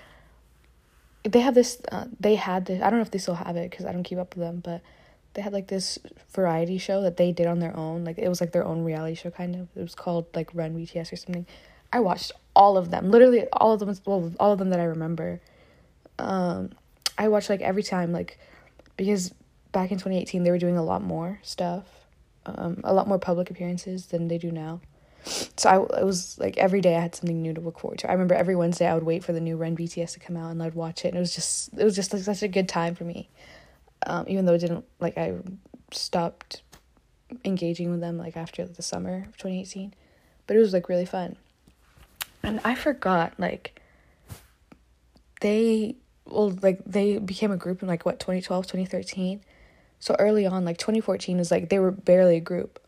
They 1.23 1.41
have 1.41 1.53
this. 1.53 1.81
Uh, 1.91 2.05
they 2.19 2.35
had 2.35 2.65
this. 2.65 2.81
I 2.81 2.89
don't 2.89 2.99
know 2.99 3.03
if 3.03 3.11
they 3.11 3.19
still 3.19 3.35
have 3.35 3.57
it 3.57 3.69
because 3.69 3.85
I 3.85 3.91
don't 3.91 4.03
keep 4.03 4.19
up 4.19 4.37
with 4.37 4.45
them, 4.45 4.61
but 4.63 4.81
they 5.33 5.41
had 5.41 5.51
like 5.51 5.67
this 5.67 5.99
variety 6.33 6.77
show 6.77 7.01
that 7.01 7.17
they 7.17 7.33
did 7.33 7.45
on 7.45 7.59
their 7.59 7.75
own. 7.75 8.05
Like 8.05 8.17
it 8.17 8.29
was 8.29 8.39
like 8.39 8.53
their 8.53 8.63
own 8.63 8.85
reality 8.85 9.15
show 9.15 9.31
kind 9.31 9.53
of. 9.53 9.67
It 9.75 9.81
was 9.81 9.95
called 9.95 10.27
like 10.33 10.49
Run 10.53 10.73
BTS 10.75 11.11
or 11.11 11.17
something. 11.17 11.45
I 11.91 11.99
watched 11.99 12.31
all 12.55 12.77
of 12.77 12.89
them. 12.89 13.11
Literally 13.11 13.47
all 13.51 13.73
of 13.73 13.81
them. 13.81 13.93
Well, 14.05 14.31
all 14.39 14.53
of 14.53 14.59
them 14.59 14.69
that 14.69 14.79
I 14.79 14.85
remember. 14.85 15.41
Um, 16.19 16.71
I 17.17 17.27
watched 17.27 17.49
like 17.49 17.61
every 17.61 17.83
time 17.83 18.11
like 18.11 18.39
because 18.97 19.33
back 19.71 19.91
in 19.91 19.97
2018 19.97 20.43
they 20.43 20.51
were 20.51 20.57
doing 20.57 20.77
a 20.77 20.83
lot 20.83 21.01
more 21.01 21.39
stuff 21.43 21.85
um, 22.45 22.81
a 22.83 22.93
lot 22.93 23.07
more 23.07 23.19
public 23.19 23.49
appearances 23.49 24.07
than 24.07 24.27
they 24.27 24.37
do 24.37 24.51
now. 24.51 24.81
So 25.57 25.69
I, 25.69 25.99
it 26.01 26.05
was 26.05 26.37
like 26.37 26.55
every 26.57 26.81
day 26.81 26.95
i 26.95 26.99
had 26.99 27.15
something 27.15 27.41
new 27.41 27.53
to 27.53 27.61
look 27.61 27.79
forward 27.79 27.99
to. 27.99 28.09
I 28.09 28.13
remember 28.13 28.35
every 28.35 28.55
wednesday 28.55 28.87
i 28.87 28.93
would 28.93 29.03
wait 29.03 29.23
for 29.23 29.33
the 29.33 29.39
new 29.39 29.57
run 29.57 29.75
bts 29.75 30.13
to 30.13 30.19
come 30.19 30.37
out 30.37 30.51
and 30.51 30.61
i'd 30.61 30.75
watch 30.75 31.03
it 31.03 31.09
and 31.09 31.17
it 31.17 31.19
was 31.19 31.33
just 31.33 31.73
it 31.73 31.83
was 31.83 31.95
just 31.95 32.13
like 32.13 32.21
such 32.21 32.43
a 32.43 32.47
good 32.47 32.69
time 32.69 32.93
for 32.93 33.05
me. 33.05 33.29
Um, 34.05 34.25
even 34.27 34.45
though 34.45 34.53
it 34.53 34.59
didn't 34.59 34.85
like 34.99 35.17
i 35.17 35.33
stopped 35.91 36.61
engaging 37.43 37.89
with 37.89 38.01
them 38.01 38.17
like 38.17 38.37
after 38.37 38.65
the 38.65 38.83
summer 38.83 39.25
of 39.27 39.37
2018 39.37 39.93
but 40.45 40.55
it 40.55 40.59
was 40.59 40.73
like 40.73 40.89
really 40.89 41.05
fun. 41.05 41.37
And 42.43 42.59
i 42.63 42.75
forgot 42.75 43.33
like 43.39 43.81
they 45.41 45.95
well 46.25 46.55
like 46.61 46.83
they 46.85 47.17
became 47.17 47.51
a 47.51 47.57
group 47.57 47.81
in 47.81 47.87
like 47.87 48.05
what 48.05 48.19
2012 48.19 48.65
2013 48.65 49.41
so 49.99 50.15
early 50.19 50.45
on, 50.45 50.65
like 50.65 50.77
2014 50.77 51.37
was 51.37 51.51
like 51.51 51.69
they 51.69 51.79
were 51.79 51.91
barely 51.91 52.37
a 52.37 52.41
group. 52.41 52.79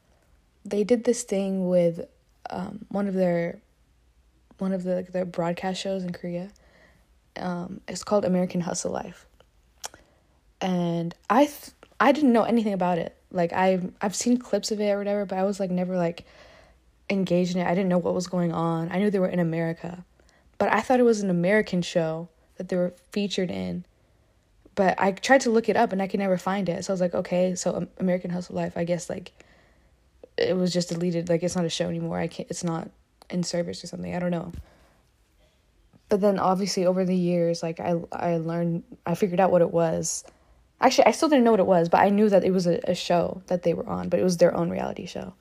They 0.66 0.84
did 0.84 1.04
this 1.04 1.24
thing 1.24 1.68
with 1.68 2.08
um, 2.50 2.86
one 2.90 3.08
of 3.08 3.14
their 3.14 3.60
one 4.58 4.74
of 4.74 4.84
the 4.84 4.96
like, 4.96 5.12
their 5.12 5.26
broadcast 5.26 5.82
shows 5.82 6.04
in 6.04 6.12
Korea. 6.14 6.52
Um, 7.36 7.82
it's 7.88 8.04
called 8.04 8.26
American 8.26 8.62
Hustle 8.62 8.92
Life. 8.92 9.26
And 10.62 11.16
I 11.30 11.46
th- 11.46 11.72
I 12.00 12.12
didn't 12.12 12.34
know 12.34 12.44
anything 12.44 12.74
about 12.74 12.98
it. 12.98 13.16
Like 13.32 13.54
I've 13.54 13.92
I've 14.02 14.16
seen 14.16 14.38
clips 14.38 14.72
of 14.72 14.80
it 14.80 14.92
or 14.92 14.98
whatever, 14.98 15.26
but 15.26 15.38
I 15.38 15.44
was 15.44 15.60
like 15.60 15.72
never 15.72 15.98
like 15.98 16.26
engaged 17.10 17.56
in 17.56 17.62
it. 17.62 17.68
I 17.68 17.74
didn't 17.74 17.90
know 17.90 17.98
what 17.98 18.14
was 18.14 18.28
going 18.28 18.52
on. 18.52 18.92
I 18.92 19.00
knew 19.00 19.10
they 19.10 19.18
were 19.18 19.28
in 19.28 19.40
America. 19.40 20.04
But 20.58 20.72
I 20.72 20.82
thought 20.82 21.00
it 21.00 21.04
was 21.04 21.22
an 21.22 21.30
American 21.30 21.82
show 21.82 22.30
that 22.58 22.70
they 22.70 22.76
were 22.76 22.94
featured 23.12 23.52
in 23.52 23.86
but 24.78 24.94
I 25.00 25.12
tried 25.12 25.42
to 25.42 25.50
look 25.50 25.70
it 25.70 25.76
up 25.76 25.92
and 25.92 26.04
I 26.04 26.08
could 26.08 26.20
never 26.20 26.38
find 26.38 26.70
it. 26.70 26.86
So 26.86 26.92
I 26.92 26.94
was 26.94 27.02
like, 27.02 27.16
okay, 27.16 27.56
so 27.56 27.88
American 27.98 28.30
Hustle 28.30 28.56
Life, 28.56 28.78
I 28.78 28.84
guess 28.84 29.10
like 29.10 29.32
it 30.38 30.56
was 30.56 30.72
just 30.72 30.90
deleted. 30.90 31.30
Like 31.30 31.42
it's 31.42 31.56
not 31.56 31.66
a 31.66 31.70
show 31.70 31.90
anymore. 31.90 32.20
I 32.20 32.28
can't. 32.28 32.48
It's 32.48 32.64
not 32.64 32.92
in 33.28 33.42
service 33.42 33.84
or 33.84 33.88
something. 33.88 34.16
I 34.16 34.20
don't 34.20 34.30
know. 34.30 34.52
But 36.10 36.22
then 36.22 36.38
obviously 36.38 36.86
over 36.86 37.06
the 37.06 37.16
years, 37.16 37.64
like 37.64 37.80
I 37.80 37.96
I 38.12 38.38
learned, 38.38 38.84
I 39.04 39.16
figured 39.16 39.40
out 39.40 39.52
what 39.52 39.64
it 39.64 39.72
was. 39.72 40.24
Actually, 40.80 41.08
I 41.08 41.12
still 41.12 41.28
didn't 41.28 41.44
know 41.44 41.52
what 41.52 41.60
it 41.60 41.66
was, 41.66 41.90
but 41.90 42.02
I 42.02 42.10
knew 42.10 42.30
that 42.30 42.44
it 42.44 42.52
was 42.52 42.68
a, 42.68 42.80
a 42.84 42.94
show 42.94 43.42
that 43.48 43.64
they 43.64 43.74
were 43.74 43.90
on, 43.90 44.10
but 44.10 44.20
it 44.20 44.24
was 44.24 44.38
their 44.38 44.56
own 44.56 44.70
reality 44.70 45.08
show. 45.08 45.34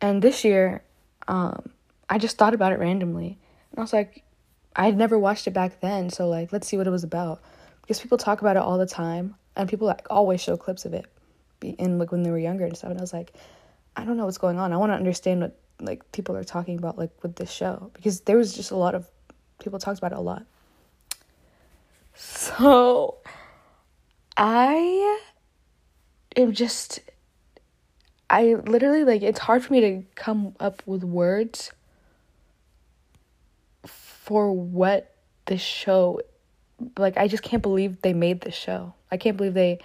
And 0.00 0.22
this 0.22 0.44
year, 0.44 0.84
um, 1.26 1.70
I 2.08 2.18
just 2.18 2.38
thought 2.38 2.54
about 2.54 2.72
it 2.72 2.78
randomly, 2.78 3.36
and 3.72 3.78
I 3.78 3.82
was 3.82 3.92
like, 3.92 4.23
I 4.76 4.86
had 4.86 4.96
never 4.96 5.18
watched 5.18 5.46
it 5.46 5.52
back 5.52 5.80
then, 5.80 6.10
so 6.10 6.28
like, 6.28 6.52
let's 6.52 6.66
see 6.66 6.76
what 6.76 6.86
it 6.86 6.90
was 6.90 7.04
about. 7.04 7.42
Because 7.82 8.00
people 8.00 8.18
talk 8.18 8.40
about 8.40 8.56
it 8.56 8.62
all 8.62 8.78
the 8.78 8.86
time 8.86 9.34
and 9.56 9.68
people 9.68 9.86
like 9.86 10.06
always 10.10 10.40
show 10.40 10.56
clips 10.56 10.84
of 10.84 10.94
it 10.94 11.06
in 11.62 11.98
like 11.98 12.12
when 12.12 12.22
they 12.22 12.30
were 12.30 12.38
younger 12.38 12.64
and 12.64 12.76
stuff 12.76 12.90
and 12.90 12.98
i 12.98 13.02
was 13.02 13.12
like 13.12 13.32
i 13.96 14.04
don't 14.04 14.16
know 14.16 14.26
what's 14.26 14.38
going 14.38 14.58
on. 14.58 14.72
I 14.72 14.76
want 14.76 14.90
to 14.90 14.96
understand 14.96 15.40
what 15.40 15.56
like 15.80 16.10
people 16.12 16.36
are 16.36 16.44
talking 16.44 16.78
about 16.78 16.98
like 16.98 17.10
with 17.22 17.36
this 17.36 17.50
show. 17.50 17.90
Because 17.94 18.20
there 18.20 18.36
was 18.36 18.54
just 18.54 18.70
a 18.70 18.76
lot 18.76 18.94
of 18.94 19.08
people 19.62 19.78
talked 19.78 19.98
about 19.98 20.12
it 20.12 20.18
a 20.18 20.20
lot. 20.20 20.44
So 22.14 23.16
i 24.36 25.20
am 26.36 26.52
just 26.52 26.98
i 28.28 28.54
literally 28.66 29.04
like 29.04 29.22
it's 29.22 29.38
hard 29.38 29.62
for 29.62 29.72
me 29.72 29.80
to 29.80 30.02
come 30.16 30.56
up 30.58 30.82
with 30.86 31.04
words 31.04 31.70
for 34.24 34.50
what 34.50 35.14
this 35.44 35.60
show 35.60 36.18
like 36.98 37.18
I 37.18 37.28
just 37.28 37.42
can't 37.42 37.62
believe 37.62 38.00
they 38.00 38.14
made 38.14 38.40
this 38.40 38.54
show. 38.54 38.94
I 39.12 39.18
can't 39.18 39.36
believe 39.36 39.52
they 39.52 39.80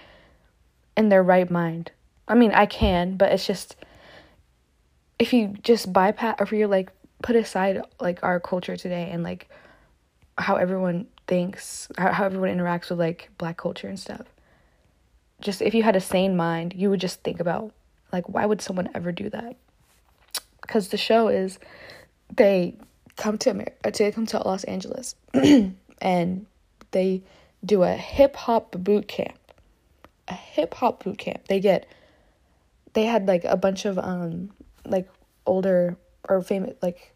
in 0.96 1.10
their 1.10 1.22
right 1.22 1.50
mind. 1.50 1.92
I 2.26 2.34
mean, 2.34 2.52
I 2.52 2.64
can, 2.64 3.16
but 3.16 3.32
it's 3.32 3.46
just 3.46 3.76
if 5.18 5.34
you 5.34 5.54
just 5.62 5.92
bypass 5.92 6.36
or 6.40 6.44
if 6.44 6.52
you 6.52 6.66
like 6.66 6.90
put 7.22 7.36
aside 7.36 7.82
like 8.00 8.22
our 8.22 8.40
culture 8.40 8.78
today 8.78 9.10
and 9.12 9.22
like 9.22 9.50
how 10.38 10.56
everyone 10.56 11.06
thinks, 11.26 11.88
how, 11.98 12.10
how 12.10 12.24
everyone 12.24 12.48
interacts 12.48 12.88
with 12.88 12.98
like 12.98 13.28
black 13.36 13.58
culture 13.58 13.88
and 13.88 14.00
stuff. 14.00 14.26
just 15.42 15.60
if 15.60 15.74
you 15.74 15.82
had 15.82 15.96
a 15.96 16.00
sane 16.00 16.34
mind, 16.34 16.72
you 16.74 16.88
would 16.88 17.00
just 17.00 17.22
think 17.22 17.40
about 17.40 17.72
like 18.10 18.26
why 18.26 18.46
would 18.46 18.62
someone 18.62 18.88
ever 18.94 19.12
do 19.12 19.28
that? 19.28 19.56
Because 20.62 20.88
the 20.88 20.96
show 20.96 21.28
is 21.28 21.58
they 22.34 22.74
come 23.20 23.38
to 23.38 23.50
America, 23.50 23.76
uh, 23.84 23.90
they 23.90 24.10
come 24.10 24.26
to 24.26 24.38
Los 24.38 24.64
Angeles, 24.64 25.14
and 26.00 26.46
they 26.90 27.22
do 27.64 27.82
a 27.82 27.92
hip 27.92 28.34
hop 28.34 28.72
boot 28.72 29.06
camp. 29.06 29.38
A 30.26 30.34
hip 30.34 30.74
hop 30.74 31.04
boot 31.04 31.18
camp. 31.18 31.46
They 31.46 31.60
get 31.60 31.86
they 32.94 33.04
had 33.04 33.28
like 33.28 33.44
a 33.44 33.56
bunch 33.56 33.84
of 33.84 33.98
um 33.98 34.50
like 34.84 35.08
older 35.46 35.96
or 36.28 36.42
famous 36.42 36.74
like 36.82 37.14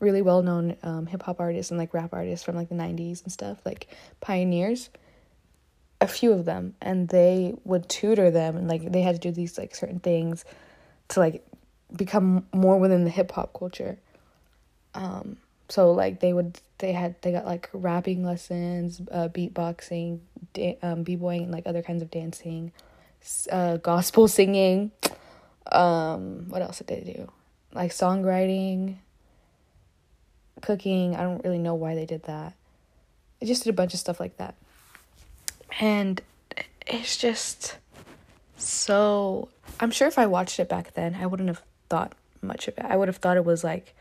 really 0.00 0.22
well 0.22 0.42
known 0.42 0.76
um, 0.82 1.06
hip 1.06 1.22
hop 1.22 1.40
artists 1.40 1.70
and 1.70 1.78
like 1.78 1.94
rap 1.94 2.12
artists 2.12 2.44
from 2.44 2.56
like 2.56 2.68
the 2.68 2.74
90s 2.74 3.22
and 3.22 3.32
stuff, 3.32 3.58
like 3.64 3.88
pioneers. 4.20 4.90
A 6.00 6.08
few 6.08 6.32
of 6.32 6.44
them, 6.44 6.74
and 6.82 7.08
they 7.08 7.54
would 7.64 7.88
tutor 7.88 8.30
them, 8.30 8.56
and 8.56 8.68
like 8.68 8.92
they 8.92 9.00
had 9.00 9.14
to 9.14 9.20
do 9.20 9.30
these 9.30 9.56
like 9.56 9.74
certain 9.74 10.00
things 10.00 10.44
to 11.08 11.20
like 11.20 11.46
become 11.96 12.46
more 12.52 12.78
within 12.78 13.04
the 13.04 13.10
hip 13.10 13.30
hop 13.30 13.56
culture. 13.56 13.98
Um, 14.94 15.38
so 15.68 15.92
like 15.92 16.20
they 16.20 16.32
would 16.32 16.60
they 16.78 16.92
had 16.92 17.20
they 17.22 17.32
got 17.32 17.46
like 17.46 17.68
rapping 17.72 18.24
lessons, 18.24 19.00
uh, 19.10 19.28
beatboxing, 19.28 20.20
da- 20.52 20.78
um, 20.82 21.02
b-boying, 21.02 21.44
and 21.44 21.52
like 21.52 21.66
other 21.66 21.82
kinds 21.82 22.02
of 22.02 22.10
dancing, 22.10 22.72
uh, 23.50 23.78
gospel 23.78 24.28
singing. 24.28 24.90
Um, 25.72 26.46
what 26.48 26.62
else 26.62 26.78
did 26.78 26.88
they 26.88 27.12
do? 27.12 27.32
Like 27.72 27.90
songwriting, 27.90 28.96
cooking. 30.60 31.16
I 31.16 31.22
don't 31.22 31.42
really 31.44 31.58
know 31.58 31.74
why 31.74 31.94
they 31.94 32.06
did 32.06 32.24
that. 32.24 32.54
They 33.40 33.46
just 33.46 33.64
did 33.64 33.70
a 33.70 33.74
bunch 33.74 33.94
of 33.94 34.00
stuff 34.00 34.20
like 34.20 34.36
that. 34.36 34.54
And 35.80 36.20
it's 36.86 37.16
just 37.16 37.78
so 38.56 39.48
I'm 39.80 39.90
sure 39.90 40.08
if 40.08 40.18
I 40.18 40.26
watched 40.26 40.60
it 40.60 40.68
back 40.68 40.94
then, 40.94 41.14
I 41.14 41.26
wouldn't 41.26 41.48
have 41.48 41.62
thought 41.88 42.14
much 42.42 42.68
of 42.68 42.78
it. 42.78 42.84
I 42.84 42.96
would 42.96 43.08
have 43.08 43.16
thought 43.16 43.36
it 43.36 43.44
was 43.44 43.64
like 43.64 43.94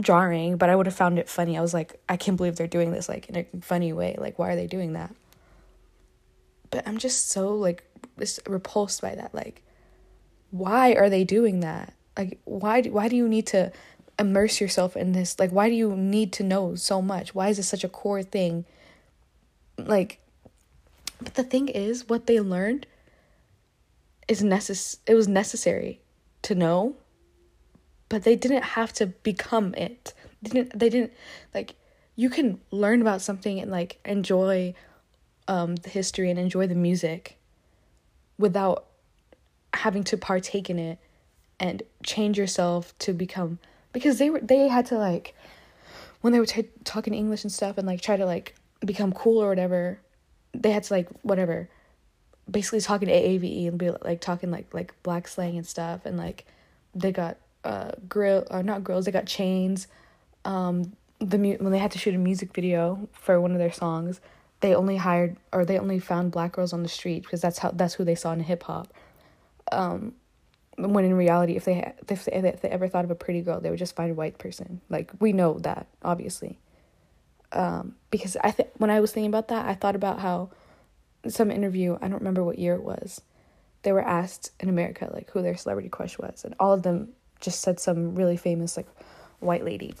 jarring, 0.00 0.56
but 0.56 0.68
I 0.68 0.76
would 0.76 0.86
have 0.86 0.94
found 0.94 1.18
it 1.18 1.28
funny. 1.28 1.56
I 1.56 1.60
was 1.60 1.74
like, 1.74 2.00
I 2.08 2.16
can't 2.16 2.36
believe 2.36 2.56
they're 2.56 2.66
doing 2.66 2.92
this 2.92 3.08
like 3.08 3.28
in 3.28 3.36
a 3.36 3.60
funny 3.60 3.92
way. 3.92 4.16
Like 4.18 4.38
why 4.38 4.50
are 4.50 4.56
they 4.56 4.66
doing 4.66 4.94
that? 4.94 5.14
But 6.70 6.86
I'm 6.86 6.98
just 6.98 7.30
so 7.30 7.54
like 7.54 7.84
repulsed 8.48 9.00
by 9.00 9.14
that. 9.14 9.34
Like 9.34 9.62
why 10.50 10.94
are 10.94 11.08
they 11.08 11.24
doing 11.24 11.60
that? 11.60 11.94
Like 12.16 12.38
why 12.44 12.80
do, 12.80 12.92
why 12.92 13.08
do 13.08 13.16
you 13.16 13.28
need 13.28 13.46
to 13.48 13.72
immerse 14.18 14.60
yourself 14.60 14.96
in 14.96 15.12
this? 15.12 15.38
Like 15.38 15.50
why 15.50 15.68
do 15.68 15.74
you 15.74 15.94
need 15.96 16.32
to 16.34 16.42
know 16.42 16.74
so 16.74 17.00
much? 17.00 17.34
Why 17.34 17.48
is 17.48 17.58
this 17.58 17.68
such 17.68 17.84
a 17.84 17.88
core 17.88 18.22
thing? 18.22 18.64
Like 19.78 20.20
but 21.22 21.34
the 21.34 21.44
thing 21.44 21.68
is 21.68 22.08
what 22.08 22.26
they 22.26 22.40
learned 22.40 22.86
is 24.26 24.42
necess- 24.42 24.98
it 25.06 25.14
was 25.14 25.28
necessary 25.28 26.00
to 26.42 26.54
know 26.54 26.96
but 28.08 28.24
they 28.24 28.36
didn't 28.36 28.62
have 28.62 28.92
to 28.94 29.06
become 29.06 29.74
it. 29.74 30.12
They 30.42 30.50
didn't 30.50 30.78
they 30.78 30.88
didn't 30.88 31.12
like 31.54 31.74
you 32.16 32.30
can 32.30 32.60
learn 32.70 33.00
about 33.00 33.22
something 33.22 33.58
and 33.58 33.70
like 33.70 33.98
enjoy 34.04 34.74
um 35.48 35.76
the 35.76 35.90
history 35.90 36.30
and 36.30 36.38
enjoy 36.38 36.66
the 36.66 36.74
music 36.74 37.38
without 38.38 38.86
having 39.74 40.04
to 40.04 40.16
partake 40.16 40.70
in 40.70 40.78
it 40.78 40.98
and 41.58 41.82
change 42.02 42.38
yourself 42.38 42.96
to 42.98 43.12
become 43.12 43.58
because 43.92 44.18
they 44.18 44.30
were 44.30 44.40
they 44.40 44.68
had 44.68 44.86
to 44.86 44.96
like 44.96 45.34
when 46.20 46.32
they 46.32 46.38
were 46.38 46.46
t- 46.46 46.68
talking 46.84 47.14
English 47.14 47.44
and 47.44 47.52
stuff 47.52 47.78
and 47.78 47.86
like 47.86 48.00
try 48.00 48.16
to 48.16 48.26
like 48.26 48.54
become 48.84 49.12
cool 49.12 49.42
or 49.42 49.48
whatever 49.48 49.98
they 50.52 50.70
had 50.70 50.84
to 50.84 50.92
like 50.92 51.08
whatever 51.22 51.68
basically 52.50 52.80
talking 52.80 53.08
AAVE 53.08 53.68
and 53.68 53.78
be 53.78 53.90
like 54.02 54.20
talking 54.20 54.50
like 54.50 54.72
like 54.72 54.94
black 55.02 55.26
slang 55.26 55.56
and 55.56 55.66
stuff 55.66 56.04
and 56.04 56.16
like 56.16 56.44
they 56.94 57.12
got 57.12 57.36
uh 57.64 57.92
grill 58.08 58.46
or 58.50 58.58
uh, 58.58 58.62
not 58.62 58.84
grills 58.84 59.04
they 59.04 59.10
got 59.12 59.26
chains. 59.26 59.86
Um 60.44 60.92
the 61.20 61.38
mu- 61.38 61.56
when 61.58 61.72
they 61.72 61.78
had 61.78 61.90
to 61.92 61.98
shoot 61.98 62.14
a 62.14 62.18
music 62.18 62.52
video 62.52 63.08
for 63.12 63.40
one 63.40 63.52
of 63.52 63.58
their 63.58 63.72
songs 63.72 64.20
they 64.60 64.74
only 64.74 64.96
hired 64.96 65.36
or 65.52 65.64
they 65.64 65.78
only 65.78 65.98
found 65.98 66.32
black 66.32 66.52
girls 66.52 66.72
on 66.72 66.82
the 66.82 66.88
street 66.88 67.22
because 67.22 67.40
that's 67.40 67.58
how 67.58 67.70
that's 67.70 67.94
who 67.94 68.04
they 68.04 68.14
saw 68.14 68.32
in 68.32 68.40
hip 68.40 68.62
hop. 68.64 68.92
Um 69.72 70.14
when 70.76 71.04
in 71.04 71.14
reality 71.14 71.54
if 71.56 71.64
they 71.64 71.92
if 72.08 72.24
they, 72.24 72.32
if 72.32 72.60
they 72.60 72.68
ever 72.68 72.88
thought 72.88 73.04
of 73.04 73.10
a 73.10 73.14
pretty 73.14 73.40
girl 73.42 73.60
they 73.60 73.70
would 73.70 73.78
just 73.78 73.96
find 73.96 74.10
a 74.10 74.14
white 74.14 74.38
person. 74.38 74.80
Like 74.88 75.12
we 75.20 75.32
know 75.32 75.58
that 75.60 75.86
obviously. 76.02 76.58
Um 77.52 77.94
because 78.10 78.36
i 78.42 78.50
think 78.50 78.70
when 78.78 78.90
i 78.90 79.00
was 79.00 79.12
thinking 79.12 79.30
about 79.30 79.48
that 79.48 79.66
i 79.66 79.74
thought 79.74 79.94
about 79.94 80.18
how 80.20 80.50
some 81.28 81.50
interview 81.50 81.96
i 82.00 82.08
don't 82.08 82.18
remember 82.18 82.44
what 82.44 82.58
year 82.58 82.74
it 82.74 82.82
was 82.82 83.20
they 83.82 83.92
were 83.92 84.02
asked 84.04 84.50
in 84.60 84.68
america 84.68 85.10
like 85.12 85.30
who 85.30 85.42
their 85.42 85.56
celebrity 85.56 85.88
crush 85.88 86.18
was 86.18 86.44
and 86.44 86.54
all 86.58 86.72
of 86.72 86.82
them 86.82 87.08
just 87.44 87.60
said 87.60 87.78
some 87.78 88.14
really 88.14 88.36
famous 88.36 88.76
like 88.76 88.86
white 89.40 89.64
lady 89.64 89.94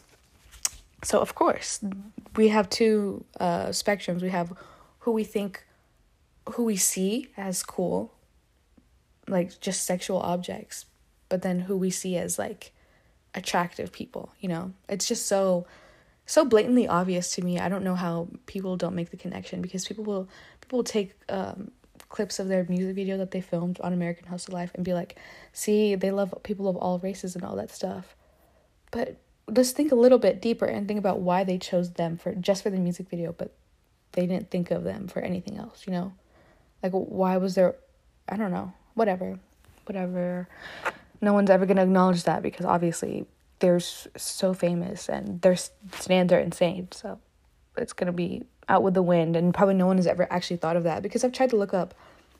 so 1.02 1.20
of 1.20 1.34
course 1.34 1.80
we 2.36 2.48
have 2.48 2.68
two 2.70 3.24
uh 3.40 3.66
spectrums 3.66 4.22
we 4.22 4.30
have 4.30 4.52
who 5.00 5.12
we 5.12 5.24
think 5.24 5.64
who 6.52 6.64
we 6.64 6.76
see 6.76 7.28
as 7.36 7.62
cool 7.62 8.14
like 9.28 9.58
just 9.60 9.84
sexual 9.84 10.18
objects, 10.18 10.86
but 11.28 11.42
then 11.42 11.60
who 11.60 11.76
we 11.76 11.90
see 11.90 12.16
as 12.16 12.38
like 12.38 12.72
attractive 13.34 13.92
people, 13.92 14.32
you 14.40 14.48
know? 14.48 14.72
It's 14.88 15.08
just 15.08 15.26
so 15.26 15.66
so 16.26 16.44
blatantly 16.44 16.88
obvious 16.88 17.34
to 17.34 17.42
me. 17.42 17.58
I 17.58 17.68
don't 17.68 17.84
know 17.84 17.94
how 17.94 18.28
people 18.46 18.76
don't 18.76 18.94
make 18.94 19.10
the 19.10 19.16
connection 19.16 19.60
because 19.60 19.86
people 19.86 20.04
will 20.04 20.28
people 20.60 20.78
will 20.78 20.84
take 20.84 21.14
um 21.28 21.70
clips 22.14 22.38
of 22.38 22.46
their 22.46 22.64
music 22.68 22.94
video 22.94 23.18
that 23.18 23.32
they 23.32 23.40
filmed 23.40 23.80
on 23.80 23.92
American 23.92 24.28
Hustle 24.28 24.54
Life 24.54 24.70
and 24.76 24.84
be 24.84 24.94
like, 24.94 25.18
"See, 25.52 25.96
they 25.96 26.12
love 26.12 26.32
people 26.44 26.68
of 26.68 26.76
all 26.76 27.00
races 27.00 27.34
and 27.34 27.44
all 27.44 27.56
that 27.56 27.72
stuff." 27.72 28.14
But 28.92 29.16
let's 29.48 29.72
think 29.72 29.90
a 29.90 29.96
little 29.96 30.18
bit 30.18 30.40
deeper 30.40 30.64
and 30.64 30.86
think 30.86 30.98
about 30.98 31.18
why 31.18 31.42
they 31.42 31.58
chose 31.58 31.94
them 31.94 32.16
for 32.16 32.32
just 32.32 32.62
for 32.62 32.70
the 32.70 32.78
music 32.78 33.08
video, 33.08 33.32
but 33.32 33.50
they 34.12 34.28
didn't 34.28 34.48
think 34.52 34.70
of 34.70 34.84
them 34.84 35.08
for 35.08 35.22
anything 35.22 35.58
else, 35.58 35.88
you 35.88 35.92
know? 35.92 36.12
Like 36.84 36.92
why 36.92 37.36
was 37.36 37.56
there 37.56 37.74
I 38.28 38.36
don't 38.36 38.52
know 38.52 38.72
whatever, 38.94 39.40
whatever. 39.86 40.48
No 41.20 41.32
one's 41.32 41.50
ever 41.50 41.66
gonna 41.66 41.82
acknowledge 41.82 42.22
that 42.24 42.42
because 42.42 42.64
obviously 42.64 43.26
they're 43.58 43.80
so 43.80 44.54
famous 44.54 45.08
and 45.08 45.40
their 45.40 45.56
standards 45.56 46.32
are 46.32 46.38
insane. 46.38 46.88
So 46.92 47.18
it's 47.76 47.92
gonna 47.92 48.12
be 48.12 48.42
out 48.68 48.82
with 48.82 48.94
the 48.94 49.02
wind, 49.02 49.36
and 49.36 49.54
probably 49.54 49.74
no 49.74 49.86
one 49.86 49.96
has 49.96 50.06
ever 50.06 50.26
actually 50.30 50.56
thought 50.56 50.76
of 50.76 50.84
that 50.84 51.02
because 51.02 51.24
I've 51.24 51.32
tried 51.32 51.50
to 51.50 51.56
look 51.56 51.74
up 51.74 51.94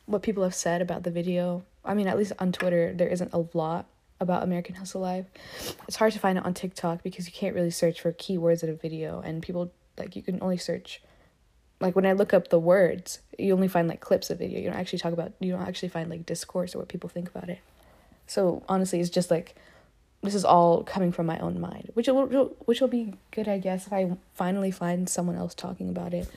what 0.07 0.23
people 0.23 0.43
have 0.43 0.55
said 0.55 0.83
about 0.83 1.03
the 1.03 1.11
video. 1.11 1.65
I 1.85 1.95
mean, 1.95 2.07
at 2.07 2.19
least 2.19 2.33
on 2.39 2.53
Twitter, 2.53 2.93
there 2.95 3.09
isn't 3.09 3.33
a 3.33 3.45
lot 3.55 3.87
about 4.21 4.43
American 4.43 4.75
Hustle 4.75 5.01
Life. 5.01 5.27
It's 5.87 5.97
hard 5.97 6.13
to 6.13 6.19
find 6.19 6.39
it 6.39 6.45
on 6.45 6.55
TikTok 6.55 7.03
because 7.03 7.27
you 7.27 7.33
can't 7.33 7.55
really 7.55 7.71
search 7.71 8.01
for 8.01 8.13
keywords 8.13 8.63
in 8.63 8.71
a 8.71 8.75
video, 8.75 9.21
and 9.21 9.43
people 9.43 9.73
like 9.99 10.17
you 10.17 10.23
can 10.23 10.39
only 10.43 10.59
search 10.59 11.03
like 11.81 11.97
when 11.97 12.07
I 12.07 12.13
look 12.13 12.33
up 12.33 12.49
the 12.49 12.59
words, 12.59 13.21
you 13.39 13.53
only 13.53 13.69
find 13.69 13.89
like 13.89 14.01
clips 14.01 14.31
of 14.31 14.39
video. 14.39 14.59
You 14.59 14.71
don't 14.71 14.79
actually 14.79 15.01
talk 15.01 15.13
about 15.13 15.33
you 15.41 15.53
don't 15.53 15.63
actually 15.63 15.89
find 15.89 16.09
like 16.09 16.27
discourse 16.27 16.75
or 16.75 16.79
what 16.79 16.89
people 16.89 17.11
think 17.11 17.29
about 17.29 17.49
it. 17.49 17.59
So 18.27 18.63
honestly, 18.69 19.01
it's 19.01 19.11
just 19.11 19.31
like 19.31 19.55
this 20.25 20.35
is 20.35 20.45
all 20.45 20.83
coming 20.83 21.13
from 21.13 21.27
my 21.27 21.39
own 21.39 21.61
mind, 21.61 21.91
which 21.95 22.09
will 22.09 22.27
which 22.65 22.81
will 22.81 22.89
be 22.89 23.15
good, 23.31 23.49
I 23.49 23.59
guess, 23.59 23.87
if 23.87 23.93
I 23.93 24.11
finally 24.35 24.71
find 24.71 25.09
someone 25.09 25.37
else 25.37 25.55
talking 25.55 25.89
about 25.89 26.15
it 26.15 26.29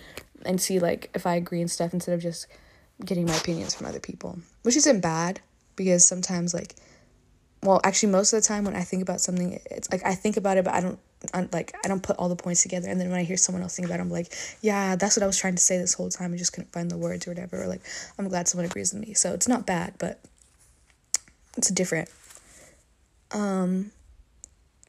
and 0.46 0.62
see 0.62 0.80
like 0.80 1.10
if 1.14 1.26
I 1.26 1.36
agree 1.36 1.62
and 1.62 1.72
stuff 1.72 1.94
instead 1.94 2.14
of 2.14 2.22
just 2.22 2.48
getting 3.04 3.26
my 3.26 3.36
opinions 3.36 3.74
from 3.76 3.88
other 3.88 4.00
people, 4.00 4.40
which 4.64 4.76
isn't 4.76 5.02
bad 5.02 5.40
because 5.76 6.06
sometimes 6.08 6.54
like 6.54 6.76
well, 7.64 7.82
actually 7.84 8.12
most 8.12 8.34
of 8.34 8.42
the 8.42 8.48
time 8.48 8.66
when 8.66 8.76
I 8.76 8.84
think 8.84 9.02
about 9.02 9.20
something, 9.20 9.60
it's 9.72 9.92
like 9.92 10.06
I 10.06 10.16
think 10.16 10.38
about 10.38 10.58
it, 10.58 10.66
but 10.66 10.74
I 10.74 10.82
don't 10.82 11.00
I'm, 11.34 11.50
like 11.52 11.76
I 11.84 11.88
don't 11.88 12.04
put 12.04 12.18
all 12.18 12.30
the 12.30 12.36
points 12.36 12.62
together. 12.62 12.88
And 12.88 13.00
then 13.00 13.10
when 13.10 13.20
I 13.20 13.24
hear 13.24 13.38
someone 13.38 13.64
else 13.64 13.76
think 13.76 13.88
about 13.88 14.00
it, 14.00 14.04
I'm 14.04 14.12
like, 14.12 14.32
yeah, 14.62 14.96
that's 14.96 15.18
what 15.18 15.24
I 15.24 15.28
was 15.28 15.38
trying 15.38 15.56
to 15.56 15.62
say 15.62 15.78
this 15.78 15.94
whole 15.94 16.10
time. 16.10 16.34
I 16.34 16.38
just 16.38 16.54
couldn't 16.54 16.72
find 16.72 16.92
the 16.92 16.98
words 16.98 17.28
or 17.28 17.32
whatever. 17.32 17.64
Or 17.64 17.68
like, 17.68 17.82
I'm 18.20 18.28
glad 18.28 18.48
someone 18.48 18.66
agrees 18.66 18.94
with 18.94 19.08
me. 19.08 19.14
So 19.16 19.34
it's 19.34 19.48
not 19.48 19.66
bad, 19.66 19.96
but 19.98 20.20
it's 21.58 21.70
different. 21.70 22.10
Um, 23.32 23.92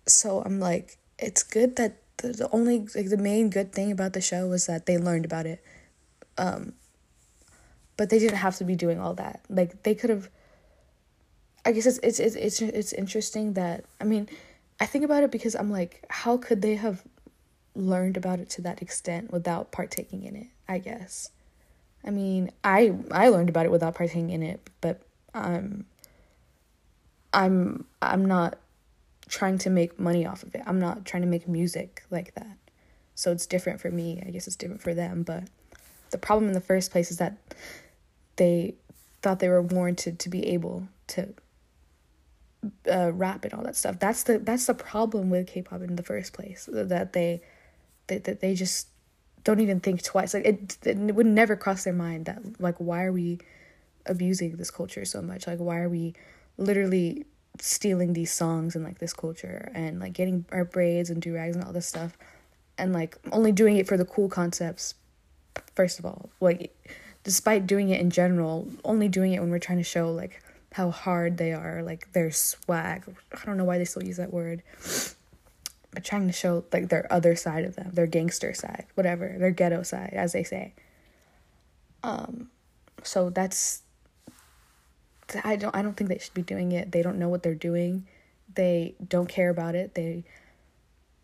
so 0.06 0.42
I'm 0.42 0.60
like, 0.60 0.98
it's 1.18 1.42
good 1.42 1.76
that 1.76 1.98
the, 2.18 2.28
the 2.28 2.50
only 2.50 2.86
like 2.94 3.08
the 3.08 3.16
main 3.16 3.50
good 3.50 3.72
thing 3.72 3.90
about 3.90 4.12
the 4.12 4.20
show 4.20 4.46
was 4.46 4.66
that 4.66 4.86
they 4.86 4.98
learned 4.98 5.24
about 5.24 5.46
it. 5.46 5.62
Um, 6.36 6.74
but 7.96 8.10
they 8.10 8.18
didn't 8.18 8.36
have 8.36 8.56
to 8.56 8.64
be 8.64 8.76
doing 8.76 9.00
all 9.00 9.14
that. 9.14 9.40
Like 9.48 9.82
they 9.82 9.94
could 9.94 10.10
have. 10.10 10.28
I 11.64 11.72
guess 11.72 11.86
it's 11.86 11.98
it's 11.98 12.20
it's 12.20 12.36
it's, 12.36 12.60
it's 12.60 12.92
interesting 12.92 13.54
that 13.54 13.84
I 14.00 14.04
mean 14.04 14.28
I 14.80 14.86
think 14.86 15.04
about 15.04 15.24
it 15.24 15.30
because 15.30 15.54
I'm 15.54 15.70
like, 15.70 16.04
how 16.08 16.36
could 16.36 16.62
they 16.62 16.76
have 16.76 17.02
learned 17.74 18.16
about 18.16 18.40
it 18.40 18.48
to 18.50 18.62
that 18.62 18.80
extent 18.80 19.32
without 19.32 19.72
partaking 19.72 20.24
in 20.24 20.36
it? 20.36 20.46
I 20.68 20.78
guess. 20.78 21.30
I 22.04 22.10
mean, 22.10 22.50
I 22.62 22.94
I 23.10 23.28
learned 23.28 23.48
about 23.48 23.66
it 23.66 23.72
without 23.72 23.94
partaking 23.94 24.30
in 24.30 24.42
it, 24.42 24.68
but 24.80 25.02
um 25.34 25.84
I'm 27.32 27.84
I'm 28.00 28.24
not 28.24 28.58
trying 29.28 29.58
to 29.58 29.70
make 29.70 29.98
money 29.98 30.26
off 30.26 30.42
of 30.42 30.54
it. 30.54 30.62
I'm 30.66 30.78
not 30.78 31.04
trying 31.04 31.22
to 31.22 31.28
make 31.28 31.46
music 31.46 32.02
like 32.10 32.34
that. 32.34 32.56
So 33.14 33.32
it's 33.32 33.46
different 33.46 33.80
for 33.80 33.90
me. 33.90 34.22
I 34.26 34.30
guess 34.30 34.46
it's 34.46 34.56
different 34.56 34.82
for 34.82 34.94
them, 34.94 35.22
but 35.22 35.44
the 36.10 36.18
problem 36.18 36.48
in 36.48 36.54
the 36.54 36.60
first 36.60 36.90
place 36.90 37.10
is 37.10 37.18
that 37.18 37.36
they 38.36 38.74
thought 39.20 39.40
they 39.40 39.48
were 39.48 39.62
warranted 39.62 40.18
to 40.20 40.28
be 40.28 40.46
able 40.46 40.88
to 41.08 41.34
uh, 42.90 43.12
rap 43.12 43.44
and 43.44 43.54
all 43.54 43.62
that 43.62 43.76
stuff. 43.76 43.98
That's 43.98 44.22
the 44.22 44.38
that's 44.38 44.66
the 44.66 44.74
problem 44.74 45.30
with 45.30 45.48
K-pop 45.48 45.82
in 45.82 45.96
the 45.96 46.02
first 46.02 46.32
place. 46.32 46.68
That 46.72 47.12
they 47.12 47.42
that, 48.06 48.24
that 48.24 48.40
they 48.40 48.54
just 48.54 48.88
don't 49.44 49.60
even 49.60 49.80
think 49.80 50.02
twice. 50.02 50.34
Like 50.34 50.44
it, 50.44 50.78
it 50.84 50.96
would 51.14 51.26
never 51.26 51.56
cross 51.56 51.84
their 51.84 51.92
mind 51.92 52.26
that 52.26 52.60
like 52.60 52.76
why 52.78 53.04
are 53.04 53.12
we 53.12 53.38
abusing 54.06 54.56
this 54.56 54.70
culture 54.70 55.04
so 55.04 55.20
much? 55.22 55.46
Like 55.46 55.58
why 55.58 55.78
are 55.80 55.88
we 55.88 56.14
literally 56.58 57.24
stealing 57.60 58.12
these 58.12 58.32
songs 58.32 58.74
and 58.74 58.84
like 58.84 58.98
this 58.98 59.12
culture 59.12 59.70
and 59.74 60.00
like 60.00 60.12
getting 60.12 60.44
our 60.52 60.64
braids 60.64 61.10
and 61.10 61.22
do 61.22 61.34
rags 61.34 61.56
and 61.56 61.64
all 61.64 61.72
this 61.72 61.86
stuff 61.86 62.16
and 62.76 62.92
like 62.92 63.16
only 63.32 63.52
doing 63.52 63.76
it 63.76 63.86
for 63.86 63.96
the 63.96 64.04
cool 64.04 64.28
concepts 64.28 64.94
first 65.74 65.98
of 65.98 66.04
all. 66.04 66.30
Like 66.40 66.76
despite 67.24 67.66
doing 67.66 67.88
it 67.90 68.00
in 68.00 68.10
general 68.10 68.68
only 68.84 69.08
doing 69.08 69.32
it 69.32 69.40
when 69.40 69.50
we're 69.50 69.58
trying 69.58 69.78
to 69.78 69.84
show 69.84 70.10
like 70.12 70.42
how 70.72 70.90
hard 70.90 71.38
they 71.38 71.52
are 71.52 71.82
like 71.82 72.12
their 72.12 72.30
swag. 72.30 73.04
I 73.32 73.44
don't 73.44 73.56
know 73.56 73.64
why 73.64 73.78
they 73.78 73.84
still 73.84 74.04
use 74.04 74.18
that 74.18 74.32
word. 74.32 74.62
But 75.90 76.04
trying 76.04 76.26
to 76.26 76.32
show 76.32 76.64
like 76.72 76.90
their 76.90 77.10
other 77.12 77.34
side 77.34 77.64
of 77.64 77.76
them 77.76 77.90
their 77.92 78.06
gangster 78.06 78.54
side 78.54 78.86
whatever 78.94 79.34
their 79.38 79.50
ghetto 79.50 79.82
side 79.82 80.10
as 80.12 80.32
they 80.32 80.44
say. 80.44 80.74
Um 82.02 82.50
so 83.02 83.30
that's 83.30 83.82
I 85.44 85.56
don't 85.56 85.74
I 85.74 85.82
don't 85.82 85.96
think 85.96 86.10
they 86.10 86.18
should 86.18 86.34
be 86.34 86.42
doing 86.42 86.72
it. 86.72 86.92
They 86.92 87.02
don't 87.02 87.18
know 87.18 87.28
what 87.28 87.42
they're 87.42 87.54
doing. 87.54 88.06
They 88.54 88.94
don't 89.06 89.28
care 89.28 89.50
about 89.50 89.74
it. 89.74 89.94
They 89.94 90.24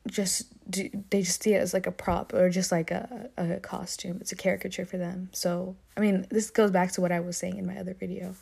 just 0.06 0.46
do, 0.70 0.90
they 1.10 1.22
just 1.22 1.42
see 1.42 1.54
it 1.54 1.58
as 1.58 1.72
like 1.72 1.86
a 1.86 1.92
prop 1.92 2.34
or 2.34 2.50
just 2.50 2.70
like 2.70 2.90
a, 2.90 3.30
a 3.36 3.60
costume. 3.60 4.18
It's 4.20 4.32
a 4.32 4.36
caricature 4.36 4.84
for 4.84 4.98
them. 4.98 5.30
So, 5.32 5.76
I 5.96 6.00
mean, 6.00 6.26
this 6.30 6.50
goes 6.50 6.70
back 6.70 6.92
to 6.92 7.00
what 7.00 7.12
I 7.12 7.20
was 7.20 7.36
saying 7.36 7.56
in 7.56 7.66
my 7.66 7.78
other 7.78 7.94
video. 7.94 8.34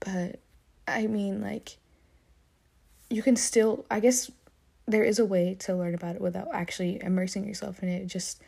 But 0.00 0.38
I 0.86 1.06
mean, 1.06 1.40
like 1.40 1.76
you 3.10 3.22
can 3.22 3.36
still 3.36 3.86
I 3.90 4.00
guess 4.00 4.30
there 4.86 5.04
is 5.04 5.18
a 5.18 5.24
way 5.24 5.54
to 5.60 5.74
learn 5.74 5.94
about 5.94 6.16
it 6.16 6.20
without 6.20 6.48
actually 6.52 7.02
immersing 7.02 7.46
yourself 7.46 7.82
in 7.82 7.88
it. 7.88 8.06
Just 8.06 8.42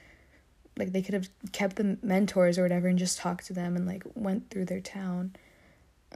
like 0.80 0.92
they 0.92 1.02
could 1.02 1.14
have 1.14 1.28
kept 1.52 1.76
the 1.76 1.96
mentors 2.02 2.58
or 2.58 2.62
whatever 2.62 2.88
and 2.88 2.98
just 2.98 3.18
talked 3.18 3.46
to 3.46 3.52
them 3.52 3.76
and 3.76 3.86
like 3.86 4.02
went 4.14 4.50
through 4.50 4.64
their 4.64 4.80
town. 4.80 5.34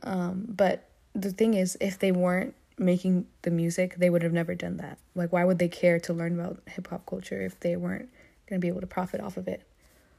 Um 0.03 0.47
but 0.49 0.89
the 1.15 1.31
thing 1.31 1.55
is 1.55 1.79
if 1.81 1.99
they 1.99 2.11
weren't 2.11 2.55
making 2.77 3.27
the 3.43 3.51
music 3.53 3.95
they 3.97 4.11
would 4.11 4.23
have 4.23 4.33
never 4.33 4.55
done 4.55 4.79
that. 4.79 4.99
Like 5.15 5.33
why 5.33 5.45
would 5.45 5.61
they 5.61 5.69
care 5.69 6.01
to 6.01 6.13
learn 6.13 6.39
about 6.39 6.61
hip 6.67 6.89
hop 6.89 7.07
culture 7.07 7.41
if 7.41 7.61
they 7.61 7.77
weren't 7.77 8.09
going 8.49 8.61
to 8.61 8.65
be 8.65 8.69
able 8.69 8.81
to 8.81 8.87
profit 8.89 9.21
off 9.21 9.37
of 9.37 9.47
it? 9.47 9.63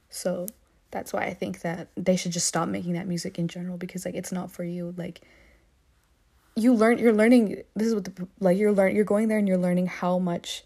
So 0.09 0.47
that's 0.91 1.11
why 1.11 1.23
i 1.25 1.33
think 1.33 1.59
that 1.59 1.89
they 1.97 2.15
should 2.15 2.31
just 2.31 2.47
stop 2.47 2.69
making 2.69 2.93
that 2.93 3.05
music 3.05 3.37
in 3.37 3.49
general 3.49 3.75
because 3.75 4.05
like 4.05 4.15
it's 4.15 4.31
not 4.31 4.49
for 4.49 4.63
you. 4.63 4.93
Like 4.95 5.21
you 6.55 6.73
learn 6.73 6.97
you're 6.97 7.13
learning 7.13 7.63
this 7.75 7.87
is 7.87 7.93
what 7.93 8.05
the 8.05 8.27
like 8.39 8.57
you're 8.57 8.71
learn 8.71 8.95
you're 8.95 9.03
going 9.03 9.27
there 9.27 9.37
and 9.37 9.47
you're 9.47 9.57
learning 9.57 9.87
how 9.87 10.17
much 10.17 10.63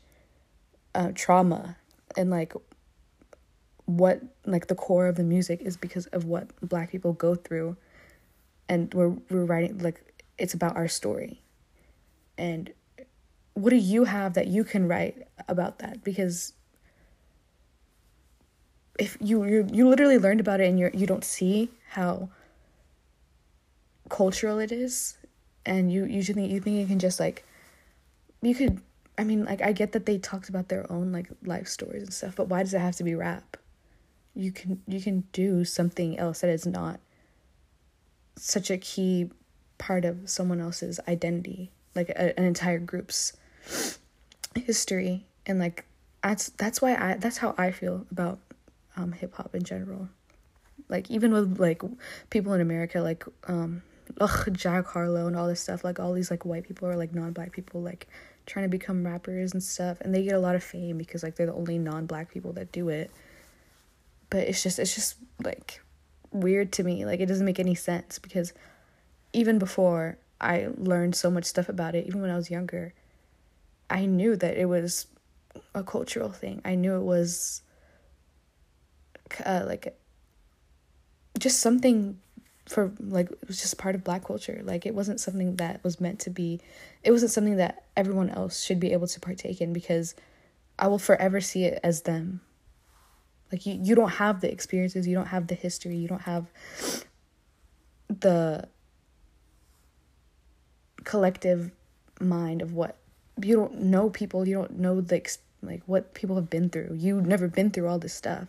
uh 0.93 1.11
trauma 1.15 1.77
and 2.15 2.29
like 2.29 2.53
what 3.89 4.21
like 4.45 4.67
the 4.67 4.75
core 4.75 5.07
of 5.07 5.15
the 5.15 5.23
music 5.23 5.61
is 5.61 5.75
because 5.75 6.05
of 6.07 6.25
what 6.25 6.47
black 6.61 6.91
people 6.91 7.13
go 7.13 7.33
through. 7.33 7.75
And 8.67 8.93
we're 8.93 9.15
we're 9.29 9.45
writing 9.45 9.79
like 9.79 10.23
it's 10.37 10.53
about 10.53 10.75
our 10.75 10.87
story. 10.87 11.41
And 12.37 12.71
what 13.55 13.71
do 13.71 13.75
you 13.75 14.03
have 14.05 14.35
that 14.35 14.47
you 14.47 14.63
can 14.63 14.87
write 14.87 15.27
about 15.47 15.79
that? 15.79 16.03
Because 16.03 16.53
if 18.99 19.17
you 19.19 19.43
you 19.45 19.67
you 19.71 19.89
literally 19.89 20.19
learned 20.19 20.39
about 20.39 20.61
it 20.61 20.67
and 20.67 20.77
you're 20.77 20.91
you 20.93 21.07
don't 21.07 21.23
see 21.23 21.69
how 21.89 22.29
cultural 24.07 24.59
it 24.59 24.71
is. 24.71 25.17
And 25.65 25.91
you 25.91 26.05
you 26.05 26.21
think 26.21 26.51
you 26.51 26.59
think 26.59 26.77
you 26.77 26.85
can 26.85 26.99
just 26.99 27.19
like 27.19 27.43
you 28.43 28.53
could 28.53 28.81
I 29.17 29.23
mean 29.23 29.45
like 29.45 29.63
I 29.63 29.71
get 29.71 29.93
that 29.93 30.05
they 30.05 30.19
talked 30.19 30.47
about 30.47 30.69
their 30.69 30.89
own 30.91 31.11
like 31.11 31.29
life 31.43 31.67
stories 31.67 32.03
and 32.03 32.13
stuff 32.13 32.35
but 32.35 32.47
why 32.49 32.61
does 32.63 32.73
it 32.73 32.79
have 32.79 32.95
to 32.97 33.03
be 33.03 33.15
rap 33.15 33.57
you 34.35 34.51
can 34.51 34.81
you 34.87 35.01
can 35.01 35.23
do 35.33 35.65
something 35.65 36.17
else 36.17 36.41
that 36.41 36.49
is 36.49 36.65
not 36.65 36.99
such 38.35 38.69
a 38.69 38.77
key 38.77 39.29
part 39.77 40.05
of 40.05 40.29
someone 40.29 40.61
else's 40.61 40.99
identity 41.07 41.71
like 41.95 42.09
a, 42.09 42.37
an 42.39 42.45
entire 42.45 42.79
group's 42.79 43.33
history. 44.55 45.25
And 45.45 45.59
like 45.59 45.85
that's 46.23 46.49
that's 46.51 46.81
why 46.81 46.95
I 46.95 47.17
that's 47.17 47.37
how 47.37 47.55
I 47.57 47.71
feel 47.71 48.05
about 48.11 48.39
um 48.97 49.11
hip 49.11 49.33
hop 49.35 49.55
in 49.55 49.63
general. 49.63 50.09
Like 50.87 51.09
even 51.11 51.31
with 51.31 51.59
like 51.59 51.81
people 52.29 52.53
in 52.53 52.61
America 52.61 53.01
like 53.01 53.23
um 53.47 53.81
ugh, 54.19 54.49
Jack 54.51 54.87
Harlow 54.87 55.27
and 55.27 55.35
all 55.35 55.47
this 55.47 55.61
stuff 55.61 55.83
like 55.83 55.99
all 55.99 56.13
these 56.13 56.31
like 56.31 56.45
white 56.45 56.67
people 56.67 56.87
or 56.87 56.95
like 56.95 57.13
non-black 57.13 57.51
people 57.51 57.81
like 57.81 58.07
trying 58.45 58.65
to 58.65 58.69
become 58.69 59.05
rappers 59.05 59.53
and 59.53 59.61
stuff. 59.61 59.99
And 60.01 60.13
they 60.13 60.23
get 60.23 60.35
a 60.35 60.39
lot 60.39 60.55
of 60.55 60.63
fame 60.63 60.97
because 60.97 61.23
like 61.23 61.35
they're 61.35 61.45
the 61.45 61.53
only 61.53 61.77
non-black 61.77 62.31
people 62.31 62.53
that 62.53 62.71
do 62.71 62.89
it 62.89 63.11
but 64.29 64.47
it's 64.47 64.63
just 64.63 64.79
it's 64.79 64.95
just 64.95 65.15
like 65.43 65.81
weird 66.31 66.71
to 66.73 66.83
me. 66.83 67.05
Like 67.05 67.19
it 67.19 67.27
doesn't 67.27 67.45
make 67.45 67.59
any 67.59 67.75
sense 67.75 68.19
because 68.19 68.53
even 69.33 69.59
before 69.59 70.17
i 70.41 70.69
learned 70.77 71.13
so 71.13 71.29
much 71.29 71.43
stuff 71.43 71.67
about 71.67 71.93
it 71.93 72.07
even 72.07 72.21
when 72.21 72.31
i 72.31 72.35
was 72.35 72.49
younger 72.49 72.93
i 73.89 74.05
knew 74.05 74.37
that 74.37 74.55
it 74.57 74.65
was 74.65 75.05
a 75.73 75.83
cultural 75.83 76.29
thing. 76.29 76.61
I 76.65 76.75
knew 76.75 76.95
it 76.95 77.03
was 77.03 77.61
uh, 79.45 79.63
like 79.65 79.97
just 81.37 81.59
something 81.59 82.19
for 82.67 82.91
like 82.99 83.31
it 83.31 83.47
was 83.47 83.59
just 83.61 83.77
part 83.77 83.95
of 83.95 84.03
black 84.03 84.25
culture. 84.25 84.61
Like 84.63 84.85
it 84.85 84.93
wasn't 84.93 85.19
something 85.19 85.55
that 85.57 85.83
was 85.83 85.99
meant 85.99 86.19
to 86.21 86.29
be 86.29 86.59
it 87.03 87.11
wasn't 87.11 87.31
something 87.31 87.57
that 87.57 87.85
everyone 87.95 88.29
else 88.29 88.63
should 88.63 88.79
be 88.79 88.91
able 88.91 89.07
to 89.07 89.19
partake 89.19 89.61
in 89.61 89.73
because 89.73 90.15
i 90.77 90.87
will 90.87 90.99
forever 90.99 91.41
see 91.41 91.65
it 91.65 91.79
as 91.83 92.03
them 92.03 92.39
like 93.51 93.65
you, 93.65 93.79
you 93.81 93.95
don't 93.95 94.11
have 94.11 94.41
the 94.41 94.51
experiences, 94.51 95.07
you 95.07 95.15
don't 95.15 95.27
have 95.27 95.47
the 95.47 95.55
history, 95.55 95.95
you 95.95 96.07
don't 96.07 96.21
have 96.21 96.47
the 98.07 98.67
collective 101.03 101.71
mind 102.19 102.61
of 102.61 102.73
what 102.73 102.97
you 103.41 103.55
don't 103.55 103.81
know 103.81 104.09
people, 104.09 104.47
you 104.47 104.55
don't 104.55 104.77
know 104.77 105.01
the 105.01 105.37
like 105.61 105.81
what 105.85 106.13
people 106.13 106.35
have 106.35 106.49
been 106.49 106.69
through. 106.69 106.95
You've 106.95 107.25
never 107.25 107.47
been 107.47 107.71
through 107.71 107.87
all 107.87 107.99
this 107.99 108.13
stuff. 108.13 108.47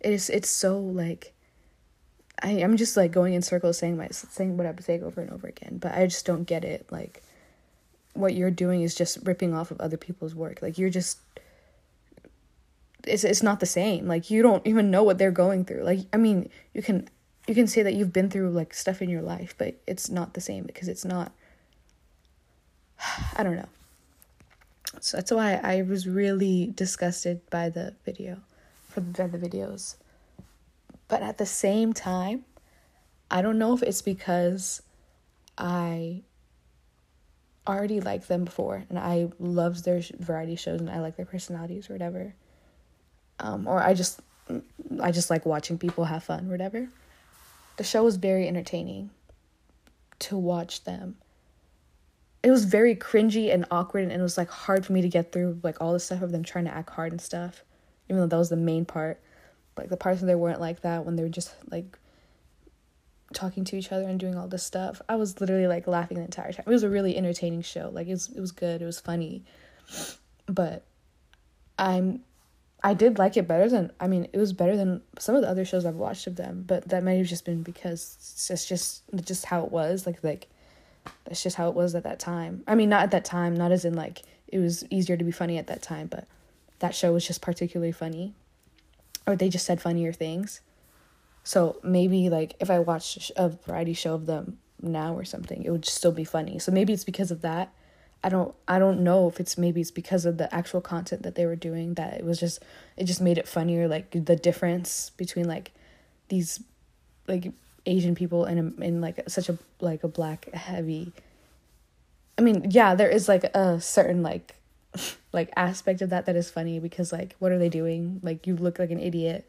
It 0.00 0.12
is 0.12 0.30
it's 0.30 0.50
so 0.50 0.78
like 0.78 1.32
I 2.42 2.62
I'm 2.62 2.76
just 2.76 2.96
like 2.96 3.12
going 3.12 3.34
in 3.34 3.42
circles 3.42 3.78
saying 3.78 3.96
my 3.96 4.08
saying 4.10 4.56
what 4.56 4.66
I'm 4.66 4.78
saying 4.78 5.02
over 5.02 5.20
and 5.20 5.30
over 5.30 5.46
again, 5.46 5.78
but 5.78 5.92
I 5.92 6.06
just 6.06 6.26
don't 6.26 6.44
get 6.44 6.64
it. 6.64 6.86
Like 6.90 7.22
what 8.14 8.34
you're 8.34 8.50
doing 8.50 8.82
is 8.82 8.94
just 8.94 9.18
ripping 9.24 9.54
off 9.54 9.70
of 9.70 9.80
other 9.80 9.96
people's 9.96 10.34
work. 10.34 10.60
Like 10.62 10.78
you're 10.78 10.90
just 10.90 11.18
it's 13.06 13.24
it's 13.24 13.42
not 13.42 13.60
the 13.60 13.66
same. 13.66 14.06
Like 14.06 14.30
you 14.30 14.42
don't 14.42 14.66
even 14.66 14.90
know 14.90 15.02
what 15.02 15.18
they're 15.18 15.30
going 15.30 15.64
through. 15.64 15.82
Like 15.82 16.00
I 16.12 16.16
mean, 16.16 16.50
you 16.74 16.82
can 16.82 17.08
you 17.46 17.54
can 17.54 17.66
say 17.66 17.82
that 17.82 17.94
you've 17.94 18.12
been 18.12 18.30
through 18.30 18.50
like 18.50 18.74
stuff 18.74 19.02
in 19.02 19.10
your 19.10 19.22
life, 19.22 19.54
but 19.58 19.80
it's 19.86 20.10
not 20.10 20.34
the 20.34 20.40
same 20.40 20.64
because 20.64 20.88
it's 20.88 21.04
not 21.04 21.32
I 23.36 23.42
don't 23.42 23.56
know. 23.56 23.68
So 25.00 25.16
that's 25.16 25.32
why 25.32 25.54
I 25.62 25.82
was 25.82 26.06
really 26.06 26.72
disgusted 26.74 27.40
by 27.50 27.70
the 27.70 27.94
video 28.04 28.38
for 28.88 29.00
the, 29.00 29.26
the 29.26 29.38
videos. 29.38 29.96
But 31.08 31.22
at 31.22 31.38
the 31.38 31.46
same 31.46 31.92
time, 31.92 32.44
I 33.30 33.42
don't 33.42 33.58
know 33.58 33.74
if 33.74 33.82
it's 33.82 34.02
because 34.02 34.82
I 35.56 36.22
already 37.66 38.00
liked 38.00 38.28
them 38.28 38.44
before 38.44 38.84
and 38.88 38.98
I 38.98 39.28
loved 39.38 39.84
their 39.84 40.02
variety 40.18 40.56
shows 40.56 40.80
and 40.80 40.90
I 40.90 41.00
like 41.00 41.16
their 41.16 41.26
personalities 41.26 41.88
or 41.88 41.94
whatever 41.94 42.34
um, 43.40 43.66
or 43.66 43.82
I 43.82 43.94
just 43.94 44.20
I 45.00 45.10
just 45.10 45.30
like 45.30 45.46
watching 45.46 45.78
people 45.78 46.04
have 46.04 46.24
fun, 46.24 46.48
whatever. 46.50 46.88
The 47.76 47.84
show 47.84 48.04
was 48.04 48.16
very 48.16 48.46
entertaining 48.46 49.10
to 50.20 50.36
watch 50.36 50.84
them. 50.84 51.16
It 52.42 52.50
was 52.50 52.64
very 52.64 52.96
cringy 52.96 53.52
and 53.52 53.64
awkward, 53.70 54.04
and 54.04 54.12
it 54.12 54.20
was 54.20 54.36
like 54.36 54.50
hard 54.50 54.84
for 54.84 54.92
me 54.92 55.02
to 55.02 55.08
get 55.08 55.32
through 55.32 55.60
like 55.62 55.80
all 55.80 55.92
the 55.92 56.00
stuff 56.00 56.22
of 56.22 56.32
them 56.32 56.42
trying 56.42 56.64
to 56.64 56.74
act 56.74 56.90
hard 56.90 57.12
and 57.12 57.20
stuff, 57.20 57.64
even 58.08 58.20
though 58.20 58.26
that 58.26 58.36
was 58.36 58.50
the 58.50 58.56
main 58.56 58.84
part. 58.84 59.20
Like 59.76 59.88
the 59.88 59.96
parts 59.96 60.20
where 60.20 60.26
they 60.26 60.34
weren't 60.34 60.60
like 60.60 60.82
that, 60.82 61.06
when 61.06 61.16
they 61.16 61.22
were 61.22 61.28
just 61.28 61.54
like 61.70 61.98
talking 63.32 63.64
to 63.64 63.76
each 63.76 63.90
other 63.90 64.06
and 64.06 64.20
doing 64.20 64.36
all 64.36 64.48
this 64.48 64.62
stuff, 64.62 65.00
I 65.08 65.16
was 65.16 65.40
literally 65.40 65.66
like 65.66 65.86
laughing 65.86 66.18
the 66.18 66.24
entire 66.24 66.52
time. 66.52 66.64
It 66.66 66.70
was 66.70 66.82
a 66.82 66.90
really 66.90 67.16
entertaining 67.16 67.62
show. 67.62 67.90
Like 67.92 68.06
it 68.06 68.12
was, 68.12 68.28
it 68.28 68.40
was 68.40 68.52
good. 68.52 68.82
It 68.82 68.84
was 68.84 69.00
funny, 69.00 69.44
but 70.46 70.84
I'm 71.78 72.22
I 72.84 72.94
did 72.94 73.18
like 73.18 73.36
it 73.36 73.46
better 73.46 73.68
than 73.68 73.92
I 74.00 74.08
mean 74.08 74.28
it 74.32 74.38
was 74.38 74.52
better 74.52 74.76
than 74.76 75.02
some 75.18 75.34
of 75.34 75.42
the 75.42 75.48
other 75.48 75.64
shows 75.64 75.86
I've 75.86 75.94
watched 75.94 76.26
of 76.26 76.36
them, 76.36 76.64
but 76.66 76.88
that 76.88 77.04
might 77.04 77.14
have 77.14 77.26
just 77.26 77.44
been 77.44 77.62
because 77.62 78.16
it's 78.50 78.66
just 78.66 79.02
just 79.24 79.46
how 79.46 79.64
it 79.64 79.70
was 79.70 80.06
like 80.06 80.22
like 80.24 80.48
that's 81.24 81.42
just 81.42 81.56
how 81.56 81.68
it 81.68 81.74
was 81.74 81.94
at 81.94 82.04
that 82.04 82.18
time. 82.18 82.64
I 82.66 82.74
mean 82.74 82.88
not 82.88 83.02
at 83.02 83.10
that 83.12 83.24
time, 83.24 83.54
not 83.54 83.72
as 83.72 83.84
in 83.84 83.94
like 83.94 84.22
it 84.48 84.58
was 84.58 84.84
easier 84.90 85.16
to 85.16 85.24
be 85.24 85.30
funny 85.30 85.58
at 85.58 85.68
that 85.68 85.82
time, 85.82 86.08
but 86.08 86.26
that 86.80 86.94
show 86.94 87.12
was 87.12 87.26
just 87.26 87.40
particularly 87.40 87.92
funny 87.92 88.34
or 89.26 89.36
they 89.36 89.48
just 89.48 89.66
said 89.66 89.80
funnier 89.80 90.12
things. 90.12 90.60
So 91.44 91.78
maybe 91.82 92.28
like 92.28 92.54
if 92.60 92.70
I 92.70 92.78
watched 92.80 93.30
a 93.36 93.48
variety 93.48 93.94
show 93.94 94.14
of 94.14 94.26
them 94.26 94.58
now 94.80 95.16
or 95.16 95.24
something, 95.24 95.62
it 95.62 95.70
would 95.70 95.84
still 95.84 96.12
be 96.12 96.24
funny. 96.24 96.58
So 96.58 96.72
maybe 96.72 96.92
it's 96.92 97.04
because 97.04 97.30
of 97.30 97.42
that. 97.42 97.72
I 98.24 98.28
don't 98.28 98.54
I 98.68 98.78
don't 98.78 99.00
know 99.00 99.28
if 99.28 99.40
it's 99.40 99.58
maybe 99.58 99.80
it's 99.80 99.90
because 99.90 100.24
of 100.24 100.38
the 100.38 100.52
actual 100.54 100.80
content 100.80 101.22
that 101.22 101.34
they 101.34 101.46
were 101.46 101.56
doing 101.56 101.94
that 101.94 102.14
it 102.14 102.24
was 102.24 102.38
just 102.38 102.60
it 102.96 103.04
just 103.04 103.20
made 103.20 103.38
it 103.38 103.48
funnier 103.48 103.88
like 103.88 104.10
the 104.12 104.36
difference 104.36 105.10
between 105.10 105.46
like 105.48 105.72
these 106.28 106.62
like 107.26 107.52
Asian 107.84 108.14
people 108.14 108.44
and 108.44 108.80
in 108.80 109.00
like 109.00 109.28
such 109.28 109.48
a 109.48 109.58
like 109.80 110.04
a 110.04 110.08
black 110.08 110.48
heavy 110.52 111.12
I 112.38 112.42
mean, 112.42 112.70
yeah, 112.70 112.94
there 112.94 113.08
is 113.08 113.28
like 113.28 113.44
a 113.44 113.80
certain 113.80 114.22
like 114.22 114.56
like 115.32 115.50
aspect 115.56 116.02
of 116.02 116.10
that 116.10 116.26
that 116.26 116.36
is 116.36 116.50
funny 116.50 116.78
because 116.78 117.12
like 117.12 117.36
what 117.38 117.52
are 117.52 117.58
they 117.58 117.68
doing? 117.68 118.20
Like 118.22 118.46
you 118.46 118.56
look 118.56 118.78
like 118.78 118.90
an 118.90 119.00
idiot. 119.00 119.48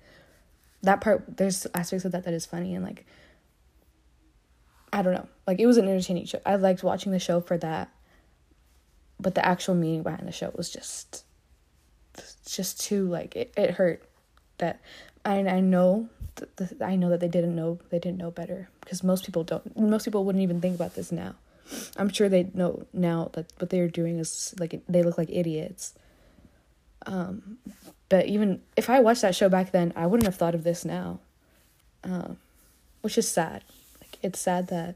That 0.82 1.02
part 1.02 1.38
there's 1.38 1.66
aspects 1.74 2.06
of 2.06 2.12
that 2.12 2.26
that 2.26 2.34
is 2.34 2.46
funny 2.46 2.76
and 2.76 2.84
like 2.84 3.06
I 4.92 5.02
don't 5.02 5.14
know. 5.14 5.28
Like 5.48 5.60
it 5.60 5.66
was 5.66 5.78
an 5.78 5.88
entertaining 5.88 6.26
show. 6.26 6.40
I 6.46 6.56
liked 6.56 6.84
watching 6.84 7.12
the 7.12 7.20
show 7.20 7.42
for 7.42 7.58
that 7.58 7.90
but 9.24 9.36
the 9.36 9.46
actual 9.46 9.74
meaning 9.74 10.04
behind 10.04 10.28
the 10.28 10.32
show 10.32 10.52
was 10.56 10.70
just 10.70 11.24
just 12.46 12.80
too 12.80 13.08
like 13.08 13.36
it, 13.36 13.54
it 13.58 13.72
hurt 13.72 14.04
that 14.60 14.80
I 15.26 15.40
I 15.40 15.60
know 15.60 16.10
I 16.82 16.96
know 16.96 17.10
that 17.10 17.20
they 17.20 17.28
didn't 17.28 17.56
know 17.56 17.80
they 17.90 18.00
didn't 18.00 18.18
know 18.18 18.32
better 18.32 18.70
because 18.82 19.04
most 19.04 19.26
people 19.26 19.44
don't 19.44 19.78
most 19.78 20.06
people 20.06 20.26
wouldn't 20.26 20.44
even 20.44 20.62
think 20.62 20.76
about 20.76 20.96
this 20.96 21.12
now. 21.12 21.36
I'm 21.98 22.10
sure 22.10 22.28
they 22.30 22.50
know 22.54 22.86
now 22.92 23.30
that 23.34 23.52
what 23.58 23.70
they're 23.70 23.88
doing 23.88 24.20
is 24.20 24.54
like 24.60 24.82
they 24.88 25.02
look 25.02 25.18
like 25.18 25.30
idiots. 25.32 25.94
Um, 27.06 27.58
but 28.10 28.28
even 28.28 28.62
if 28.76 28.90
I 28.90 29.00
watched 29.00 29.22
that 29.22 29.36
show 29.36 29.50
back 29.50 29.72
then, 29.72 29.94
I 29.96 30.06
wouldn't 30.06 30.26
have 30.26 30.36
thought 30.36 30.56
of 30.56 30.64
this 30.64 30.86
now. 30.86 31.20
Um, 32.04 32.38
which 33.02 33.18
is 33.18 33.30
sad. 33.30 33.64
Like 34.02 34.18
it's 34.22 34.40
sad 34.40 34.68
that 34.68 34.96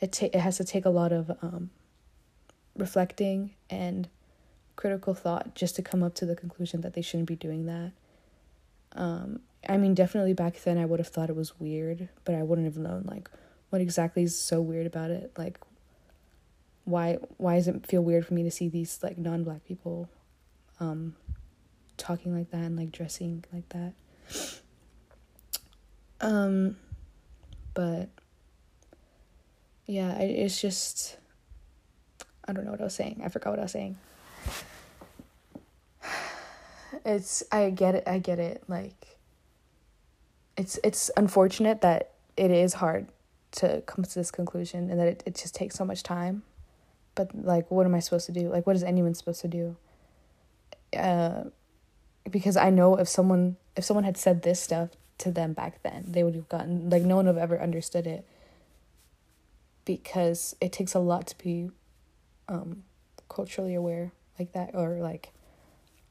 it 0.00 0.12
ta- 0.12 0.26
it 0.32 0.40
has 0.40 0.56
to 0.56 0.64
take 0.64 0.84
a 0.84 0.90
lot 0.90 1.12
of 1.12 1.30
um 1.42 1.70
reflecting 2.78 3.54
and 3.68 4.08
critical 4.76 5.12
thought 5.12 5.54
just 5.54 5.76
to 5.76 5.82
come 5.82 6.02
up 6.02 6.14
to 6.14 6.24
the 6.24 6.36
conclusion 6.36 6.80
that 6.82 6.94
they 6.94 7.02
shouldn't 7.02 7.28
be 7.28 7.36
doing 7.36 7.66
that. 7.66 7.92
Um, 8.92 9.40
I 9.68 9.76
mean, 9.76 9.94
definitely 9.94 10.32
back 10.32 10.62
then 10.62 10.78
I 10.78 10.84
would 10.84 11.00
have 11.00 11.08
thought 11.08 11.30
it 11.30 11.36
was 11.36 11.58
weird, 11.58 12.08
but 12.24 12.34
I 12.34 12.42
wouldn't 12.42 12.66
have 12.66 12.78
known 12.78 13.04
like 13.06 13.28
what 13.70 13.82
exactly 13.82 14.22
is 14.22 14.38
so 14.38 14.60
weird 14.60 14.86
about 14.86 15.10
it. 15.10 15.32
Like, 15.36 15.58
why 16.84 17.18
why 17.36 17.56
does 17.56 17.68
it 17.68 17.86
feel 17.86 18.02
weird 18.02 18.24
for 18.24 18.34
me 18.34 18.44
to 18.44 18.50
see 18.50 18.68
these 18.68 19.00
like 19.02 19.18
non 19.18 19.44
black 19.44 19.64
people, 19.66 20.08
um, 20.80 21.16
talking 21.96 22.34
like 22.34 22.50
that 22.50 22.62
and 22.62 22.76
like 22.76 22.92
dressing 22.92 23.44
like 23.52 23.68
that? 23.70 23.92
Um, 26.20 26.76
but 27.74 28.08
yeah, 29.86 30.18
it's 30.18 30.60
just 30.60 31.16
I 32.48 32.52
don't 32.52 32.64
know 32.64 32.70
what 32.70 32.80
I 32.80 32.84
was 32.84 32.94
saying. 32.94 33.20
I 33.22 33.28
forgot 33.28 33.50
what 33.50 33.58
I 33.58 33.62
was 33.62 33.72
saying. 33.72 33.96
It's 37.04 37.42
I 37.52 37.68
get 37.68 37.94
it. 37.94 38.04
I 38.06 38.18
get 38.18 38.38
it. 38.38 38.64
Like 38.66 39.18
it's 40.56 40.78
it's 40.82 41.10
unfortunate 41.16 41.82
that 41.82 42.12
it 42.36 42.50
is 42.50 42.74
hard 42.74 43.08
to 43.52 43.82
come 43.86 44.04
to 44.04 44.14
this 44.14 44.30
conclusion 44.30 44.90
and 44.90 44.98
that 44.98 45.06
it, 45.06 45.22
it 45.26 45.34
just 45.34 45.54
takes 45.54 45.76
so 45.76 45.84
much 45.84 46.02
time. 46.02 46.42
But 47.14 47.34
like 47.34 47.70
what 47.70 47.84
am 47.84 47.94
I 47.94 48.00
supposed 48.00 48.26
to 48.26 48.32
do? 48.32 48.48
Like 48.48 48.66
what 48.66 48.74
is 48.74 48.82
anyone 48.82 49.14
supposed 49.14 49.42
to 49.42 49.48
do? 49.48 49.76
Uh 50.96 51.44
because 52.30 52.56
I 52.56 52.70
know 52.70 52.96
if 52.96 53.08
someone 53.08 53.56
if 53.76 53.84
someone 53.84 54.04
had 54.04 54.16
said 54.16 54.42
this 54.42 54.60
stuff 54.60 54.90
to 55.18 55.30
them 55.30 55.52
back 55.52 55.82
then, 55.82 56.06
they 56.08 56.24
would 56.24 56.34
have 56.34 56.48
gotten 56.48 56.88
like 56.88 57.02
no 57.02 57.16
one 57.16 57.26
would 57.26 57.36
have 57.36 57.42
ever 57.42 57.60
understood 57.60 58.06
it. 58.06 58.26
Because 59.84 60.56
it 60.60 60.72
takes 60.72 60.94
a 60.94 60.98
lot 60.98 61.26
to 61.28 61.38
be 61.38 61.70
um, 62.48 62.82
culturally 63.28 63.74
aware 63.74 64.12
like 64.38 64.52
that 64.52 64.70
or 64.74 64.98
like 65.00 65.32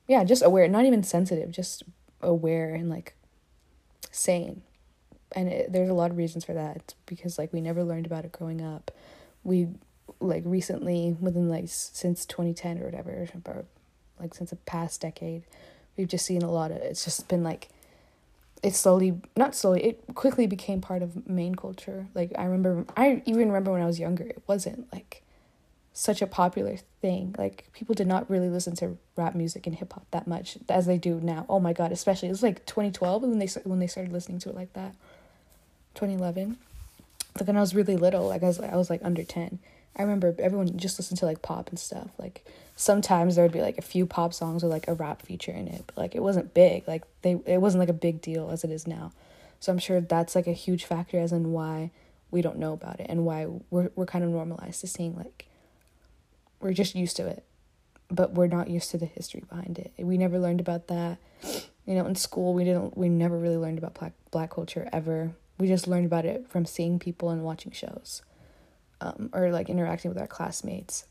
yeah 0.08 0.24
just 0.24 0.44
aware 0.44 0.68
not 0.68 0.86
even 0.86 1.04
sensitive 1.04 1.52
just 1.52 1.84
aware 2.22 2.74
and 2.74 2.90
like 2.90 3.14
sane. 4.12 4.62
And 5.34 5.50
it, 5.50 5.72
there's 5.72 5.90
a 5.90 5.94
lot 5.94 6.12
of 6.12 6.18
reasons 6.18 6.46
for 6.46 6.54
that. 6.54 6.96
Because 7.06 7.38
like 7.38 7.54
we 7.54 7.62
never 7.62 7.84
learned 7.84 8.06
about 8.06 8.26
it 8.26 8.32
growing 8.32 8.62
up. 8.62 8.92
We 9.44 9.68
like 10.20 10.44
recently 10.46 11.16
within 11.20 11.50
like 11.50 11.66
since 11.68 12.26
2010 12.26 12.80
or 12.80 12.86
whatever 12.86 13.28
or 13.46 13.66
like 14.20 14.34
since 14.34 14.50
the 14.50 14.56
past 14.56 15.02
decade 15.02 15.44
we've 15.96 16.08
just 16.08 16.26
seen 16.26 16.42
a 16.42 16.50
lot 16.50 16.72
of 16.72 16.78
it's 16.78 17.04
just 17.04 17.28
been 17.28 17.44
like 17.44 17.68
it 18.64 18.74
slowly 18.74 19.20
not 19.36 19.54
slowly 19.54 19.84
it 19.84 20.02
quickly 20.16 20.48
became 20.48 20.82
part 20.82 21.04
of 21.04 21.28
main 21.28 21.54
culture. 21.54 22.08
Like 22.16 22.32
i 22.36 22.46
remember 22.46 22.86
i 22.96 23.22
even 23.26 23.48
remember 23.50 23.72
when 23.72 23.82
i 23.82 23.86
was 23.86 24.00
younger 24.00 24.24
it 24.24 24.42
wasn't 24.48 24.92
like 24.92 25.24
such 25.98 26.22
a 26.22 26.28
popular 26.28 26.78
thing. 27.02 27.34
Like 27.40 27.66
people 27.74 27.96
did 27.96 28.06
not 28.06 28.30
really 28.30 28.50
listen 28.50 28.76
to 28.78 28.98
rap 29.16 29.34
music 29.34 29.66
and 29.66 29.76
hip 29.76 29.94
hop 29.94 30.06
that 30.12 30.28
much 30.28 30.58
as 30.70 30.86
they 30.86 31.00
do 31.00 31.20
now. 31.20 31.46
Oh 31.50 31.60
my 31.60 31.74
god, 31.74 31.92
especially 31.92 32.28
it 32.28 32.32
was 32.32 32.44
like 32.44 32.66
2012 32.68 33.24
when 33.24 33.40
they 33.40 33.48
when 33.64 33.80
they 33.80 33.88
started 33.88 34.14
listening 34.14 34.38
to 34.40 34.50
it 34.50 34.56
like 34.56 34.74
that. 34.74 34.94
2011. 35.96 36.58
Like 37.36 37.48
when 37.48 37.58
I 37.58 37.62
was 37.62 37.74
really 37.74 37.98
little, 37.98 38.28
like 38.28 38.44
I 38.44 38.46
was 38.46 38.60
I 38.60 38.76
was 38.76 38.92
like 38.92 39.02
under 39.04 39.24
10. 39.24 39.58
I 39.96 40.04
remember 40.04 40.36
everyone 40.38 40.78
just 40.78 41.00
listened 41.00 41.18
to 41.20 41.26
like 41.26 41.42
pop 41.42 41.70
and 41.70 41.80
stuff. 41.80 42.10
Like 42.20 42.46
sometimes 42.76 43.36
there 43.36 43.44
would 43.44 43.52
be 43.52 43.62
like 43.62 43.80
a 43.80 43.84
few 43.84 44.06
pop 44.06 44.36
songs 44.36 44.62
with 44.62 44.72
like 44.72 44.88
a 44.88 44.94
rap 44.94 45.24
feature 45.24 45.52
in 45.52 45.68
it, 45.68 45.84
but 45.88 45.98
like 45.98 46.14
it 46.14 46.22
wasn't 46.22 46.54
big. 46.54 46.88
Like 46.88 47.06
they 47.24 47.40
it 47.48 47.60
wasn't 47.60 47.80
like 47.80 47.90
a 47.90 47.94
big 47.94 48.22
deal 48.22 48.52
as 48.52 48.64
it 48.64 48.70
is 48.70 48.86
now. 48.86 49.14
So 49.60 49.72
I'm 49.72 49.80
sure 49.80 50.00
that's 50.00 50.36
like 50.36 50.46
a 50.46 50.54
huge 50.54 50.86
factor 50.86 51.20
as 51.20 51.32
in 51.32 51.52
why 51.54 51.90
we 52.30 52.44
don't 52.44 52.60
know 52.60 52.74
about 52.74 53.00
it 53.00 53.08
and 53.10 53.26
why 53.26 53.48
we're 53.72 53.90
we're 53.96 54.06
kind 54.06 54.24
of 54.24 54.30
normalized 54.30 54.82
to 54.82 54.88
seeing 54.88 55.16
like 55.16 55.48
we're 56.60 56.74
just 56.74 56.96
used 56.96 57.16
to 57.18 57.28
it 57.28 57.44
but 58.10 58.34
we're 58.34 58.48
not 58.48 58.70
used 58.70 58.92
to 58.92 58.98
the 58.98 59.06
history 59.06 59.44
behind 59.50 59.78
it. 59.80 59.92
We 59.98 60.18
never 60.18 60.40
learned 60.40 60.60
about 60.60 60.88
that 60.88 61.18
you 61.86 61.96
know 61.96 62.06
in 62.06 62.16
school. 62.16 62.54
We 62.54 62.64
didn't 62.64 62.98
we 62.98 63.10
never 63.10 63.38
really 63.38 63.58
learned 63.58 63.78
about 63.78 63.96
black 63.96 64.14
black 64.32 64.52
culture 64.52 64.88
ever. 64.92 65.34
We 65.58 65.68
just 65.68 65.88
learned 65.88 66.06
about 66.06 66.26
it 66.26 66.48
from 66.50 66.66
seeing 66.66 67.00
people 67.00 67.30
and 67.30 67.44
watching 67.44 67.72
shows 67.72 68.22
um, 69.02 69.30
or 69.34 69.52
like 69.52 69.70
interacting 69.70 70.10
with 70.10 70.20
our 70.20 70.28
classmates. 70.28 71.06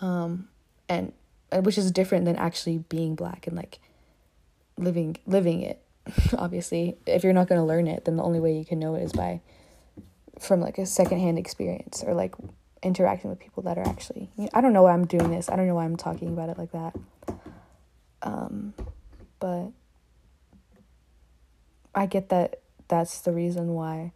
Um, 0.00 0.48
and 0.88 1.12
which 1.52 1.76
is 1.76 1.90
different 1.90 2.24
than 2.24 2.36
actually 2.36 2.78
being 2.78 3.14
black 3.14 3.46
and 3.46 3.56
like 3.56 3.80
living 4.78 5.16
living 5.26 5.62
it 5.62 5.82
obviously. 6.38 6.96
If 7.06 7.24
you're 7.24 7.32
not 7.32 7.48
going 7.48 7.60
to 7.60 7.66
learn 7.66 7.86
it 7.86 8.04
then 8.04 8.16
the 8.16 8.22
only 8.22 8.40
way 8.40 8.56
you 8.56 8.64
can 8.64 8.78
know 8.78 8.94
it 8.94 9.02
is 9.02 9.12
by 9.12 9.40
from 10.38 10.60
like 10.60 10.78
a 10.78 10.86
secondhand 10.86 11.38
experience 11.38 12.02
or 12.06 12.14
like 12.14 12.34
interacting 12.82 13.28
with 13.28 13.38
people 13.38 13.62
that 13.64 13.76
are 13.76 13.86
actually 13.86 14.30
I 14.54 14.60
don't 14.60 14.72
know 14.72 14.82
why 14.82 14.92
I'm 14.92 15.06
doing 15.06 15.30
this. 15.30 15.48
I 15.48 15.56
don't 15.56 15.66
know 15.66 15.74
why 15.74 15.84
I'm 15.84 15.96
talking 15.96 16.28
about 16.28 16.48
it 16.48 16.58
like 16.58 16.72
that. 16.72 16.96
Um 18.22 18.74
but 19.38 19.68
I 21.94 22.06
get 22.06 22.28
that 22.30 22.60
that's 22.88 23.20
the 23.20 23.32
reason 23.32 23.74
why 23.74 24.12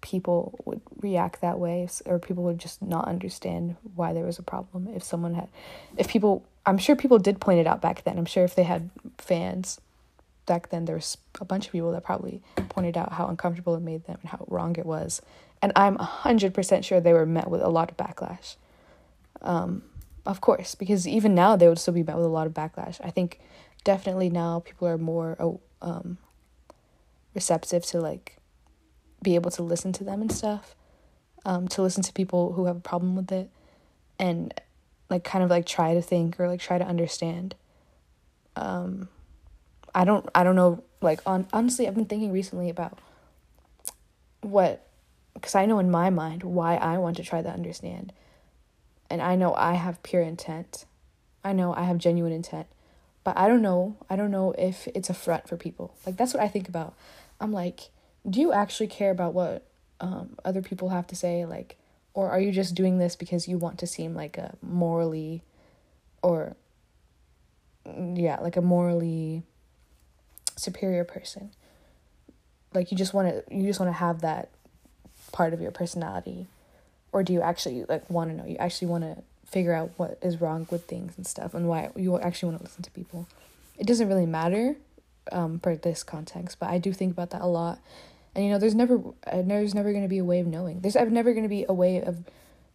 people 0.00 0.58
would 0.64 0.80
react 1.00 1.40
that 1.40 1.58
way 1.58 1.88
or 2.04 2.18
people 2.18 2.44
would 2.44 2.58
just 2.58 2.82
not 2.82 3.08
understand 3.08 3.76
why 3.94 4.12
there 4.12 4.24
was 4.24 4.38
a 4.38 4.42
problem 4.42 4.88
if 4.94 5.02
someone 5.02 5.34
had 5.34 5.48
if 5.96 6.08
people 6.08 6.44
I'm 6.66 6.78
sure 6.78 6.96
people 6.96 7.18
did 7.18 7.40
point 7.40 7.60
it 7.60 7.66
out 7.66 7.80
back 7.82 8.04
then. 8.04 8.18
I'm 8.18 8.24
sure 8.24 8.44
if 8.44 8.54
they 8.54 8.64
had 8.64 8.90
fans 9.18 9.80
back 10.46 10.70
then 10.70 10.84
there 10.84 10.96
was 10.96 11.16
a 11.40 11.44
bunch 11.44 11.66
of 11.66 11.72
people 11.72 11.92
that 11.92 12.04
probably 12.04 12.42
pointed 12.68 12.96
out 12.96 13.12
how 13.12 13.26
uncomfortable 13.28 13.74
it 13.76 13.80
made 13.80 14.04
them 14.06 14.18
and 14.20 14.30
how 14.30 14.44
wrong 14.48 14.76
it 14.76 14.84
was 14.84 15.22
and 15.64 15.72
I'm 15.76 15.96
100% 15.96 16.84
sure 16.84 17.00
they 17.00 17.14
were 17.14 17.24
met 17.24 17.48
with 17.48 17.62
a 17.62 17.70
lot 17.70 17.90
of 17.90 17.96
backlash. 17.96 18.56
Um, 19.40 19.82
of 20.26 20.42
course, 20.42 20.74
because 20.74 21.08
even 21.08 21.34
now 21.34 21.56
they 21.56 21.66
would 21.66 21.78
still 21.78 21.94
be 21.94 22.02
met 22.02 22.16
with 22.16 22.26
a 22.26 22.28
lot 22.28 22.46
of 22.46 22.52
backlash. 22.52 23.00
I 23.02 23.08
think 23.08 23.40
definitely 23.82 24.28
now 24.28 24.60
people 24.60 24.86
are 24.86 24.98
more 24.98 25.38
oh, 25.40 25.60
um, 25.80 26.18
receptive 27.34 27.86
to 27.86 27.98
like 27.98 28.36
be 29.22 29.36
able 29.36 29.50
to 29.52 29.62
listen 29.62 29.90
to 29.94 30.04
them 30.04 30.20
and 30.20 30.30
stuff, 30.30 30.74
um, 31.46 31.66
to 31.68 31.80
listen 31.80 32.02
to 32.02 32.12
people 32.12 32.52
who 32.52 32.66
have 32.66 32.76
a 32.76 32.80
problem 32.80 33.16
with 33.16 33.32
it, 33.32 33.48
and 34.18 34.52
like 35.08 35.24
kind 35.24 35.42
of 35.42 35.48
like 35.48 35.64
try 35.64 35.94
to 35.94 36.02
think 36.02 36.38
or 36.38 36.46
like 36.46 36.60
try 36.60 36.76
to 36.76 36.86
understand. 36.86 37.54
Um, 38.54 39.08
I 39.94 40.04
don't 40.04 40.28
I 40.34 40.44
don't 40.44 40.56
know 40.56 40.84
like 41.00 41.20
on 41.24 41.46
honestly 41.54 41.88
I've 41.88 41.94
been 41.94 42.04
thinking 42.04 42.32
recently 42.32 42.68
about 42.68 42.98
what 44.42 44.86
because 45.34 45.54
I 45.54 45.66
know 45.66 45.78
in 45.78 45.90
my 45.90 46.10
mind 46.10 46.42
why 46.42 46.76
I 46.76 46.98
want 46.98 47.16
to 47.16 47.22
try 47.22 47.42
to 47.42 47.48
understand. 47.50 48.12
And 49.10 49.20
I 49.20 49.36
know 49.36 49.54
I 49.54 49.74
have 49.74 50.02
pure 50.02 50.22
intent. 50.22 50.86
I 51.44 51.52
know 51.52 51.74
I 51.74 51.82
have 51.84 51.98
genuine 51.98 52.32
intent. 52.32 52.66
But 53.22 53.36
I 53.36 53.48
don't 53.48 53.62
know. 53.62 53.96
I 54.08 54.16
don't 54.16 54.30
know 54.30 54.54
if 54.58 54.88
it's 54.94 55.10
a 55.10 55.14
front 55.14 55.48
for 55.48 55.56
people. 55.56 55.94
Like 56.06 56.16
that's 56.16 56.34
what 56.34 56.42
I 56.42 56.48
think 56.48 56.68
about. 56.68 56.94
I'm 57.40 57.52
like, 57.52 57.90
do 58.28 58.40
you 58.40 58.52
actually 58.52 58.86
care 58.86 59.10
about 59.10 59.34
what 59.34 59.66
um, 60.00 60.38
other 60.44 60.62
people 60.62 60.90
have 60.90 61.06
to 61.08 61.16
say? 61.16 61.44
Like, 61.44 61.76
or 62.14 62.30
are 62.30 62.40
you 62.40 62.52
just 62.52 62.74
doing 62.74 62.98
this 62.98 63.16
because 63.16 63.48
you 63.48 63.58
want 63.58 63.78
to 63.80 63.86
seem 63.86 64.14
like 64.14 64.38
a 64.38 64.56
morally, 64.62 65.42
or 66.22 66.56
yeah, 67.86 68.38
like 68.40 68.56
a 68.56 68.62
morally 68.62 69.42
superior 70.56 71.04
person? 71.04 71.50
like 72.74 72.90
you 72.90 72.98
just 72.98 73.14
want 73.14 73.28
to 73.28 73.54
you 73.54 73.62
just 73.62 73.80
want 73.80 73.88
to 73.88 73.96
have 73.96 74.20
that 74.20 74.50
part 75.34 75.52
of 75.52 75.60
your 75.60 75.72
personality? 75.72 76.46
Or 77.12 77.22
do 77.22 77.32
you 77.32 77.42
actually 77.42 77.84
like 77.84 78.08
want 78.08 78.30
to 78.30 78.36
know? 78.36 78.46
You 78.46 78.56
actually 78.56 78.88
want 78.88 79.04
to 79.04 79.22
figure 79.44 79.74
out 79.74 79.90
what 79.96 80.18
is 80.22 80.40
wrong 80.40 80.66
with 80.70 80.86
things 80.86 81.12
and 81.16 81.26
stuff 81.26 81.52
and 81.54 81.68
why 81.68 81.90
you 81.96 82.18
actually 82.18 82.50
want 82.50 82.60
to 82.60 82.64
listen 82.64 82.82
to 82.84 82.90
people. 82.92 83.28
It 83.78 83.86
doesn't 83.86 84.08
really 84.08 84.26
matter 84.26 84.76
um 85.32 85.58
for 85.58 85.74
this 85.74 86.02
context 86.02 86.58
but 86.60 86.68
i 86.68 86.76
do 86.76 86.92
think 86.92 87.12
about 87.12 87.30
that 87.30 87.40
a 87.42 87.46
lot. 87.46 87.78
And 88.34 88.44
you 88.44 88.50
know 88.50 88.58
there's 88.58 88.74
never 88.74 89.00
uh, 89.26 89.42
there's 89.42 89.74
never 89.74 89.90
going 89.92 90.02
to 90.02 90.08
be 90.08 90.18
a 90.18 90.24
way 90.24 90.40
of 90.40 90.46
knowing. 90.46 90.80
There's 90.80 90.96
never 90.96 91.32
going 91.32 91.44
to 91.44 91.48
be 91.48 91.64
a 91.68 91.72
way 91.72 92.02
of 92.02 92.24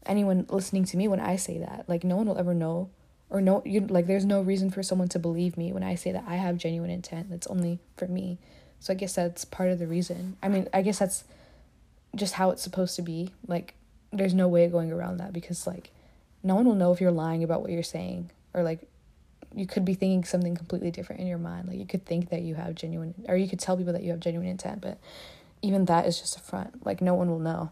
anyone 0.06 0.46
listening 0.50 0.86
to 0.86 0.98
me 0.98 1.08
when 1.08 1.20
i 1.20 1.36
say 1.36 1.58
that. 1.60 1.86
Like 1.88 2.04
no 2.04 2.16
one 2.16 2.28
will 2.28 2.38
ever 2.38 2.54
know 2.54 2.90
or 3.30 3.42
no 3.42 3.62
you 3.66 3.82
like 3.82 4.08
there's 4.08 4.26
no 4.26 4.42
reason 4.42 4.72
for 4.72 4.82
someone 4.82 5.10
to 5.10 5.20
believe 5.20 5.58
me 5.58 5.72
when 5.72 5.84
i 5.84 5.94
say 5.94 6.12
that 6.12 6.24
i 6.28 6.36
have 6.36 6.58
genuine 6.58 6.90
intent. 6.90 7.30
That's 7.30 7.48
only 7.48 7.80
for 7.98 8.08
me. 8.08 8.38
So 8.80 8.94
i 8.94 8.96
guess 8.96 9.14
that's 9.14 9.46
part 9.46 9.70
of 9.70 9.80
the 9.80 9.88
reason. 9.88 10.38
I 10.42 10.48
mean 10.48 10.68
i 10.74 10.82
guess 10.82 11.00
that's 11.00 11.24
just 12.16 12.34
how 12.34 12.50
it's 12.50 12.64
supposed 12.64 12.96
to 12.96 13.02
be 13.02 13.32
like 13.48 13.76
there's 14.12 14.34
no 14.34 14.48
way 14.48 14.68
going 14.68 14.92
around 14.92 15.18
that 15.18 15.32
because 15.34 15.68
like 15.68 15.92
no 16.44 16.56
one 16.56 16.66
will 16.66 16.76
know 16.76 16.92
if 16.92 17.02
you're 17.02 17.12
lying 17.12 17.44
about 17.44 17.62
what 17.62 17.72
you're 17.72 17.84
saying 17.84 18.32
or 18.54 18.64
like 18.64 18.88
you 19.56 19.66
could 19.66 19.86
be 19.86 19.94
thinking 19.94 20.24
something 20.24 20.56
completely 20.56 20.92
different 20.92 21.22
in 21.22 21.28
your 21.28 21.40
mind. 21.40 21.68
Like 21.68 21.80
you 21.80 21.86
could 21.86 22.06
think 22.06 22.30
that 22.30 22.42
you 22.42 22.56
have 22.56 22.76
genuine 22.76 23.14
or 23.28 23.36
you 23.36 23.48
could 23.48 23.60
tell 23.60 23.78
people 23.78 23.94
that 23.94 24.04
you 24.04 24.12
have 24.12 24.20
genuine 24.20 24.48
intent 24.48 24.82
but 24.82 25.00
even 25.62 25.86
that 25.86 26.06
is 26.06 26.20
just 26.20 26.38
a 26.38 26.40
front. 26.40 26.86
Like 26.86 27.02
no 27.02 27.14
one 27.14 27.30
will 27.30 27.40
know. 27.40 27.72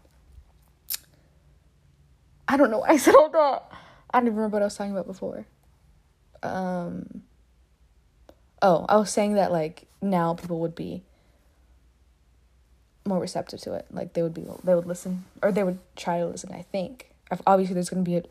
I 2.50 2.56
don't 2.56 2.70
know 2.70 2.82
i 2.82 2.96
said 2.96 3.14
all 3.14 3.28
that. 3.30 3.78
I 4.10 4.20
don't 4.20 4.28
even 4.28 4.36
remember 4.36 4.56
what 4.56 4.62
i 4.62 4.66
was 4.66 4.76
talking 4.76 4.92
about 4.92 5.06
before. 5.06 5.46
Um 6.42 7.22
oh 8.60 8.86
i 8.88 8.96
was 8.96 9.10
saying 9.10 9.34
that 9.34 9.52
like 9.52 9.86
now 10.02 10.34
people 10.34 10.58
would 10.60 10.74
be 10.74 11.02
more 13.08 13.18
receptive 13.18 13.60
to 13.62 13.74
it. 13.74 13.86
Like 13.90 14.12
they 14.12 14.22
would 14.22 14.34
be, 14.34 14.46
they 14.64 14.74
would 14.74 14.86
listen, 14.86 15.24
or 15.42 15.52
they 15.52 15.62
would 15.62 15.78
try 15.96 16.18
to 16.18 16.26
listen. 16.26 16.52
I 16.52 16.62
think. 16.62 17.10
Obviously, 17.46 17.74
there's 17.74 17.90
going 17.90 18.04
to 18.04 18.10
be, 18.10 18.16
a, 18.16 18.22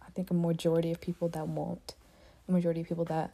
I 0.00 0.10
think, 0.14 0.30
a 0.30 0.34
majority 0.34 0.90
of 0.90 1.00
people 1.00 1.28
that 1.28 1.48
won't. 1.48 1.94
A 2.48 2.52
majority 2.52 2.80
of 2.80 2.88
people 2.88 3.04
that 3.06 3.30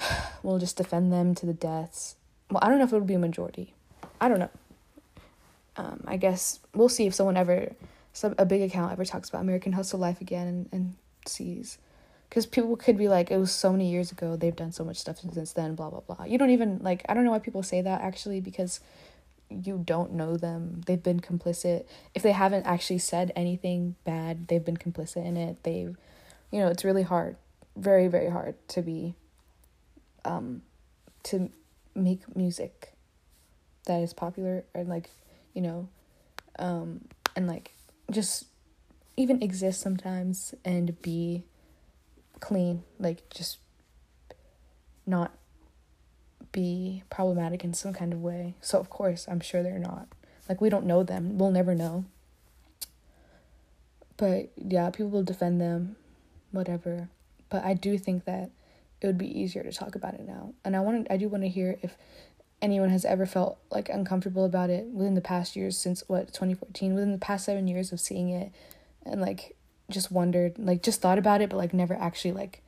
will 0.42 0.58
just 0.58 0.76
defend 0.76 1.12
them 1.12 1.34
to 1.36 1.46
the 1.46 1.52
deaths. 1.52 2.16
Well, 2.50 2.60
I 2.62 2.68
don't 2.68 2.78
know 2.78 2.84
if 2.84 2.92
it 2.92 2.96
would 2.96 3.06
be 3.06 3.14
a 3.14 3.18
majority. 3.18 3.74
I 4.20 4.28
don't 4.28 4.40
know. 4.40 4.50
Um, 5.76 6.04
I 6.06 6.16
guess 6.16 6.58
we'll 6.74 6.88
see 6.88 7.06
if 7.06 7.14
someone 7.14 7.36
ever, 7.36 7.72
some 8.12 8.34
a 8.38 8.44
big 8.44 8.60
account 8.62 8.92
ever 8.92 9.04
talks 9.04 9.28
about 9.28 9.40
American 9.42 9.72
Hustle 9.72 10.00
life 10.00 10.20
again 10.20 10.48
and, 10.48 10.68
and 10.72 10.94
sees 11.26 11.78
because 12.32 12.46
people 12.46 12.76
could 12.76 12.96
be 12.96 13.08
like 13.08 13.30
it 13.30 13.36
was 13.36 13.52
so 13.52 13.70
many 13.70 13.90
years 13.90 14.10
ago 14.10 14.36
they've 14.36 14.56
done 14.56 14.72
so 14.72 14.82
much 14.82 14.96
stuff 14.96 15.18
since 15.18 15.52
then 15.52 15.74
blah 15.74 15.90
blah 15.90 16.00
blah 16.00 16.24
you 16.24 16.38
don't 16.38 16.48
even 16.48 16.78
like 16.82 17.04
i 17.06 17.12
don't 17.12 17.24
know 17.24 17.30
why 17.30 17.38
people 17.38 17.62
say 17.62 17.82
that 17.82 18.00
actually 18.00 18.40
because 18.40 18.80
you 19.64 19.82
don't 19.84 20.12
know 20.12 20.36
them. 20.36 20.82
They've 20.86 21.02
been 21.02 21.20
complicit. 21.20 21.84
If 22.14 22.22
they 22.22 22.32
haven't 22.32 22.66
actually 22.66 22.98
said 22.98 23.32
anything 23.36 23.96
bad, 24.04 24.48
they've 24.48 24.64
been 24.64 24.76
complicit 24.76 25.24
in 25.24 25.36
it. 25.36 25.62
They've, 25.62 25.96
you 26.50 26.58
know, 26.60 26.68
it's 26.68 26.84
really 26.84 27.02
hard, 27.02 27.36
very, 27.76 28.08
very 28.08 28.30
hard 28.30 28.56
to 28.68 28.82
be, 28.82 29.14
um, 30.24 30.62
to 31.24 31.50
make 31.94 32.34
music 32.36 32.92
that 33.86 34.00
is 34.00 34.12
popular 34.12 34.64
and 34.74 34.88
like, 34.88 35.10
you 35.54 35.62
know, 35.62 35.88
um, 36.58 37.02
and 37.34 37.46
like 37.46 37.72
just 38.10 38.46
even 39.16 39.42
exist 39.42 39.80
sometimes 39.80 40.54
and 40.64 41.00
be 41.02 41.44
clean, 42.40 42.82
like 42.98 43.28
just 43.30 43.58
not 45.06 45.32
be 46.52 47.02
problematic 47.10 47.64
in 47.64 47.74
some 47.74 47.92
kind 47.92 48.12
of 48.12 48.20
way. 48.22 48.54
So, 48.60 48.78
of 48.78 48.90
course, 48.90 49.26
I'm 49.28 49.40
sure 49.40 49.62
they're 49.62 49.78
not. 49.78 50.08
Like, 50.48 50.60
we 50.60 50.68
don't 50.68 50.86
know 50.86 51.02
them. 51.02 51.38
We'll 51.38 51.50
never 51.50 51.74
know. 51.74 52.04
But 54.16 54.50
yeah, 54.56 54.90
people 54.90 55.10
will 55.10 55.24
defend 55.24 55.60
them, 55.60 55.96
whatever. 56.50 57.08
But 57.48 57.64
I 57.64 57.74
do 57.74 57.98
think 57.98 58.24
that 58.24 58.50
it 59.00 59.06
would 59.06 59.18
be 59.18 59.40
easier 59.40 59.62
to 59.62 59.72
talk 59.72 59.94
about 59.94 60.14
it 60.14 60.26
now. 60.26 60.54
And 60.64 60.76
I 60.76 60.80
wanted 60.80 61.08
I 61.10 61.16
do 61.16 61.28
want 61.28 61.42
to 61.42 61.48
hear 61.48 61.76
if 61.82 61.96
anyone 62.60 62.90
has 62.90 63.04
ever 63.04 63.26
felt 63.26 63.58
like 63.70 63.88
uncomfortable 63.88 64.44
about 64.44 64.70
it 64.70 64.86
within 64.86 65.14
the 65.14 65.20
past 65.20 65.56
years 65.56 65.76
since 65.76 66.04
what 66.06 66.28
2014 66.28 66.94
within 66.94 67.10
the 67.10 67.18
past 67.18 67.44
7 67.44 67.66
years 67.66 67.90
of 67.90 67.98
seeing 67.98 68.28
it 68.28 68.52
and 69.04 69.20
like 69.20 69.56
just 69.90 70.12
wondered 70.12 70.56
like 70.56 70.80
just 70.80 71.00
thought 71.00 71.18
about 71.18 71.40
it 71.40 71.50
but 71.50 71.56
like 71.56 71.74
never 71.74 71.94
actually 71.94 72.30
like 72.30 72.62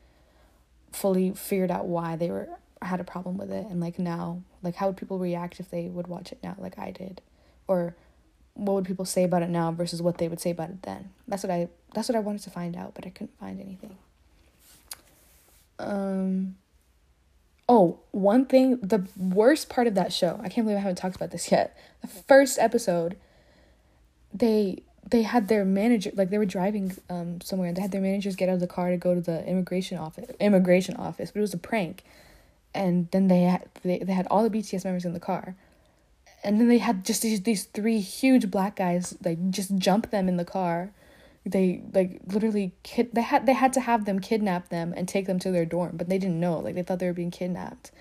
fully 0.90 1.30
figured 1.30 1.70
out 1.70 1.86
why 1.86 2.16
they 2.16 2.28
were 2.28 2.48
had 2.86 3.00
a 3.00 3.04
problem 3.04 3.36
with 3.36 3.50
it 3.50 3.66
and 3.66 3.80
like 3.80 3.98
now 3.98 4.42
like 4.62 4.76
how 4.76 4.88
would 4.88 4.96
people 4.96 5.18
react 5.18 5.60
if 5.60 5.70
they 5.70 5.84
would 5.88 6.06
watch 6.06 6.32
it 6.32 6.38
now 6.42 6.54
like 6.58 6.78
I 6.78 6.90
did? 6.90 7.20
Or 7.66 7.96
what 8.54 8.74
would 8.74 8.84
people 8.84 9.04
say 9.04 9.24
about 9.24 9.42
it 9.42 9.50
now 9.50 9.72
versus 9.72 10.00
what 10.00 10.18
they 10.18 10.28
would 10.28 10.40
say 10.40 10.50
about 10.50 10.70
it 10.70 10.82
then? 10.82 11.10
That's 11.26 11.42
what 11.42 11.50
I 11.50 11.68
that's 11.94 12.08
what 12.08 12.16
I 12.16 12.20
wanted 12.20 12.42
to 12.42 12.50
find 12.50 12.76
out 12.76 12.94
but 12.94 13.06
I 13.06 13.10
couldn't 13.10 13.38
find 13.38 13.60
anything. 13.60 13.96
Um 15.78 16.56
oh 17.68 18.00
one 18.10 18.46
thing 18.46 18.78
the 18.80 19.06
worst 19.16 19.68
part 19.68 19.86
of 19.86 19.94
that 19.94 20.12
show 20.12 20.38
I 20.42 20.48
can't 20.48 20.66
believe 20.66 20.78
I 20.78 20.82
haven't 20.82 20.96
talked 20.96 21.16
about 21.16 21.30
this 21.30 21.50
yet. 21.50 21.76
The 22.02 22.08
first 22.08 22.58
episode 22.58 23.16
they 24.32 24.82
they 25.08 25.22
had 25.22 25.48
their 25.48 25.64
manager 25.64 26.10
like 26.14 26.30
they 26.30 26.38
were 26.38 26.46
driving 26.46 26.96
um 27.10 27.40
somewhere 27.40 27.68
and 27.68 27.76
they 27.76 27.82
had 27.82 27.92
their 27.92 28.00
managers 28.00 28.36
get 28.36 28.48
out 28.48 28.54
of 28.54 28.60
the 28.60 28.66
car 28.66 28.90
to 28.90 28.96
go 28.96 29.14
to 29.14 29.20
the 29.20 29.46
immigration 29.46 29.98
office 29.98 30.30
immigration 30.40 30.96
office 30.96 31.30
but 31.30 31.38
it 31.38 31.42
was 31.42 31.54
a 31.54 31.58
prank 31.58 32.04
and 32.74 33.08
then 33.12 33.28
they 33.28 33.42
had 33.42 33.68
they, 33.82 33.98
they 33.98 34.12
had 34.12 34.26
all 34.30 34.48
the 34.48 34.50
BTS 34.50 34.84
members 34.84 35.04
in 35.04 35.12
the 35.12 35.20
car. 35.20 35.54
And 36.42 36.60
then 36.60 36.68
they 36.68 36.78
had 36.78 37.04
just 37.04 37.22
these 37.22 37.42
these 37.42 37.64
three 37.64 38.00
huge 38.00 38.50
black 38.50 38.76
guys 38.76 39.16
like 39.24 39.50
just 39.50 39.76
jump 39.76 40.10
them 40.10 40.28
in 40.28 40.36
the 40.36 40.44
car. 40.44 40.90
They 41.46 41.82
like 41.92 42.20
literally 42.26 42.72
kid 42.82 43.10
they 43.12 43.22
had 43.22 43.46
they 43.46 43.54
had 43.54 43.72
to 43.74 43.80
have 43.80 44.04
them 44.04 44.18
kidnap 44.18 44.68
them 44.68 44.92
and 44.96 45.08
take 45.08 45.26
them 45.26 45.38
to 45.40 45.50
their 45.50 45.64
dorm, 45.64 45.96
but 45.96 46.08
they 46.08 46.18
didn't 46.18 46.40
know. 46.40 46.58
Like 46.58 46.74
they 46.74 46.82
thought 46.82 46.98
they 46.98 47.06
were 47.06 47.12
being 47.12 47.30
kidnapped. 47.30 47.92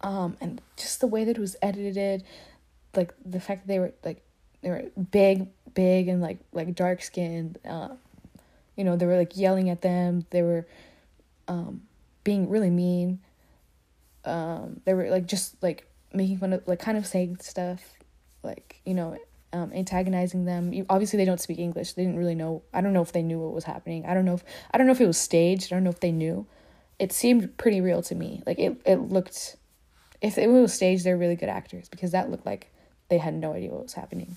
Um 0.00 0.36
and 0.40 0.62
just 0.76 1.00
the 1.00 1.06
way 1.06 1.24
that 1.24 1.36
it 1.36 1.40
was 1.40 1.56
edited, 1.60 2.24
like 2.94 3.12
the 3.24 3.40
fact 3.40 3.66
that 3.66 3.68
they 3.68 3.78
were 3.78 3.92
like 4.04 4.22
they 4.62 4.70
were 4.70 4.84
big, 5.10 5.48
big 5.74 6.08
and 6.08 6.22
like 6.22 6.38
like 6.52 6.74
dark 6.74 7.02
skinned. 7.02 7.58
Uh, 7.68 7.94
you 8.76 8.84
know, 8.84 8.96
they 8.96 9.06
were 9.06 9.18
like 9.18 9.36
yelling 9.36 9.68
at 9.68 9.82
them. 9.82 10.24
They 10.30 10.42
were 10.42 10.66
um 11.48 11.82
being 12.24 12.48
really 12.48 12.70
mean 12.70 13.20
um 14.24 14.80
they 14.84 14.94
were 14.94 15.08
like 15.10 15.26
just 15.26 15.62
like 15.62 15.86
making 16.12 16.38
fun 16.38 16.52
of 16.52 16.66
like 16.66 16.78
kind 16.78 16.98
of 16.98 17.06
saying 17.06 17.38
stuff 17.40 17.94
like 18.42 18.80
you 18.84 18.94
know 18.94 19.16
um 19.52 19.72
antagonizing 19.72 20.44
them. 20.44 20.72
Obviously 20.88 21.16
they 21.16 21.24
don't 21.24 21.40
speak 21.40 21.58
english. 21.58 21.94
They 21.94 22.04
didn't 22.04 22.18
really 22.18 22.34
know. 22.34 22.62
I 22.72 22.80
don't 22.80 22.92
know 22.92 23.02
if 23.02 23.12
they 23.12 23.22
knew 23.22 23.40
what 23.40 23.52
was 23.52 23.64
happening. 23.64 24.06
I 24.06 24.14
don't 24.14 24.24
know 24.24 24.34
if 24.34 24.44
i 24.72 24.78
don't 24.78 24.86
know 24.86 24.92
if 24.92 25.00
it 25.00 25.06
was 25.06 25.18
staged. 25.18 25.72
I 25.72 25.76
don't 25.76 25.84
know 25.84 25.90
if 25.90 26.00
they 26.00 26.12
knew. 26.12 26.46
It 26.98 27.12
seemed 27.12 27.56
pretty 27.56 27.80
real 27.80 28.02
to 28.02 28.14
me. 28.14 28.42
Like 28.46 28.58
it, 28.58 28.80
it 28.84 28.96
looked 28.96 29.56
if 30.20 30.36
it 30.38 30.48
was 30.48 30.74
staged 30.74 31.04
they're 31.04 31.16
really 31.16 31.36
good 31.36 31.48
actors 31.48 31.88
because 31.88 32.12
that 32.12 32.30
looked 32.30 32.46
like 32.46 32.72
they 33.08 33.18
had 33.18 33.34
no 33.34 33.52
idea 33.52 33.70
what 33.70 33.82
was 33.82 33.94
happening. 33.94 34.36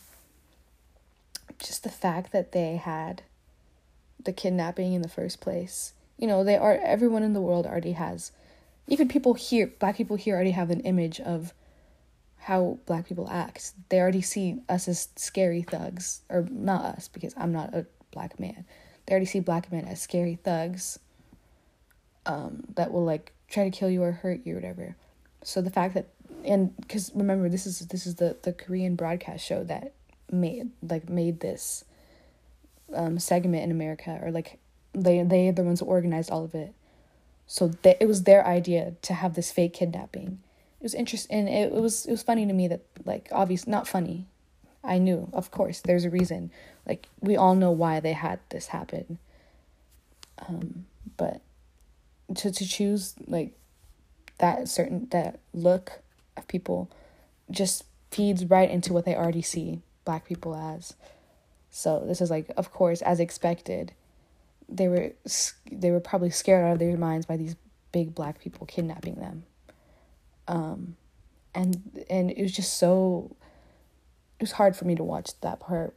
Just 1.60 1.84
the 1.84 1.90
fact 1.90 2.32
that 2.32 2.52
they 2.52 2.78
had 2.78 3.22
the 4.24 4.34
kidnapping 4.34 4.94
in 4.94 5.02
the 5.02 5.10
first 5.10 5.42
place. 5.42 5.94
You 6.18 6.28
know 6.28 6.44
they 6.44 6.58
are 6.58 6.80
everyone 6.84 7.24
in 7.24 7.34
the 7.34 7.42
world 7.42 7.66
already 7.66 7.94
has 7.94 8.32
even 8.88 9.08
people 9.08 9.34
here, 9.34 9.74
black 9.80 9.96
people 9.96 10.16
here 10.16 10.36
already 10.36 10.52
have 10.52 10.70
an 10.70 10.82
image 10.82 11.20
of 11.20 11.54
how 12.38 12.78
black 12.86 13.08
people 13.08 13.30
act. 13.30 13.74
They 13.90 14.00
already 14.00 14.22
see 14.22 14.60
us 14.68 14.88
as 14.88 15.08
scary 15.16 15.62
thugs, 15.62 16.22
or 16.30 16.46
not 16.50 16.84
us, 16.84 17.08
because 17.08 17.34
I'm 17.38 17.54
not 17.54 17.74
a 17.74 17.86
black 18.12 18.40
man. 18.40 18.66
They 19.06 19.14
already 19.14 19.26
see 19.26 19.40
black 19.40 19.72
men 19.72 19.86
as 19.86 20.02
scary 20.02 20.36
thugs 20.36 21.00
um, 22.26 22.64
that 22.76 22.92
will 22.92 23.06
like 23.06 23.34
try 23.50 23.70
to 23.70 23.78
kill 23.78 23.90
you 23.90 24.04
or 24.04 24.12
hurt 24.12 24.42
you 24.46 24.54
or 24.54 24.56
whatever. 24.58 24.96
So 25.44 25.62
the 25.62 25.70
fact 25.70 25.94
that 25.94 26.08
and 26.46 26.76
because 26.78 27.12
remember 27.14 27.50
this 27.50 27.66
is 27.66 27.80
this 27.80 28.06
is 28.06 28.16
the 28.16 28.38
the 28.44 28.54
Korean 28.54 28.96
broadcast 28.96 29.46
show 29.46 29.64
that 29.66 29.94
made 30.32 30.72
like 30.82 31.10
made 31.10 31.40
this 31.40 31.86
um, 32.94 33.20
segment 33.20 33.64
in 33.64 33.72
America 33.72 34.20
or 34.22 34.32
like 34.32 34.60
they 34.94 35.22
they 35.24 35.50
are 35.50 35.54
the 35.54 35.64
ones 35.64 35.80
who 35.80 35.86
organized 35.86 36.32
all 36.32 36.44
of 36.44 36.56
it 36.56 36.74
so 37.48 37.70
th- 37.70 37.98
it 38.00 38.08
was 38.08 38.24
their 38.24 38.46
idea 38.46 38.94
to 39.04 39.14
have 39.14 39.36
this 39.36 39.52
fake 39.52 39.74
kidnapping. 39.74 40.40
It 40.80 40.84
was 40.84 40.94
interesting. 40.94 41.48
It, 41.48 41.72
it 41.74 41.82
was 41.82 42.06
it 42.06 42.12
was 42.12 42.24
funny 42.24 42.46
to 42.46 42.54
me 42.54 42.68
that 42.68 42.82
like 43.06 43.30
obviously 43.32 43.72
not 43.72 43.88
funny. 43.88 44.28
I 44.84 44.98
knew, 44.98 45.30
of 45.32 45.50
course, 45.50 45.80
there's 45.80 46.04
a 46.04 46.10
reason. 46.10 46.52
Like 46.86 47.08
we 47.22 47.38
all 47.38 47.56
know 47.56 47.72
why 47.72 48.00
they 48.00 48.14
had 48.14 48.40
this 48.50 48.68
happen. 48.68 49.18
Um, 50.48 50.86
but 51.16 51.42
to 52.36 52.52
to 52.52 52.68
choose 52.68 53.16
like 53.28 53.54
that 54.40 54.68
certain 54.68 55.08
that 55.12 55.40
look 55.54 56.02
of 56.36 56.48
people 56.48 56.90
just 57.50 57.84
feeds 58.12 58.46
right 58.46 58.70
into 58.70 58.94
what 58.94 59.06
they 59.06 59.16
already 59.16 59.42
see 59.42 59.82
black 60.06 60.26
people 60.26 60.56
as. 60.56 60.96
So 61.72 62.04
this 62.06 62.22
is 62.22 62.30
like, 62.30 62.52
of 62.56 62.72
course, 62.72 63.02
as 63.02 63.20
expected 63.20 63.94
they 64.70 64.88
were 64.88 65.14
they 65.72 65.92
were 65.92 66.00
probably 66.00 66.30
scared 66.30 66.66
out 66.66 66.74
of 66.74 66.80
their 66.80 66.98
minds 66.98 67.26
by 67.26 67.38
these 67.38 67.56
big 67.92 68.14
black 68.14 68.40
people 68.40 68.66
kidnapping 68.66 69.16
them. 69.16 69.44
Um, 70.48 70.98
and 71.56 72.06
and 72.10 72.32
it 72.32 72.42
was 72.42 72.52
just 72.52 72.78
so 72.78 73.36
it 74.40 74.44
was 74.44 74.54
hard 74.54 74.76
for 74.76 74.86
me 74.86 74.96
to 74.96 75.04
watch 75.04 75.40
that 75.42 75.60
part 75.60 75.96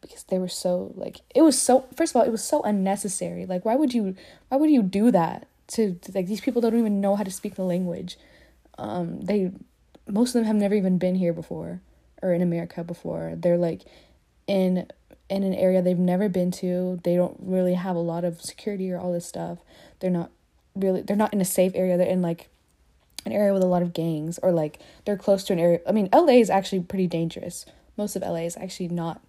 because 0.00 0.22
they 0.24 0.38
were 0.38 0.48
so 0.48 0.92
like 0.94 1.20
it 1.34 1.42
was 1.42 1.60
so 1.60 1.86
first 1.96 2.12
of 2.12 2.16
all 2.16 2.26
it 2.26 2.32
was 2.32 2.44
so 2.44 2.62
unnecessary. 2.62 3.46
Like 3.46 3.64
why 3.64 3.74
would 3.74 3.92
you 3.92 4.14
why 4.48 4.56
would 4.56 4.70
you 4.70 4.82
do 4.82 5.10
that 5.10 5.46
to, 5.68 5.94
to 5.94 6.12
like 6.12 6.26
these 6.26 6.40
people 6.40 6.60
don't 6.60 6.78
even 6.78 7.00
know 7.00 7.16
how 7.16 7.24
to 7.24 7.30
speak 7.30 7.54
the 7.54 7.62
language. 7.62 8.18
Um 8.78 9.20
they 9.22 9.50
most 10.06 10.30
of 10.30 10.34
them 10.34 10.44
have 10.44 10.56
never 10.56 10.74
even 10.74 10.98
been 10.98 11.14
here 11.14 11.32
before 11.32 11.80
or 12.22 12.32
in 12.32 12.42
America 12.42 12.84
before. 12.84 13.34
They're 13.36 13.58
like 13.58 13.82
in 14.46 14.86
in 15.30 15.42
an 15.42 15.54
area 15.54 15.80
they've 15.80 15.98
never 15.98 16.28
been 16.28 16.50
to 16.50 17.00
they 17.04 17.14
don't 17.14 17.36
really 17.40 17.74
have 17.74 17.96
a 17.96 18.00
lot 18.00 18.24
of 18.24 18.40
security 18.40 18.90
or 18.90 18.98
all 18.98 19.12
this 19.12 19.26
stuff 19.26 19.58
they're 20.00 20.10
not 20.10 20.30
really 20.74 21.02
they're 21.02 21.16
not 21.16 21.32
in 21.32 21.40
a 21.40 21.44
safe 21.44 21.72
area 21.74 21.96
they're 21.96 22.06
in 22.06 22.22
like 22.22 22.48
an 23.26 23.32
area 23.32 23.52
with 23.52 23.62
a 23.62 23.66
lot 23.66 23.82
of 23.82 23.92
gangs 23.92 24.38
or 24.42 24.50
like 24.50 24.78
they're 25.04 25.16
close 25.16 25.44
to 25.44 25.52
an 25.52 25.58
area 25.58 25.80
I 25.86 25.92
mean 25.92 26.08
LA 26.12 26.34
is 26.34 26.50
actually 26.50 26.80
pretty 26.80 27.06
dangerous 27.06 27.64
most 27.96 28.16
of 28.16 28.22
LA 28.22 28.46
is 28.46 28.56
actually 28.56 28.88
not 28.88 29.20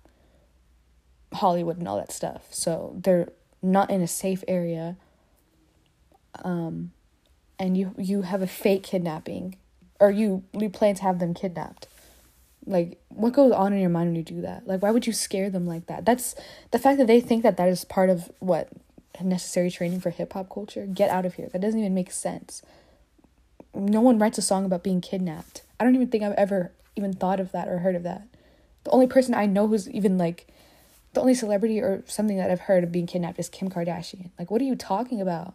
Hollywood 1.34 1.78
and 1.78 1.88
all 1.88 1.98
that 1.98 2.12
stuff. 2.12 2.48
So 2.52 2.96
they're 3.02 3.30
not 3.62 3.90
in 3.90 4.02
a 4.02 4.08
safe 4.08 4.44
area. 4.48 4.98
Um, 6.44 6.92
and 7.60 7.78
you 7.78 7.94
you 7.98 8.24
have 8.24 8.42
a 8.42 8.48
fake 8.48 8.84
kidnapping, 8.84 9.58
or 10.00 10.10
you 10.10 10.44
you 10.54 10.70
plan 10.70 10.96
to 10.96 11.04
have 11.04 11.20
them 11.20 11.34
kidnapped. 11.34 11.88
Like 12.66 13.00
what 13.10 13.34
goes 13.34 13.52
on 13.52 13.74
in 13.74 13.80
your 13.80 13.90
mind 13.90 14.10
when 14.10 14.16
you 14.16 14.24
do 14.24 14.42
that? 14.42 14.68
Like 14.68 14.82
why 14.82 14.92
would 14.92 15.08
you 15.08 15.14
scare 15.14 15.50
them 15.50 15.66
like 15.66 15.88
that? 15.88 16.06
That's 16.06 16.36
the 16.72 16.80
fact 16.80 16.98
that 17.00 17.08
they 17.08 17.20
think 17.20 17.44
that 17.44 17.58
that 17.58 17.70
is 17.70 17.86
part 17.86 18.10
of 18.10 18.32
what 18.40 18.70
necessary 19.22 19.70
training 19.70 20.00
for 20.00 20.10
hip 20.10 20.34
hop 20.34 20.50
culture. 20.50 20.86
Get 20.86 21.10
out 21.10 21.26
of 21.26 21.36
here. 21.36 21.50
That 21.52 21.62
doesn't 21.62 21.80
even 21.80 21.94
make 21.94 22.12
sense. 22.12 22.62
No 23.74 24.02
one 24.02 24.20
writes 24.20 24.38
a 24.38 24.42
song 24.42 24.66
about 24.66 24.84
being 24.84 25.02
kidnapped. 25.02 25.64
I 25.80 25.84
don't 25.84 25.96
even 25.96 26.08
think 26.08 26.24
I've 26.24 26.34
ever 26.34 26.72
even 26.96 27.14
thought 27.14 27.40
of 27.40 27.52
that 27.52 27.68
or 27.68 27.80
heard 27.80 27.96
of 27.96 28.04
that. 28.04 28.28
The 28.84 28.92
only 28.92 29.08
person 29.08 29.34
I 29.34 29.46
know 29.46 29.68
who's 29.68 29.90
even 29.90 30.18
like 30.18 30.48
the 31.14 31.22
only 31.22 31.34
celebrity 31.34 31.80
or 31.80 32.04
something 32.08 32.38
that 32.38 32.50
I've 32.50 32.62
heard 32.62 32.84
of 32.84 32.92
being 32.92 33.08
kidnapped 33.08 33.40
is 33.40 33.50
Kim 33.50 33.70
Kardashian. 33.70 34.30
Like, 34.40 34.50
what 34.50 34.62
are 34.62 34.66
you 34.66 34.76
talking 34.76 35.22
about? 35.22 35.54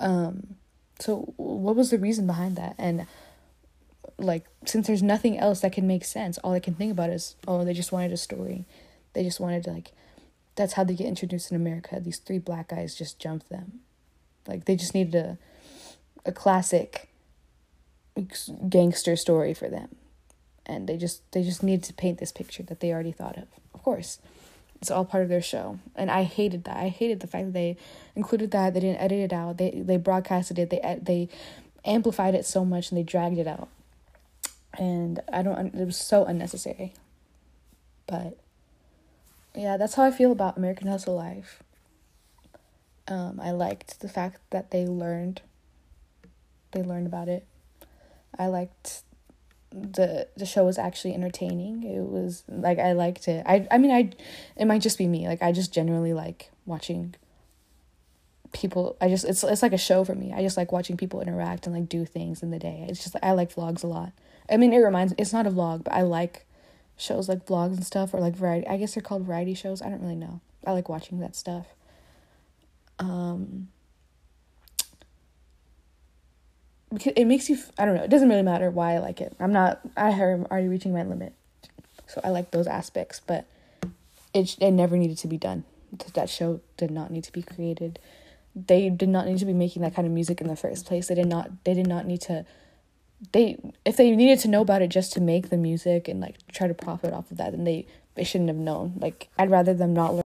Um, 0.00 0.56
so 0.98 1.34
what 1.36 1.76
was 1.76 1.90
the 1.90 1.98
reason 1.98 2.26
behind 2.26 2.56
that? 2.56 2.74
And 2.78 3.06
like, 4.18 4.46
since 4.64 4.86
there's 4.86 5.02
nothing 5.02 5.38
else 5.38 5.60
that 5.60 5.72
can 5.72 5.86
make 5.86 6.04
sense, 6.04 6.38
all 6.38 6.52
I 6.52 6.60
can 6.60 6.74
think 6.74 6.92
about 6.92 7.10
is, 7.10 7.36
oh, 7.46 7.64
they 7.64 7.74
just 7.74 7.92
wanted 7.92 8.12
a 8.12 8.16
story. 8.16 8.64
They 9.12 9.22
just 9.22 9.40
wanted 9.40 9.64
to 9.64 9.72
like, 9.72 9.92
that's 10.56 10.74
how 10.74 10.84
they 10.84 10.94
get 10.94 11.06
introduced 11.06 11.50
in 11.50 11.56
America. 11.56 12.00
These 12.00 12.18
three 12.18 12.38
black 12.38 12.68
guys 12.68 12.94
just 12.94 13.18
jumped 13.18 13.48
them. 13.48 13.80
Like, 14.46 14.66
they 14.66 14.76
just 14.76 14.94
needed 14.94 15.14
a, 15.14 15.38
a 16.24 16.32
classic 16.32 17.08
gangster 18.68 19.16
story 19.16 19.54
for 19.54 19.68
them. 19.68 19.96
And 20.66 20.88
they 20.88 20.96
just 20.96 21.30
they 21.32 21.42
just 21.42 21.62
needed 21.62 21.82
to 21.84 21.92
paint 21.92 22.18
this 22.18 22.32
picture 22.32 22.62
that 22.62 22.80
they 22.80 22.90
already 22.90 23.12
thought 23.12 23.36
of. 23.36 23.48
Of 23.74 23.82
course 23.82 24.18
it's 24.80 24.90
all 24.90 25.04
part 25.06 25.22
of 25.22 25.30
their 25.30 25.40
show. 25.40 25.78
And 25.96 26.10
i 26.10 26.24
hated 26.24 26.64
that. 26.64 26.76
I 26.76 26.88
hated 26.88 27.20
the 27.20 27.26
fact 27.26 27.46
that 27.46 27.52
they 27.54 27.78
included 28.14 28.50
that. 28.50 28.74
They 28.74 28.80
didn't 28.80 29.00
edit 29.00 29.18
it 29.18 29.32
out. 29.32 29.56
They 29.56 29.70
they 29.70 29.96
broadcasted 29.96 30.58
it. 30.58 30.68
They 30.68 30.98
they 31.00 31.28
amplified 31.86 32.34
it 32.34 32.44
so 32.44 32.66
much 32.66 32.90
and 32.90 32.98
they 32.98 33.02
dragged 33.02 33.38
it 33.38 33.46
out 33.46 33.68
and 34.78 35.20
i 35.32 35.42
don't 35.42 35.74
it 35.74 35.84
was 35.84 35.96
so 35.96 36.24
unnecessary 36.24 36.92
but 38.06 38.38
yeah 39.54 39.76
that's 39.76 39.94
how 39.94 40.04
i 40.04 40.10
feel 40.10 40.32
about 40.32 40.56
american 40.56 40.88
hustle 40.88 41.16
life 41.16 41.62
um, 43.06 43.38
i 43.42 43.50
liked 43.50 44.00
the 44.00 44.08
fact 44.08 44.40
that 44.50 44.70
they 44.70 44.86
learned 44.86 45.42
they 46.72 46.82
learned 46.82 47.06
about 47.06 47.28
it 47.28 47.46
i 48.38 48.46
liked 48.46 49.02
the 49.74 50.28
the 50.36 50.46
show 50.46 50.64
was 50.64 50.78
actually 50.78 51.14
entertaining. 51.14 51.82
It 51.82 52.02
was 52.02 52.44
like 52.48 52.78
I 52.78 52.92
liked 52.92 53.26
it. 53.26 53.42
I 53.44 53.66
I 53.70 53.78
mean 53.78 53.90
I 53.90 54.10
it 54.56 54.66
might 54.66 54.82
just 54.82 54.98
be 54.98 55.08
me. 55.08 55.26
Like 55.26 55.42
I 55.42 55.52
just 55.52 55.72
generally 55.72 56.14
like 56.14 56.50
watching 56.64 57.14
people 58.52 58.96
I 59.00 59.08
just 59.08 59.24
it's 59.24 59.42
it's 59.42 59.62
like 59.62 59.72
a 59.72 59.78
show 59.78 60.04
for 60.04 60.14
me. 60.14 60.32
I 60.32 60.42
just 60.42 60.56
like 60.56 60.70
watching 60.70 60.96
people 60.96 61.20
interact 61.20 61.66
and 61.66 61.74
like 61.74 61.88
do 61.88 62.04
things 62.04 62.42
in 62.42 62.50
the 62.50 62.58
day. 62.58 62.86
It's 62.88 63.02
just 63.02 63.16
I 63.22 63.32
like 63.32 63.54
vlogs 63.54 63.82
a 63.82 63.88
lot. 63.88 64.12
I 64.50 64.56
mean 64.56 64.72
it 64.72 64.78
reminds 64.78 65.12
me, 65.12 65.16
it's 65.18 65.32
not 65.32 65.46
a 65.46 65.50
vlog, 65.50 65.84
but 65.84 65.92
I 65.92 66.02
like 66.02 66.46
shows 66.96 67.28
like 67.28 67.46
vlogs 67.46 67.74
and 67.74 67.84
stuff 67.84 68.14
or 68.14 68.20
like 68.20 68.36
variety 68.36 68.66
I 68.66 68.76
guess 68.76 68.94
they're 68.94 69.02
called 69.02 69.24
variety 69.24 69.54
shows. 69.54 69.82
I 69.82 69.88
don't 69.88 70.00
really 70.00 70.16
know. 70.16 70.40
I 70.66 70.72
like 70.72 70.88
watching 70.88 71.20
that 71.20 71.36
stuff. 71.36 71.66
Um 72.98 73.68
because 76.92 77.12
it 77.16 77.24
makes 77.24 77.48
you 77.50 77.58
I 77.78 77.84
don't 77.84 77.96
know, 77.96 78.04
it 78.04 78.10
doesn't 78.10 78.28
really 78.28 78.42
matter 78.42 78.70
why 78.70 78.94
I 78.94 78.98
like 78.98 79.20
it. 79.20 79.34
I'm 79.40 79.52
not 79.52 79.80
I 79.96 80.10
am 80.10 80.46
already 80.50 80.68
reaching 80.68 80.92
my 80.92 81.02
limit. 81.02 81.34
So 82.06 82.20
I 82.22 82.30
like 82.30 82.50
those 82.50 82.66
aspects, 82.66 83.20
but 83.26 83.46
it 84.32 84.56
it 84.60 84.70
never 84.70 84.96
needed 84.96 85.18
to 85.18 85.28
be 85.28 85.38
done. 85.38 85.64
That 86.14 86.28
show 86.28 86.60
did 86.76 86.90
not 86.90 87.10
need 87.10 87.24
to 87.24 87.32
be 87.32 87.42
created. 87.42 87.98
They 88.54 88.88
did 88.88 89.08
not 89.08 89.26
need 89.26 89.38
to 89.38 89.46
be 89.46 89.52
making 89.52 89.82
that 89.82 89.94
kind 89.94 90.06
of 90.06 90.12
music 90.12 90.40
in 90.40 90.46
the 90.46 90.56
first 90.56 90.86
place. 90.86 91.08
They 91.08 91.14
did 91.14 91.26
not 91.26 91.64
they 91.64 91.74
did 91.74 91.86
not 91.86 92.06
need 92.06 92.20
to 92.22 92.46
they 93.32 93.56
if 93.84 93.96
they 93.96 94.10
needed 94.10 94.38
to 94.40 94.48
know 94.48 94.62
about 94.62 94.82
it 94.82 94.88
just 94.88 95.12
to 95.14 95.20
make 95.20 95.50
the 95.50 95.56
music 95.56 96.08
and 96.08 96.20
like 96.20 96.36
try 96.52 96.66
to 96.66 96.74
profit 96.74 97.12
off 97.12 97.30
of 97.30 97.36
that 97.36 97.52
then 97.52 97.64
they 97.64 97.86
they 98.14 98.24
shouldn't 98.24 98.48
have 98.48 98.56
known. 98.58 98.94
Like 98.96 99.28
I'd 99.38 99.50
rather 99.50 99.74
them 99.74 99.92
not 99.92 100.14
learn 100.14 100.22